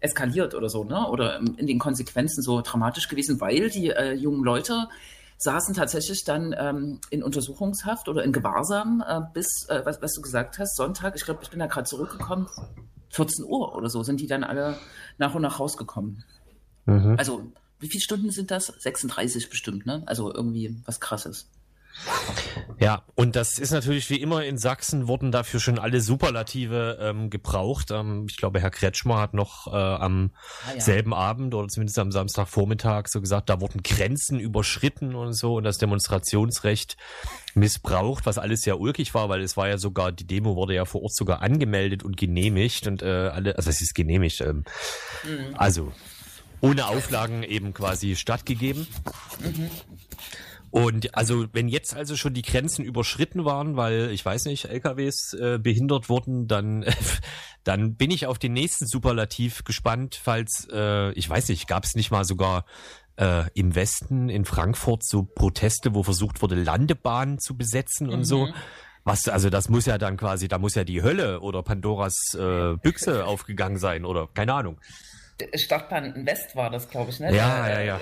eskaliert 0.00 0.54
oder 0.54 0.68
so, 0.68 0.84
ne? 0.84 1.08
Oder 1.08 1.38
in 1.38 1.66
den 1.66 1.78
Konsequenzen 1.78 2.42
so 2.42 2.60
dramatisch 2.60 3.08
gewesen, 3.08 3.40
weil 3.40 3.70
die 3.70 3.88
äh, 3.88 4.12
jungen 4.12 4.44
Leute 4.44 4.88
saßen 5.38 5.74
tatsächlich 5.74 6.24
dann 6.24 6.54
ähm, 6.58 7.00
in 7.10 7.22
Untersuchungshaft 7.22 8.08
oder 8.08 8.24
in 8.24 8.32
Gewahrsam 8.32 9.04
äh, 9.06 9.20
bis, 9.32 9.66
äh, 9.68 9.82
was, 9.84 10.00
was, 10.00 10.14
du 10.14 10.22
gesagt 10.22 10.58
hast, 10.58 10.76
Sonntag, 10.76 11.16
ich 11.16 11.24
glaube, 11.24 11.40
ich 11.42 11.50
bin 11.50 11.58
da 11.58 11.66
gerade 11.66 11.86
zurückgekommen, 11.86 12.48
14 13.10 13.44
Uhr 13.44 13.74
oder 13.74 13.88
so 13.88 14.02
sind 14.02 14.20
die 14.20 14.26
dann 14.26 14.44
alle 14.44 14.76
nach 15.18 15.34
und 15.34 15.42
nach 15.42 15.60
rausgekommen. 15.60 16.24
Mhm. 16.86 17.16
Also, 17.18 17.42
wie 17.78 17.88
viele 17.88 18.02
Stunden 18.02 18.30
sind 18.30 18.50
das? 18.50 18.66
36 18.66 19.50
bestimmt, 19.50 19.86
ne? 19.86 20.02
Also 20.06 20.32
irgendwie 20.32 20.76
was 20.86 21.00
krasses. 21.00 21.48
Ja, 22.80 23.02
und 23.14 23.36
das 23.36 23.58
ist 23.58 23.70
natürlich 23.70 24.10
wie 24.10 24.20
immer 24.20 24.44
in 24.44 24.58
Sachsen 24.58 25.06
wurden 25.06 25.30
dafür 25.30 25.60
schon 25.60 25.78
alle 25.78 26.00
Superlative 26.00 26.98
ähm, 27.00 27.30
gebraucht. 27.30 27.90
Ähm, 27.90 28.26
ich 28.28 28.36
glaube, 28.36 28.60
Herr 28.60 28.70
Kretschmer 28.70 29.20
hat 29.20 29.32
noch 29.32 29.68
äh, 29.68 29.76
am 29.76 30.30
ah, 30.66 30.74
ja. 30.74 30.80
selben 30.80 31.14
Abend 31.14 31.54
oder 31.54 31.68
zumindest 31.68 31.98
am 31.98 32.10
Samstagvormittag 32.10 33.06
so 33.08 33.20
gesagt, 33.20 33.48
da 33.48 33.60
wurden 33.60 33.82
Grenzen 33.82 34.40
überschritten 34.40 35.14
und 35.14 35.34
so 35.34 35.56
und 35.56 35.64
das 35.64 35.78
Demonstrationsrecht 35.78 36.96
missbraucht, 37.54 38.26
was 38.26 38.38
alles 38.38 38.62
sehr 38.62 38.80
ulkig 38.80 39.14
war, 39.14 39.28
weil 39.28 39.42
es 39.42 39.56
war 39.56 39.68
ja 39.68 39.78
sogar, 39.78 40.10
die 40.12 40.26
Demo 40.26 40.56
wurde 40.56 40.74
ja 40.74 40.84
vor 40.84 41.02
Ort 41.02 41.14
sogar 41.14 41.42
angemeldet 41.42 42.02
und 42.02 42.16
genehmigt 42.16 42.86
und 42.86 43.02
äh, 43.02 43.06
alle, 43.06 43.56
also 43.56 43.70
es 43.70 43.80
ist 43.80 43.94
genehmigt, 43.94 44.40
ähm, 44.40 44.64
mhm. 45.24 45.54
also 45.54 45.92
ohne 46.60 46.86
Auflagen 46.86 47.42
eben 47.42 47.74
quasi 47.74 48.16
stattgegeben. 48.16 48.86
Mhm. 49.40 49.70
Und 50.74 51.16
also 51.16 51.46
wenn 51.52 51.68
jetzt 51.68 51.94
also 51.94 52.16
schon 52.16 52.34
die 52.34 52.42
Grenzen 52.42 52.84
überschritten 52.84 53.44
waren, 53.44 53.76
weil 53.76 54.10
ich 54.10 54.24
weiß 54.24 54.46
nicht, 54.46 54.64
LKWs 54.64 55.32
äh, 55.34 55.60
behindert 55.62 56.08
wurden, 56.08 56.48
dann 56.48 56.84
dann 57.62 57.94
bin 57.94 58.10
ich 58.10 58.26
auf 58.26 58.40
den 58.40 58.54
nächsten 58.54 58.88
Superlativ 58.88 59.62
gespannt, 59.62 60.18
falls 60.20 60.66
äh, 60.72 61.12
ich 61.12 61.30
weiß 61.30 61.50
nicht, 61.50 61.68
gab 61.68 61.84
es 61.84 61.94
nicht 61.94 62.10
mal 62.10 62.24
sogar 62.24 62.64
äh, 63.14 63.44
im 63.54 63.76
Westen 63.76 64.28
in 64.28 64.44
Frankfurt 64.44 65.04
so 65.04 65.22
Proteste, 65.22 65.94
wo 65.94 66.02
versucht 66.02 66.42
wurde 66.42 66.56
Landebahnen 66.56 67.38
zu 67.38 67.56
besetzen 67.56 68.08
und 68.08 68.18
mhm. 68.20 68.24
so. 68.24 68.48
Was, 69.04 69.28
also 69.28 69.50
das 69.50 69.68
muss 69.68 69.86
ja 69.86 69.96
dann 69.96 70.16
quasi, 70.16 70.48
da 70.48 70.58
muss 70.58 70.74
ja 70.74 70.82
die 70.82 71.02
Hölle 71.02 71.38
oder 71.38 71.62
Pandoras 71.62 72.34
äh, 72.34 72.74
Büchse 72.82 73.26
aufgegangen 73.26 73.78
sein 73.78 74.04
oder 74.04 74.26
keine 74.34 74.54
Ahnung. 74.54 74.80
Stadtbahn 75.54 76.26
West 76.26 76.54
war 76.54 76.70
das, 76.70 76.88
glaube 76.88 77.10
ich, 77.10 77.20
ne? 77.20 77.34
Ja, 77.34 77.68
ja, 77.68 77.80
ja. 77.80 78.00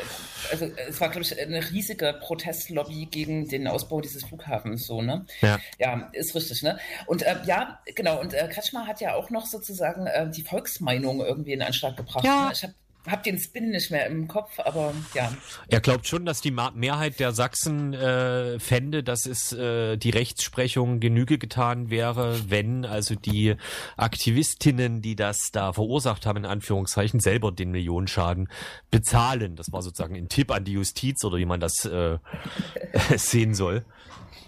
Also 0.50 0.66
es 0.88 1.00
war, 1.00 1.08
glaube 1.08 1.22
ich, 1.22 1.40
eine 1.40 1.70
riesige 1.70 2.14
Protestlobby 2.20 3.06
gegen 3.06 3.48
den 3.48 3.66
Ausbau 3.66 4.00
dieses 4.00 4.24
Flughafens, 4.24 4.86
so, 4.86 5.00
ne? 5.00 5.24
Ja. 5.40 5.58
Ja, 5.78 6.10
ist 6.12 6.34
richtig, 6.34 6.62
ne? 6.62 6.78
Und 7.06 7.22
äh, 7.22 7.36
ja, 7.46 7.80
genau, 7.94 8.20
und 8.20 8.34
äh, 8.34 8.48
Kretschmer 8.48 8.86
hat 8.86 9.00
ja 9.00 9.14
auch 9.14 9.30
noch 9.30 9.46
sozusagen 9.46 10.06
äh, 10.06 10.30
die 10.30 10.42
Volksmeinung 10.42 11.20
irgendwie 11.20 11.52
in 11.52 11.62
Anschlag 11.62 11.96
gebracht. 11.96 12.24
Ja. 12.24 12.46
Ne? 12.46 12.52
Ich 12.52 12.62
habe 12.62 12.74
habe 13.06 13.22
den 13.22 13.38
Spin 13.38 13.70
nicht 13.70 13.90
mehr 13.90 14.06
im 14.06 14.28
Kopf, 14.28 14.58
aber 14.60 14.94
ja. 15.14 15.32
Er 15.68 15.80
glaubt 15.80 16.06
schon, 16.06 16.24
dass 16.24 16.40
die 16.40 16.52
Mehrheit 16.52 17.18
der 17.18 17.32
Sachsen 17.32 17.94
äh, 17.94 18.60
fände, 18.60 19.02
dass 19.02 19.26
es 19.26 19.52
äh, 19.52 19.96
die 19.96 20.10
Rechtsprechung 20.10 21.00
Genüge 21.00 21.38
getan 21.38 21.90
wäre, 21.90 22.50
wenn 22.50 22.84
also 22.84 23.14
die 23.14 23.56
Aktivistinnen, 23.96 25.02
die 25.02 25.16
das 25.16 25.50
da 25.52 25.72
verursacht 25.72 26.26
haben, 26.26 26.38
in 26.38 26.46
Anführungszeichen, 26.46 27.18
selber 27.18 27.50
den 27.50 27.72
Millionenschaden 27.72 28.48
bezahlen. 28.90 29.56
Das 29.56 29.72
war 29.72 29.82
sozusagen 29.82 30.14
ein 30.16 30.28
Tipp 30.28 30.50
an 30.52 30.64
die 30.64 30.72
Justiz 30.72 31.24
oder 31.24 31.38
wie 31.38 31.46
man 31.46 31.60
das 31.60 31.84
äh, 31.84 32.18
sehen 33.16 33.54
soll. 33.54 33.84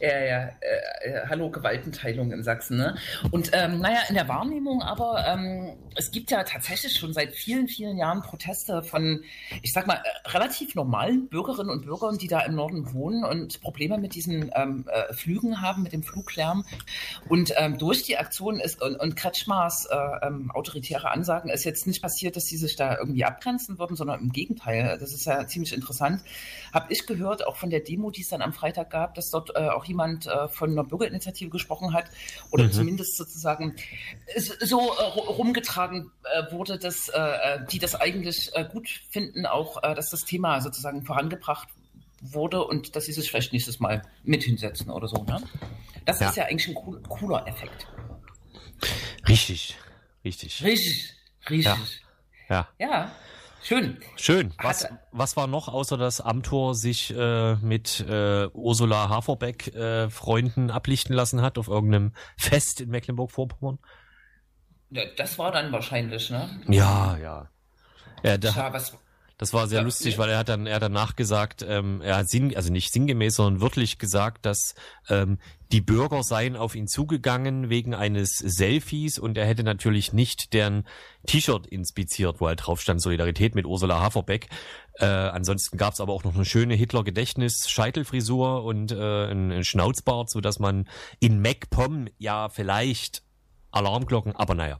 Ja, 0.04 0.18
ja, 0.18 0.50
äh, 0.60 1.08
äh, 1.08 1.26
hallo 1.30 1.50
Gewaltenteilung 1.50 2.30
in 2.30 2.42
Sachsen. 2.42 2.76
Ne? 2.76 2.94
Und 3.30 3.52
ähm, 3.54 3.80
naja, 3.80 4.00
in 4.10 4.14
der 4.14 4.28
Wahrnehmung 4.28 4.82
aber, 4.82 5.24
ähm, 5.26 5.78
es 5.96 6.10
gibt 6.10 6.30
ja 6.30 6.42
tatsächlich 6.42 6.98
schon 6.98 7.14
seit 7.14 7.32
vielen, 7.32 7.68
vielen 7.68 7.96
Jahren 7.96 8.20
Proteste 8.20 8.82
von, 8.82 9.22
ich 9.62 9.72
sag 9.72 9.86
mal, 9.86 10.02
äh, 10.04 10.28
relativ 10.28 10.74
normalen 10.74 11.28
Bürgerinnen 11.28 11.70
und 11.70 11.86
Bürgern, 11.86 12.18
die 12.18 12.26
da 12.26 12.40
im 12.40 12.54
Norden 12.54 12.92
wohnen 12.92 13.24
und 13.24 13.62
Probleme 13.62 13.96
mit 13.96 14.14
diesen 14.14 14.50
ähm, 14.54 14.84
äh, 14.92 15.14
Flügen 15.14 15.62
haben, 15.62 15.84
mit 15.84 15.94
dem 15.94 16.02
Fluglärm. 16.02 16.66
Und 17.30 17.54
ähm, 17.56 17.78
durch 17.78 18.02
die 18.02 18.18
Aktion 18.18 18.60
ist 18.60 18.82
und, 18.82 18.96
und 18.96 19.16
Kretschmars 19.16 19.86
äh, 19.86 20.26
ähm, 20.26 20.50
autoritäre 20.50 21.10
Ansagen 21.12 21.48
ist 21.48 21.64
jetzt 21.64 21.86
nicht 21.86 22.02
passiert, 22.02 22.36
dass 22.36 22.44
sie 22.44 22.58
sich 22.58 22.76
da 22.76 22.98
irgendwie 22.98 23.24
abgrenzen 23.24 23.78
würden, 23.78 23.96
sondern 23.96 24.20
im 24.20 24.32
Gegenteil. 24.32 24.98
Das 25.00 25.14
ist 25.14 25.24
ja 25.24 25.46
ziemlich 25.46 25.72
interessant. 25.72 26.20
Habe 26.74 26.92
ich 26.92 27.06
gehört, 27.06 27.46
auch 27.46 27.56
von 27.56 27.70
der 27.70 27.80
Demo, 27.80 28.10
die 28.10 28.20
es 28.20 28.28
dann 28.28 28.42
am 28.42 28.52
Freitag 28.52 28.90
gab, 28.90 29.14
dass 29.14 29.30
dort 29.30 29.56
äh, 29.56 29.68
auch 29.68 29.84
jemand 29.84 29.93
äh, 30.00 30.48
von 30.48 30.72
einer 30.72 30.84
Bürgerinitiative 30.84 31.50
gesprochen 31.50 31.92
hat 31.92 32.06
oder 32.50 32.64
mhm. 32.64 32.72
zumindest 32.72 33.16
sozusagen 33.16 33.76
so 34.60 34.80
äh, 34.80 35.02
rumgetragen 35.02 36.10
äh, 36.24 36.52
wurde, 36.52 36.78
dass 36.78 37.08
äh, 37.08 37.18
äh, 37.18 37.66
die 37.70 37.78
das 37.78 37.94
eigentlich 37.94 38.52
gut 38.72 38.88
finden, 39.10 39.46
auch 39.46 39.80
dass 39.80 40.10
das 40.10 40.24
Thema 40.24 40.60
sozusagen 40.60 41.04
vorangebracht 41.04 41.68
wurde 42.20 42.64
und 42.64 42.96
dass 42.96 43.04
sie 43.06 43.12
sich 43.12 43.28
vielleicht 43.30 43.52
nächstes 43.52 43.80
Mal 43.80 44.02
mit 44.22 44.42
hinsetzen 44.42 44.90
oder 44.90 45.08
so. 45.08 45.24
Ne? 45.24 45.42
Das 46.04 46.20
ja. 46.20 46.28
ist 46.28 46.36
ja 46.36 46.44
eigentlich 46.44 46.68
ein 46.68 47.02
cooler 47.08 47.46
Effekt. 47.46 47.86
Richtig, 49.28 49.76
richtig. 50.24 50.62
Richtig, 50.62 51.14
richtig. 51.50 52.02
Ja. 52.48 52.68
ja. 52.78 52.86
ja. 52.86 53.12
Schön. 53.64 53.96
Schön. 54.16 54.52
Was, 54.62 54.86
was 55.10 55.38
war 55.38 55.46
noch, 55.46 55.68
außer 55.68 55.96
dass 55.96 56.20
Amtor 56.20 56.74
sich 56.74 57.16
äh, 57.16 57.54
mit 57.56 58.04
äh, 58.06 58.46
Ursula 58.52 59.08
Haferbeck 59.08 59.74
äh, 59.74 60.10
Freunden 60.10 60.70
ablichten 60.70 61.14
lassen 61.14 61.40
hat 61.40 61.56
auf 61.56 61.68
irgendeinem 61.68 62.12
Fest 62.36 62.82
in 62.82 62.90
Mecklenburg-Vorpommern? 62.90 63.78
Ja, 64.90 65.04
das 65.16 65.38
war 65.38 65.50
dann 65.50 65.72
wahrscheinlich, 65.72 66.28
ne? 66.28 66.60
Ja, 66.68 67.16
ja. 67.16 67.48
ja 68.22 68.36
da, 68.36 68.50
Tja, 68.50 68.72
was, 68.74 68.98
das 69.36 69.52
war 69.52 69.66
sehr 69.66 69.80
ja, 69.80 69.84
lustig, 69.84 70.16
weil 70.18 70.30
er 70.30 70.38
hat 70.38 70.48
dann 70.48 70.66
er 70.66 70.76
hat 70.76 70.82
danach 70.82 71.16
gesagt, 71.16 71.64
ähm, 71.68 72.00
er 72.02 72.18
hat 72.18 72.28
sinn, 72.28 72.54
also 72.54 72.72
nicht 72.72 72.92
sinngemäß, 72.92 73.34
sondern 73.34 73.60
wörtlich 73.60 73.98
gesagt, 73.98 74.46
dass 74.46 74.74
ähm, 75.08 75.38
die 75.72 75.80
Bürger 75.80 76.22
seien 76.22 76.56
auf 76.56 76.76
ihn 76.76 76.86
zugegangen 76.86 77.68
wegen 77.68 77.94
eines 77.94 78.36
Selfies 78.38 79.18
und 79.18 79.36
er 79.36 79.46
hätte 79.46 79.64
natürlich 79.64 80.12
nicht 80.12 80.52
deren 80.52 80.86
T-Shirt 81.26 81.66
inspiziert, 81.66 82.40
wo 82.40 82.46
halt 82.46 82.64
drauf 82.64 82.80
stand 82.80 83.02
Solidarität 83.02 83.56
mit 83.56 83.66
Ursula 83.66 83.98
Haferbeck. 83.98 84.48
Äh, 85.00 85.06
ansonsten 85.06 85.78
gab's 85.78 86.00
aber 86.00 86.12
auch 86.12 86.22
noch 86.22 86.36
eine 86.36 86.44
schöne 86.44 86.74
Hitler-Gedächtnis-Scheitelfrisur 86.74 88.62
und 88.62 88.92
äh, 88.92 89.26
ein, 89.32 89.64
Schnauzbart, 89.64 90.30
so 90.30 90.40
dass 90.40 90.60
man 90.60 90.88
in 91.18 91.40
MacPom 91.40 92.06
ja 92.18 92.48
vielleicht 92.48 93.24
Alarmglocken, 93.72 94.36
aber 94.36 94.54
naja 94.54 94.78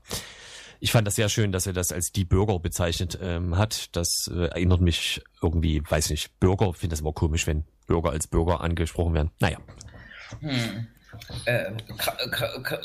ich 0.85 0.93
fand 0.93 1.07
das 1.07 1.15
sehr 1.15 1.31
schön, 1.31 1.51
dass 1.51 1.67
er 1.67 1.73
das 1.73 1.93
als 1.93 2.13
die 2.13 2.27
Bürger 2.27 2.59
bezeichnet 2.59 3.19
ähm, 3.23 3.57
hat. 3.57 3.97
Das 3.97 4.31
äh, 4.31 4.49
erinnert 4.49 4.83
mich 4.83 5.23
irgendwie, 5.41 5.83
weiß 5.83 6.11
nicht, 6.11 6.39
Bürger, 6.41 6.75
finde 6.75 6.93
das 6.93 7.01
immer 7.01 7.15
komisch, 7.15 7.47
wenn 7.47 7.65
Bürger 7.87 8.11
als 8.11 8.27
Bürger 8.27 8.61
angesprochen 8.61 9.15
werden. 9.15 9.31
Naja. 9.41 9.57
Hm. 10.41 10.87
Äh, 11.47 11.73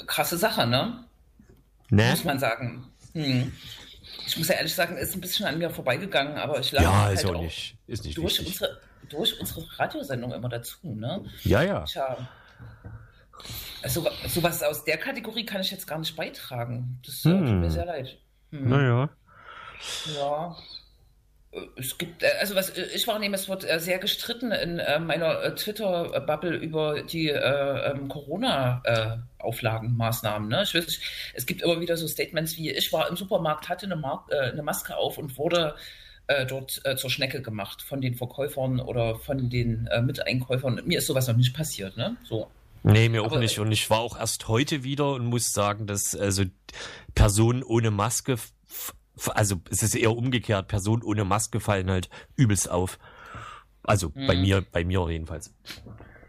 krasse 0.07 0.37
Sache, 0.37 0.65
ne? 0.65 1.03
Ne? 1.89 2.11
Muss 2.11 2.23
man 2.23 2.39
sagen. 2.39 2.87
Hm. 3.11 3.51
Ich 4.25 4.37
muss 4.37 4.47
ja 4.47 4.55
ehrlich 4.55 4.75
sagen, 4.75 4.95
ist 4.95 5.13
ein 5.13 5.19
bisschen 5.19 5.47
an 5.47 5.57
mir 5.57 5.69
vorbeigegangen, 5.69 6.37
aber 6.37 6.61
ich 6.61 6.71
lag 6.71 6.81
ja, 6.81 7.01
halt 7.03 7.19
ist 7.19 7.25
auch 7.25 7.41
nicht, 7.41 7.75
ist 7.87 8.05
nicht 8.05 8.17
durch 8.17 8.39
unsere, 8.39 8.79
durch 9.09 9.37
unsere 9.41 9.65
Radiosendung 9.77 10.31
immer 10.31 10.47
dazu, 10.47 10.77
ne? 10.83 11.25
Ja, 11.43 11.63
ja. 11.63 11.83
Tja. 11.83 12.29
Also 13.81 14.05
sowas 14.27 14.63
aus 14.63 14.83
der 14.83 14.97
Kategorie 14.97 15.45
kann 15.45 15.61
ich 15.61 15.71
jetzt 15.71 15.87
gar 15.87 15.99
nicht 15.99 16.15
beitragen. 16.15 16.99
Das 17.05 17.23
hm. 17.23 17.45
tut 17.45 17.55
mir 17.55 17.71
sehr 17.71 17.85
leid. 17.85 18.17
Hm. 18.51 18.69
Naja. 18.69 19.09
Ja. 20.15 20.55
Äh, 21.51 21.61
es 21.77 21.97
gibt, 21.97 22.21
äh, 22.23 22.31
also 22.39 22.55
was 22.55 22.77
ich 22.77 23.05
wahrnehme, 23.07 23.35
es 23.35 23.49
wird 23.49 23.69
äh, 23.69 23.79
sehr 23.79 23.99
gestritten 23.99 24.51
in 24.51 24.81
meiner 25.05 25.55
Twitter-Bubble 25.55 26.55
über 26.57 27.03
die 27.03 27.29
äh, 27.29 27.91
ähm, 27.91 28.07
Corona-Auflagenmaßnahmen. 28.07 30.49
Ne? 30.49 30.63
Ich 30.63 30.73
weiß, 30.75 30.99
es 31.33 31.45
gibt 31.45 31.61
immer 31.61 31.79
wieder 31.79 31.97
so 31.97 32.07
Statements 32.07 32.57
wie, 32.57 32.71
ich 32.71 32.91
war 32.93 33.09
im 33.09 33.15
Supermarkt, 33.15 33.69
hatte 33.69 33.85
eine, 33.85 33.95
Mar 33.95 34.25
äh, 34.29 34.51
eine 34.51 34.63
Maske 34.63 34.97
auf 34.97 35.17
und 35.17 35.37
wurde 35.37 35.75
äh, 36.27 36.45
dort 36.45 36.81
zur 36.97 37.09
Schnecke 37.09 37.41
gemacht 37.41 37.81
von 37.81 38.01
den 38.01 38.13
Verkäufern 38.13 38.79
oder 38.79 39.15
von 39.15 39.49
den 39.49 39.89
Miteinkäufern. 40.03 40.79
Mir 40.85 40.99
ist 40.99 41.07
sowas 41.07 41.27
noch 41.27 41.35
nicht 41.35 41.55
passiert. 41.55 41.97
Ne? 41.97 42.17
So. 42.23 42.51
Nee, 42.83 43.09
mir 43.09 43.23
auch 43.23 43.27
Aber, 43.27 43.39
nicht. 43.39 43.59
Und 43.59 43.71
ich 43.71 43.89
war 43.89 43.99
auch 43.99 44.17
erst 44.17 44.47
heute 44.47 44.83
wieder 44.83 45.13
und 45.13 45.25
muss 45.25 45.51
sagen, 45.51 45.87
dass 45.87 46.15
also 46.15 46.43
Personen 47.15 47.63
ohne 47.63 47.91
Maske, 47.91 48.37
also 49.29 49.57
es 49.69 49.83
ist 49.83 49.95
eher 49.95 50.15
umgekehrt, 50.15 50.67
Personen 50.67 51.03
ohne 51.03 51.25
Maske 51.25 51.59
fallen 51.59 51.89
halt 51.89 52.09
übelst 52.35 52.69
auf. 52.69 52.99
Also 53.83 54.09
bei 54.09 54.35
mhm. 54.35 54.41
mir, 54.41 54.65
bei 54.71 54.83
mir 54.83 55.05
jedenfalls. 55.09 55.53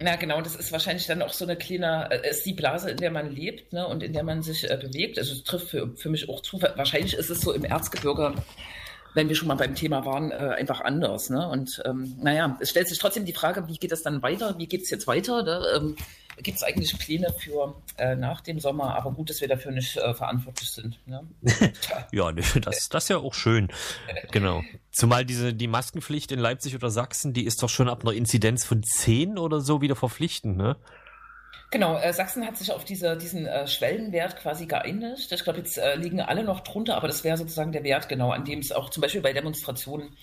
Na 0.03 0.16
genau, 0.16 0.40
das 0.40 0.57
ist 0.57 0.72
wahrscheinlich 0.72 1.07
dann 1.07 1.20
auch 1.20 1.32
so 1.32 1.44
eine 1.44 1.57
kleine, 1.57 2.09
äh, 2.11 2.30
ist 2.30 2.46
die 2.46 2.55
Blase, 2.55 2.90
in 2.90 2.96
der 2.96 3.11
man 3.11 3.30
lebt 3.30 3.72
ne, 3.74 3.86
und 3.86 4.03
in 4.03 4.14
der 4.14 4.22
man 4.22 4.42
sich 4.42 4.68
äh, 4.68 4.76
bewegt. 4.80 5.18
Also 5.18 5.34
es 5.34 5.44
trifft 5.44 5.68
für, 5.68 5.94
für 5.94 6.09
mich 6.09 6.28
auch 6.30 6.40
zu. 6.40 6.61
Wahrscheinlich 6.62 7.14
ist 7.14 7.28
es 7.28 7.42
so 7.42 7.53
im 7.53 7.64
Erzgebirge, 7.64 8.34
wenn 9.12 9.28
wir 9.28 9.36
schon 9.36 9.48
mal 9.48 9.57
beim 9.57 9.74
Thema 9.74 10.07
waren, 10.07 10.30
äh, 10.30 10.55
einfach 10.57 10.80
anders. 10.80 11.28
Ne? 11.28 11.46
Und 11.46 11.82
ähm, 11.84 12.16
naja, 12.18 12.57
es 12.61 12.70
stellt 12.70 12.88
sich 12.88 12.98
trotzdem 12.98 13.26
die 13.26 13.34
Frage, 13.34 13.68
wie 13.68 13.76
geht 13.76 13.92
es 13.92 14.03
dann 14.03 14.22
weiter? 14.22 14.57
Wie 14.57 14.68
geht 14.68 14.84
es 14.84 14.90
jetzt 14.90 15.07
weiter? 15.07 15.42
Ne? 15.42 15.62
Ähm, 15.76 15.96
Gibt 16.43 16.57
es 16.57 16.62
eigentlich 16.62 16.99
Pläne 16.99 17.32
für 17.38 17.74
äh, 17.97 18.16
nach 18.16 18.41
dem 18.41 18.61
Sommer? 18.61 18.95
Aber 18.95 19.12
gut, 19.12 19.30
dass 19.30 19.41
wir 19.41 19.49
dafür 19.49 19.72
nicht 19.72 19.97
äh, 19.97 20.14
verantwortlich 20.14 20.70
sind. 20.70 20.99
Ne? 21.07 21.26
ja, 22.12 22.32
das, 22.32 22.59
das 22.91 23.05
ist 23.05 23.09
ja 23.09 23.18
auch 23.18 23.34
schön. 23.34 23.68
Genau. 24.30 24.62
Zumal 24.91 25.24
diese, 25.24 25.55
die 25.55 25.68
Maskenpflicht 25.68 26.32
in 26.32 26.38
Leipzig 26.38 26.74
oder 26.74 26.91
Sachsen, 26.91 27.32
die 27.32 27.45
ist 27.45 27.62
doch 27.62 27.68
schon 27.68 27.88
ab 27.88 28.03
einer 28.03 28.12
Inzidenz 28.12 28.64
von 28.64 28.82
10 28.82 29.38
oder 29.38 29.61
so 29.61 29.80
wieder 29.80 29.97
verpflichtend, 29.97 30.57
ne? 30.57 30.76
Genau, 31.70 31.97
äh, 31.99 32.12
Sachsen 32.12 32.45
hat 32.45 32.57
sich 32.57 32.72
auf 32.72 32.84
diese, 32.84 33.16
diesen 33.16 33.47
äh, 33.47 33.68
Schwellenwert 33.68 34.36
quasi 34.36 34.66
geeinigt. 34.66 35.30
Ich 35.30 35.45
glaube, 35.45 35.61
jetzt 35.61 35.78
äh, 35.78 35.95
liegen 35.95 36.20
alle 36.20 36.43
noch 36.43 36.61
drunter, 36.61 36.97
aber 36.97 37.07
das 37.07 37.22
wäre 37.22 37.36
sozusagen 37.36 37.70
der 37.70 37.84
Wert, 37.84 38.09
genau, 38.09 38.32
an 38.32 38.45
dem 38.45 38.59
es 38.59 38.72
auch 38.72 38.91
zum 38.91 39.03
Beispiel 39.03 39.20
bei 39.20 39.32
Demonstrationen 39.32 40.16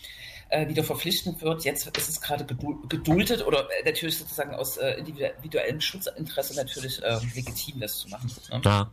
äh, 0.49 0.67
wieder 0.67 0.83
verpflichtend 0.83 1.41
wird. 1.41 1.63
Jetzt 1.65 1.87
ist 1.97 2.09
es 2.09 2.21
gerade 2.21 2.45
geduldet 2.45 3.45
oder 3.45 3.67
äh, 3.69 3.85
natürlich 3.85 4.17
sozusagen 4.17 4.53
aus 4.55 4.77
äh, 4.77 4.91
individuellem 4.93 5.81
Schutzinteresse 5.81 6.55
natürlich 6.55 7.01
äh, 7.03 7.19
legitim, 7.35 7.79
das 7.79 7.99
zu 7.99 8.09
machen. 8.09 8.31
Ne? 8.51 8.61
Ja. 8.63 8.91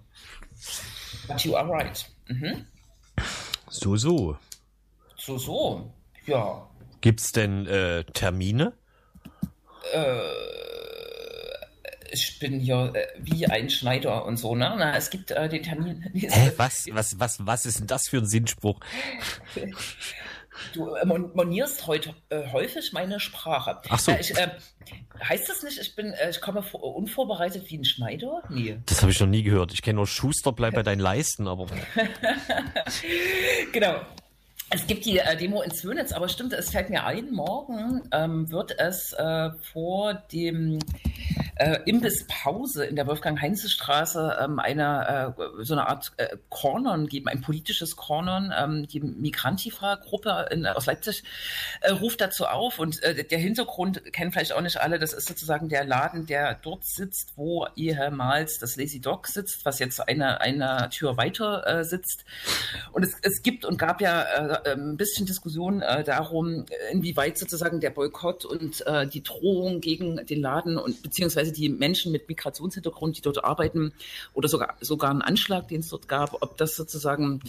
But 1.29 1.41
you 1.45 1.57
are 1.57 1.69
right. 1.69 2.07
Mhm. 2.29 2.67
So, 3.71 3.97
so. 3.97 4.37
So, 5.17 5.39
so. 5.39 5.93
Ja. 6.27 6.69
Gibt's 7.01 7.33
denn 7.33 7.67
äh, 7.67 8.05
Termine? 8.05 8.73
Äh, 9.93 10.19
ich 12.13 12.39
bin 12.39 12.61
hier 12.61 12.93
äh, 12.95 13.07
wie 13.19 13.47
ein 13.47 13.69
Schneider 13.69 14.25
und 14.25 14.37
so, 14.37 14.55
ne? 14.55 14.75
Na, 14.79 14.97
es 14.97 15.11
gibt 15.11 15.31
äh, 15.31 15.49
den 15.49 15.63
Termin. 15.63 16.03
Hä, 16.15 16.53
was, 16.57 16.87
was, 16.93 17.19
was, 17.19 17.45
was 17.45 17.67
ist 17.67 17.81
denn 17.81 17.87
das 17.87 18.09
für 18.09 18.19
ein 18.19 18.27
Sinnspruch? 18.27 18.81
Du 20.73 20.95
äh, 20.95 21.05
monierst 21.07 21.87
heute 21.87 22.15
äh, 22.29 22.51
häufig 22.53 22.93
meine 22.93 23.21
Sprache. 23.21 23.81
Ach 23.89 23.99
so. 23.99 24.13
Äh, 24.13 24.21
ich, 24.21 24.37
äh, 24.37 24.49
heißt 25.23 25.49
das 25.49 25.63
nicht, 25.63 25.79
ich 25.79 25.95
bin, 25.95 26.13
äh, 26.13 26.31
ich 26.31 26.41
komme 26.41 26.63
vor, 26.63 26.97
unvorbereitet 26.97 27.69
wie 27.71 27.79
ein 27.79 27.85
Schneider? 27.85 28.43
Nee. 28.49 28.79
Das 28.87 29.03
habe 29.03 29.13
ich 29.13 29.21
noch 29.21 29.27
nie 29.27 29.43
gehört. 29.43 29.73
Ich 29.73 29.83
kenne 29.83 29.97
nur 29.97 30.07
Schuster, 30.07 30.53
bleib 30.53 30.75
bei 30.75 30.83
deinen 30.83 31.01
Leisten, 31.01 31.49
aber. 31.49 31.67
genau. 33.73 34.01
Es 34.75 34.89
gibt 34.89 35.05
die 35.05 35.19
äh, 35.21 35.37
Demo 35.37 35.63
in 35.63 35.71
Zwönitz, 35.71 36.11
aber 36.11 36.29
stimmt, 36.29 36.53
es 36.53 36.71
fällt 36.71 36.91
mir 36.91 37.05
ein, 37.05 37.31
morgen 37.31 38.03
ähm, 38.11 38.51
wird 38.51 38.77
es 38.77 39.13
äh, 39.13 39.51
vor 39.73 40.15
dem 40.33 40.81
äh, 41.57 41.79
Imbisspause 41.85 42.85
in 42.85 42.97
der 42.97 43.07
Wolfgang-Heinze-Straße 43.07 44.39
ähm, 44.43 44.59
eine, 44.59 45.37
äh, 45.39 45.65
so 45.65 45.75
eine 45.75 45.87
Art 45.87 46.13
äh, 46.17 46.37
geben, 47.07 47.29
ein 47.29 47.41
politisches 47.41 47.95
Cornern. 47.95 48.53
Ähm, 48.57 48.89
die 48.89 48.99
Migrantifa-Gruppe 49.01 50.49
aus 50.75 50.87
Leipzig 50.87 51.23
äh, 51.81 51.93
ruft 51.93 52.21
dazu 52.21 52.47
auf 52.47 52.81
und 52.81 53.01
äh, 53.05 53.23
der 53.23 53.39
Hintergrund 53.39 54.13
kennen 54.13 54.33
vielleicht 54.33 54.53
auch 54.53 54.61
nicht 54.61 54.81
alle, 54.81 54.99
das 54.99 55.13
ist 55.13 55.29
sozusagen 55.29 55.69
der 55.69 55.85
Laden, 55.85 56.27
der 56.27 56.55
dort 56.55 56.85
sitzt, 56.85 57.35
wo 57.37 57.69
ehemals 57.77 58.59
das 58.59 58.77
Lazy 58.77 59.01
Dog 59.01 59.29
sitzt, 59.29 59.65
was 59.65 59.79
jetzt 59.79 60.01
eine, 60.09 60.41
eine 60.41 60.89
Tür 60.91 61.17
weiter 61.17 61.65
äh, 61.67 61.85
sitzt. 61.85 62.25
Und 62.91 63.05
es, 63.05 63.15
es 63.23 63.43
gibt 63.43 63.65
und 63.65 63.79
gab 63.79 64.01
ja 64.01 64.23
äh, 64.23 64.64
ein 64.73 64.97
bisschen 64.97 65.27
Diskussion 65.27 65.83
äh, 65.83 66.05
darum, 66.05 66.67
inwieweit 66.91 67.39
sozusagen 67.39 67.81
der 67.81 67.91
Boykott 67.91 68.45
und 68.45 68.87
äh, 68.87 69.07
die 69.07 69.23
Drohung 69.23 69.81
gegen 69.81 70.25
den 70.27 70.41
Laden 70.41 70.79
und 70.79 71.03
beziehungsweise 71.03 71.53
die 71.53 71.69
Menschen 71.69 72.13
mit 72.13 72.29
Migrationshintergrund, 72.29 73.17
die 73.17 73.23
dort 73.23 73.45
arbeiten, 73.45 73.93
oder 74.33 74.49
sogar, 74.49 74.77
sogar 74.81 75.11
einen 75.11 75.23
Anschlag, 75.23 75.69
den 75.69 75.81
es 75.81 75.89
dort 75.89 76.09
gab, 76.09 76.43
ob 76.43 76.57
das 76.57 76.77
sozusagen 76.77 77.41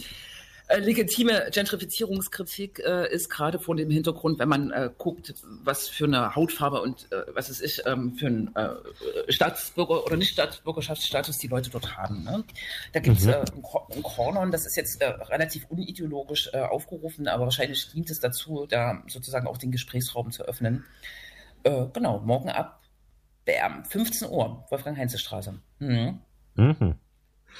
äh, 0.68 0.78
legitime 0.78 1.48
Gentrifizierungskritik 1.52 2.80
äh, 2.84 3.12
ist, 3.12 3.28
gerade 3.28 3.58
vor 3.58 3.76
dem 3.76 3.90
Hintergrund, 3.90 4.38
wenn 4.38 4.48
man 4.48 4.70
äh, 4.70 4.90
guckt, 4.98 5.34
was 5.62 5.88
für 5.88 6.06
eine 6.06 6.34
Hautfarbe 6.34 6.82
und 6.82 7.10
äh, 7.12 7.22
was 7.34 7.48
es 7.48 7.60
ist 7.60 7.84
ähm, 7.86 8.14
für 8.14 8.26
einen 8.26 8.56
äh, 8.56 8.70
Staatsbürger 9.28 10.04
oder 10.04 10.16
nicht 10.16 10.32
Staatsbürgerschaftsstatus 10.32 11.38
die 11.38 11.48
Leute 11.48 11.70
dort 11.70 11.96
haben. 11.96 12.24
Ne? 12.24 12.44
Da 12.92 13.00
gibt 13.00 13.18
es 13.18 13.26
mhm. 13.26 13.34
ein 13.94 14.02
Kornon, 14.02 14.50
das 14.50 14.66
ist 14.66 14.76
jetzt 14.76 15.00
relativ 15.00 15.66
unideologisch 15.68 16.52
aufgerufen, 16.54 17.28
aber 17.28 17.44
wahrscheinlich 17.44 17.92
dient 17.92 18.10
es 18.10 18.20
dazu, 18.20 18.66
da 18.68 19.02
sozusagen 19.08 19.46
auch 19.46 19.58
den 19.58 19.70
Gesprächsraum 19.70 20.30
zu 20.30 20.44
öffnen. 20.44 20.84
Genau, 21.64 22.20
morgen 22.20 22.48
ab 22.48 22.80
Bam, 23.44 23.84
15 23.84 24.28
Uhr, 24.28 24.64
Wolfgang-Heinze-Straße. 24.70 25.54
Mhm. 25.78 26.20
Mhm. 26.56 26.94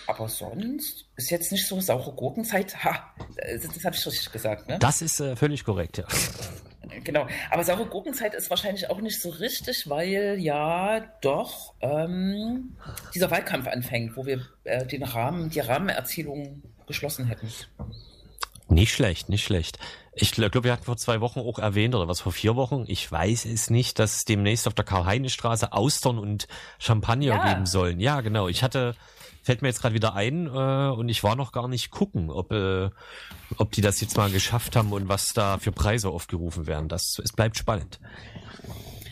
Aber 0.07 0.29
sonst 0.29 1.07
ist 1.17 1.31
jetzt 1.31 1.53
nicht 1.53 1.67
so 1.67 1.81
saure 1.81 2.13
Gurkenzeit. 2.13 2.85
Ha, 2.85 3.15
das, 3.37 3.85
habe 3.85 3.97
ich 3.97 4.07
richtig 4.07 4.33
gesagt, 4.33 4.69
ne? 4.69 4.79
Das 4.79 5.03
ist 5.03 5.21
äh, 5.21 5.37
völlig 5.37 5.65
korrekt, 5.65 5.99
ja. 5.99 6.05
Genau, 7.05 7.27
aber 7.51 7.65
saure 7.65 7.87
Gurkenzeit 7.87 8.35
ist 8.35 8.49
wahrscheinlich 8.49 8.89
auch 8.89 9.01
nicht 9.01 9.21
so 9.21 9.31
richtig, 9.31 9.89
weil 9.89 10.37
ja 10.39 11.01
doch 11.21 11.75
ähm, 11.81 12.77
dieser 13.15 13.31
Wahlkampf 13.31 13.67
anfängt, 13.67 14.17
wo 14.17 14.25
wir 14.25 14.47
äh, 14.65 14.87
den 14.87 15.03
Rahmen, 15.03 15.51
die 15.51 15.61
Rahmenerzählung 15.61 16.63
geschlossen 16.87 17.27
hätten. 17.27 17.49
Nicht 18.69 18.93
schlecht, 18.93 19.29
nicht 19.29 19.45
schlecht. 19.45 19.79
Ich 20.15 20.33
glaube, 20.33 20.65
wir 20.65 20.73
hatten 20.73 20.85
vor 20.85 20.97
zwei 20.97 21.21
Wochen 21.21 21.41
auch 21.41 21.59
erwähnt, 21.59 21.95
oder 21.95 22.09
was 22.09 22.21
vor 22.21 22.33
vier 22.33 22.57
Wochen, 22.57 22.85
ich 22.89 23.11
weiß 23.11 23.45
es 23.45 23.69
nicht, 23.71 23.99
dass 23.99 24.17
es 24.17 24.25
demnächst 24.25 24.67
auf 24.67 24.75
der 24.75 24.85
Karl-Heine-Straße 24.85 25.73
Austern 25.73 26.19
und 26.19 26.49
Champagner 26.79 27.27
ja. 27.27 27.53
geben 27.53 27.67
sollen. 27.67 28.01
Ja, 28.01 28.23
genau. 28.23 28.49
Ich 28.49 28.63
hatte, 28.63 28.97
fällt 29.47 29.63
mir 29.63 29.69
jetzt 29.69 29.81
gerade 29.81 29.95
wieder 29.95 30.15
ein, 30.15 30.47
äh, 30.47 30.91
und 30.91 31.09
ich 31.09 31.23
war 31.23 31.37
noch 31.37 31.53
gar 31.53 31.69
nicht 31.69 31.93
gucken, 31.93 32.31
ob, 32.31 32.53
äh, 32.53 32.91
ob 33.59 33.71
die 33.71 33.81
das 33.81 34.01
jetzt 34.01 34.17
mal 34.17 34.29
geschafft 34.29 34.75
haben 34.75 34.93
und 34.93 35.09
was 35.09 35.33
da 35.35 35.59
für 35.59 35.71
Preise 35.71 36.09
aufgerufen 36.09 36.67
werden. 36.67 36.89
Das, 36.89 37.21
es 37.23 37.33
bleibt 37.33 37.57
spannend. 37.57 38.01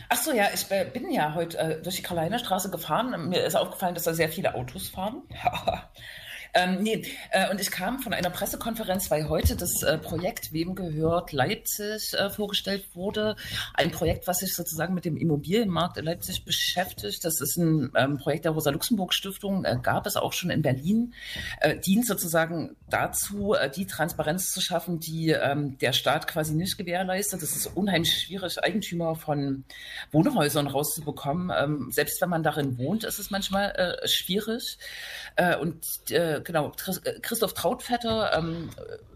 Ach 0.09 0.17
so, 0.17 0.33
ja, 0.33 0.47
ich 0.53 0.67
bin 0.93 1.09
ja 1.09 1.33
heute 1.35 1.57
äh, 1.57 1.81
durch 1.81 1.95
die 1.95 2.01
Karl-Heine-Straße 2.01 2.69
gefahren. 2.69 3.29
Mir 3.29 3.45
ist 3.45 3.55
aufgefallen, 3.55 3.95
dass 3.95 4.03
da 4.03 4.13
sehr 4.13 4.29
viele 4.29 4.55
Autos 4.55 4.89
fahren. 4.89 5.23
Ähm, 6.55 6.81
nee, 6.81 7.05
äh, 7.31 7.51
und 7.51 7.59
ich 7.59 7.69
kam 7.69 7.99
von 7.99 8.13
einer 8.13 8.29
Pressekonferenz, 8.29 9.11
weil 9.11 9.27
heute 9.27 9.57
das 9.57 9.83
äh, 9.83 9.97
Projekt 9.97 10.53
Wem 10.53 10.73
gehört 10.73 11.33
Leipzig 11.33 12.13
äh, 12.13 12.29
vorgestellt 12.29 12.85
wurde. 12.93 13.35
Ein 13.73 13.91
Projekt, 13.91 14.25
was 14.25 14.39
sich 14.39 14.55
sozusagen 14.55 14.93
mit 14.93 15.03
dem 15.03 15.17
Immobilienmarkt 15.17 15.97
in 15.97 16.05
Leipzig 16.05 16.45
beschäftigt. 16.45 17.25
Das 17.25 17.41
ist 17.41 17.57
ein 17.57 17.91
ähm, 17.95 18.17
Projekt 18.17 18.45
der 18.45 18.53
Rosa-Luxemburg-Stiftung, 18.53 19.65
äh, 19.65 19.77
gab 19.83 20.07
es 20.07 20.15
auch 20.15 20.31
schon 20.31 20.49
in 20.49 20.61
Berlin, 20.61 21.13
äh, 21.59 21.77
dient 21.77 22.07
sozusagen 22.07 22.77
dazu, 22.89 23.53
äh, 23.53 23.69
die 23.69 23.85
Transparenz 23.85 24.53
zu 24.53 24.61
schaffen, 24.61 25.01
die 25.01 25.31
ähm, 25.31 25.77
der 25.79 25.91
Staat 25.91 26.25
quasi 26.25 26.53
nicht 26.53 26.77
gewährleistet. 26.77 27.43
Es 27.43 27.53
ist 27.53 27.67
unheimlich 27.67 28.17
schwierig, 28.17 28.63
Eigentümer 28.63 29.15
von 29.15 29.65
Wohnhäusern 30.13 30.67
rauszubekommen. 30.67 31.51
Ähm, 31.53 31.91
selbst 31.91 32.21
wenn 32.21 32.29
man 32.29 32.43
darin 32.43 32.77
wohnt, 32.77 33.03
ist 33.03 33.19
es 33.19 33.29
manchmal 33.29 33.99
schwierig. 34.05 34.77
Und 35.59 35.85
genau, 36.45 36.71
äh, 37.03 37.19
Christoph 37.21 37.53
Trautvetter, 37.53 38.31
ähm, 38.37 38.69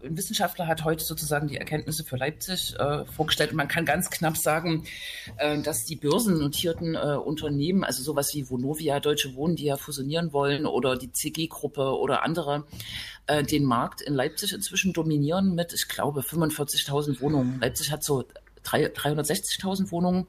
ein 0.04 0.16
Wissenschaftler, 0.16 0.66
hat 0.66 0.84
heute 0.84 1.04
sozusagen 1.04 1.48
die 1.48 1.56
Erkenntnisse 1.56 2.04
für 2.04 2.16
Leipzig 2.16 2.74
äh, 2.78 3.04
vorgestellt. 3.06 3.50
Und 3.50 3.56
man 3.56 3.68
kann 3.68 3.84
ganz 3.84 4.10
knapp 4.10 4.36
sagen, 4.36 4.84
äh, 5.36 5.60
dass 5.62 5.84
die 5.84 5.96
börsennotierten 5.96 6.94
äh, 6.94 7.16
Unternehmen, 7.16 7.84
also 7.84 8.02
sowas 8.02 8.34
wie 8.34 8.50
Vonovia, 8.50 9.00
Deutsche 9.00 9.34
Wohnen, 9.34 9.56
die 9.56 9.64
ja 9.64 9.76
fusionieren 9.76 10.32
wollen, 10.32 10.66
oder 10.66 10.96
die 10.96 11.12
CG-Gruppe 11.12 11.98
oder 11.98 12.22
andere, 12.22 12.64
äh, 13.26 13.42
den 13.42 13.64
Markt 13.64 14.02
in 14.02 14.14
Leipzig 14.14 14.52
inzwischen 14.52 14.92
dominieren 14.92 15.54
mit, 15.54 15.72
ich 15.72 15.88
glaube, 15.88 16.20
45.000 16.20 17.20
Wohnungen. 17.20 17.60
Leipzig 17.60 17.90
hat 17.90 18.04
so 18.04 18.24
360.000 18.64 19.90
Wohnungen. 19.90 20.26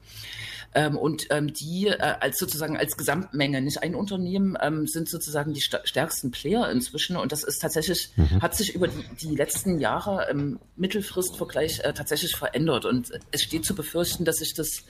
Ähm, 0.74 0.96
und 0.96 1.26
ähm, 1.30 1.52
die 1.52 1.88
äh, 1.88 1.98
als 1.98 2.38
sozusagen 2.38 2.78
als 2.78 2.96
Gesamtmenge, 2.96 3.60
nicht 3.60 3.82
ein 3.82 3.94
Unternehmen, 3.94 4.56
ähm, 4.60 4.86
sind 4.86 5.08
sozusagen 5.08 5.52
die 5.52 5.60
stärksten 5.60 6.30
Player 6.30 6.70
inzwischen. 6.70 7.16
Und 7.16 7.32
das 7.32 7.44
ist 7.44 7.60
tatsächlich, 7.60 8.10
mhm. 8.16 8.40
hat 8.40 8.56
sich 8.56 8.74
über 8.74 8.88
die, 8.88 9.04
die 9.20 9.34
letzten 9.34 9.78
Jahre 9.78 10.28
im 10.30 10.58
Mittelfristvergleich 10.76 11.80
äh, 11.80 11.92
tatsächlich 11.92 12.36
verändert. 12.36 12.86
Und 12.86 13.10
es 13.30 13.42
steht 13.42 13.66
zu 13.66 13.74
befürchten, 13.74 14.24
dass 14.24 14.36
sich 14.36 14.54
das 14.54 14.84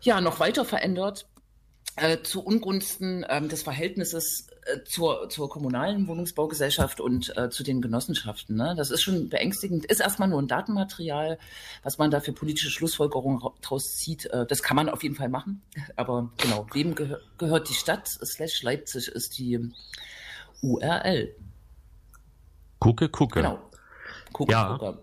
ja 0.00 0.20
noch 0.20 0.40
weiter 0.40 0.64
verändert 0.64 1.26
äh, 1.96 2.22
zu 2.22 2.42
Ungunsten 2.44 3.24
ähm, 3.28 3.48
des 3.48 3.62
Verhältnisses 3.62 4.46
äh, 4.64 4.84
zur, 4.84 5.28
zur 5.28 5.48
kommunalen 5.48 6.06
Wohnungsbaugesellschaft 6.06 7.00
und 7.00 7.36
äh, 7.36 7.50
zu 7.50 7.62
den 7.62 7.80
Genossenschaften. 7.82 8.56
Ne? 8.56 8.74
Das 8.76 8.90
ist 8.90 9.02
schon 9.02 9.28
beängstigend. 9.28 9.84
Ist 9.86 10.00
erstmal 10.00 10.28
nur 10.28 10.40
ein 10.40 10.48
Datenmaterial, 10.48 11.38
was 11.82 11.98
man 11.98 12.10
da 12.10 12.20
für 12.20 12.32
politische 12.32 12.70
Schlussfolgerungen 12.70 13.40
draus 13.62 13.96
zieht. 13.96 14.26
Äh, 14.26 14.46
das 14.46 14.62
kann 14.62 14.76
man 14.76 14.88
auf 14.88 15.02
jeden 15.02 15.14
Fall 15.14 15.28
machen. 15.28 15.62
Aber 15.96 16.30
genau, 16.36 16.66
wem 16.72 16.94
gehö 16.94 17.16
gehört 17.38 17.68
die 17.68 17.74
Stadt? 17.74 18.08
Slash 18.08 18.62
Leipzig 18.62 19.08
ist 19.08 19.38
die 19.38 19.70
URL. 20.62 21.34
Gucke, 22.78 23.08
gucke. 23.08 23.40
Genau. 23.40 23.58
Gucke, 24.32 24.52
ja. 24.52 24.78
gucke. 24.78 24.98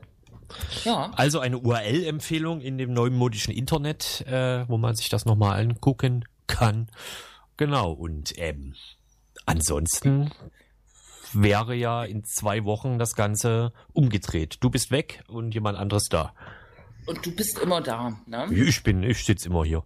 Ja. 0.86 1.12
Also 1.16 1.40
eine 1.40 1.60
URL-Empfehlung 1.60 2.62
in 2.62 2.78
dem 2.78 2.94
neumodischen 2.94 3.54
Internet, 3.54 4.26
äh, 4.28 4.68
wo 4.70 4.78
man 4.78 4.96
sich 4.96 5.10
das 5.10 5.26
nochmal 5.26 5.60
angucken 5.60 6.24
kann. 6.48 6.90
Genau, 7.58 7.92
und 7.92 8.38
ähm, 8.38 8.76
ansonsten 9.46 10.32
wäre 11.34 11.76
ja 11.76 12.04
in 12.04 12.24
zwei 12.24 12.64
Wochen 12.64 13.00
das 13.00 13.16
Ganze 13.16 13.74
umgedreht. 13.94 14.58
Du 14.62 14.70
bist 14.70 14.92
weg 14.92 15.24
und 15.28 15.54
jemand 15.54 15.78
anderes 15.78 16.08
da. 16.10 16.34
Und 17.06 17.26
du 17.26 17.36
bist 17.36 17.60
immer 17.60 17.82
da, 17.82 18.20
ne? 18.26 18.48
Ich 18.52 18.84
bin, 18.84 19.04
ich 19.04 19.24
sitze 19.24 19.50
immer 19.50 19.64
hier. 19.64 19.84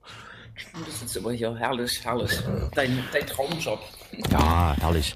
Du 0.73 0.91
sitzt 0.91 1.15
immer 1.15 1.31
hier, 1.31 1.55
herrlich, 1.55 2.03
herrlich. 2.03 2.31
Dein, 2.75 3.03
dein 3.13 3.25
Traumjob. 3.25 3.79
Ja, 4.31 4.75
herrlich. 4.79 5.15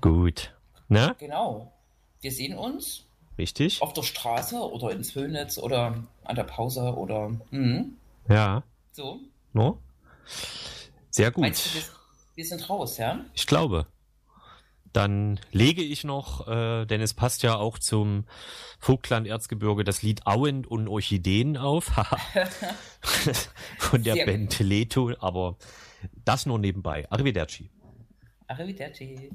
Gut. 0.00 0.54
Ne? 0.88 1.14
Genau. 1.18 1.72
Wir 2.20 2.32
sehen 2.32 2.56
uns. 2.56 3.04
Richtig. 3.38 3.80
Auf 3.80 3.92
der 3.92 4.02
Straße 4.02 4.56
oder 4.56 4.90
ins 4.90 5.14
Höhnetz 5.14 5.58
oder 5.58 6.04
an 6.24 6.36
der 6.36 6.44
Pause 6.44 6.94
oder. 6.94 7.30
Mh. 7.50 7.84
Ja. 8.28 8.62
So. 8.92 9.20
No? 9.52 9.78
Sehr 11.10 11.30
gut. 11.30 11.46
Du, 11.46 11.80
wir 12.36 12.44
sind 12.44 12.68
raus, 12.68 12.98
ja? 12.98 13.24
Ich 13.34 13.46
glaube. 13.46 13.86
Dann 14.92 15.38
lege 15.52 15.82
ich 15.82 16.02
noch, 16.02 16.48
äh, 16.48 16.84
denn 16.84 17.00
es 17.00 17.14
passt 17.14 17.44
ja 17.44 17.54
auch 17.54 17.78
zum 17.78 18.24
Vogtland-Erzgebirge, 18.80 19.84
das 19.84 20.02
Lied 20.02 20.26
Auen 20.26 20.64
und 20.64 20.88
Orchideen 20.88 21.56
auf. 21.56 21.92
Von 23.78 24.02
der 24.02 24.14
Sehr 24.14 24.26
Band. 24.26 24.58
Leto, 24.58 25.12
aber 25.20 25.56
das 26.24 26.44
nur 26.44 26.58
nebenbei. 26.58 27.06
Arrivederci. 27.08 27.70
Arrivederci. 28.48 29.30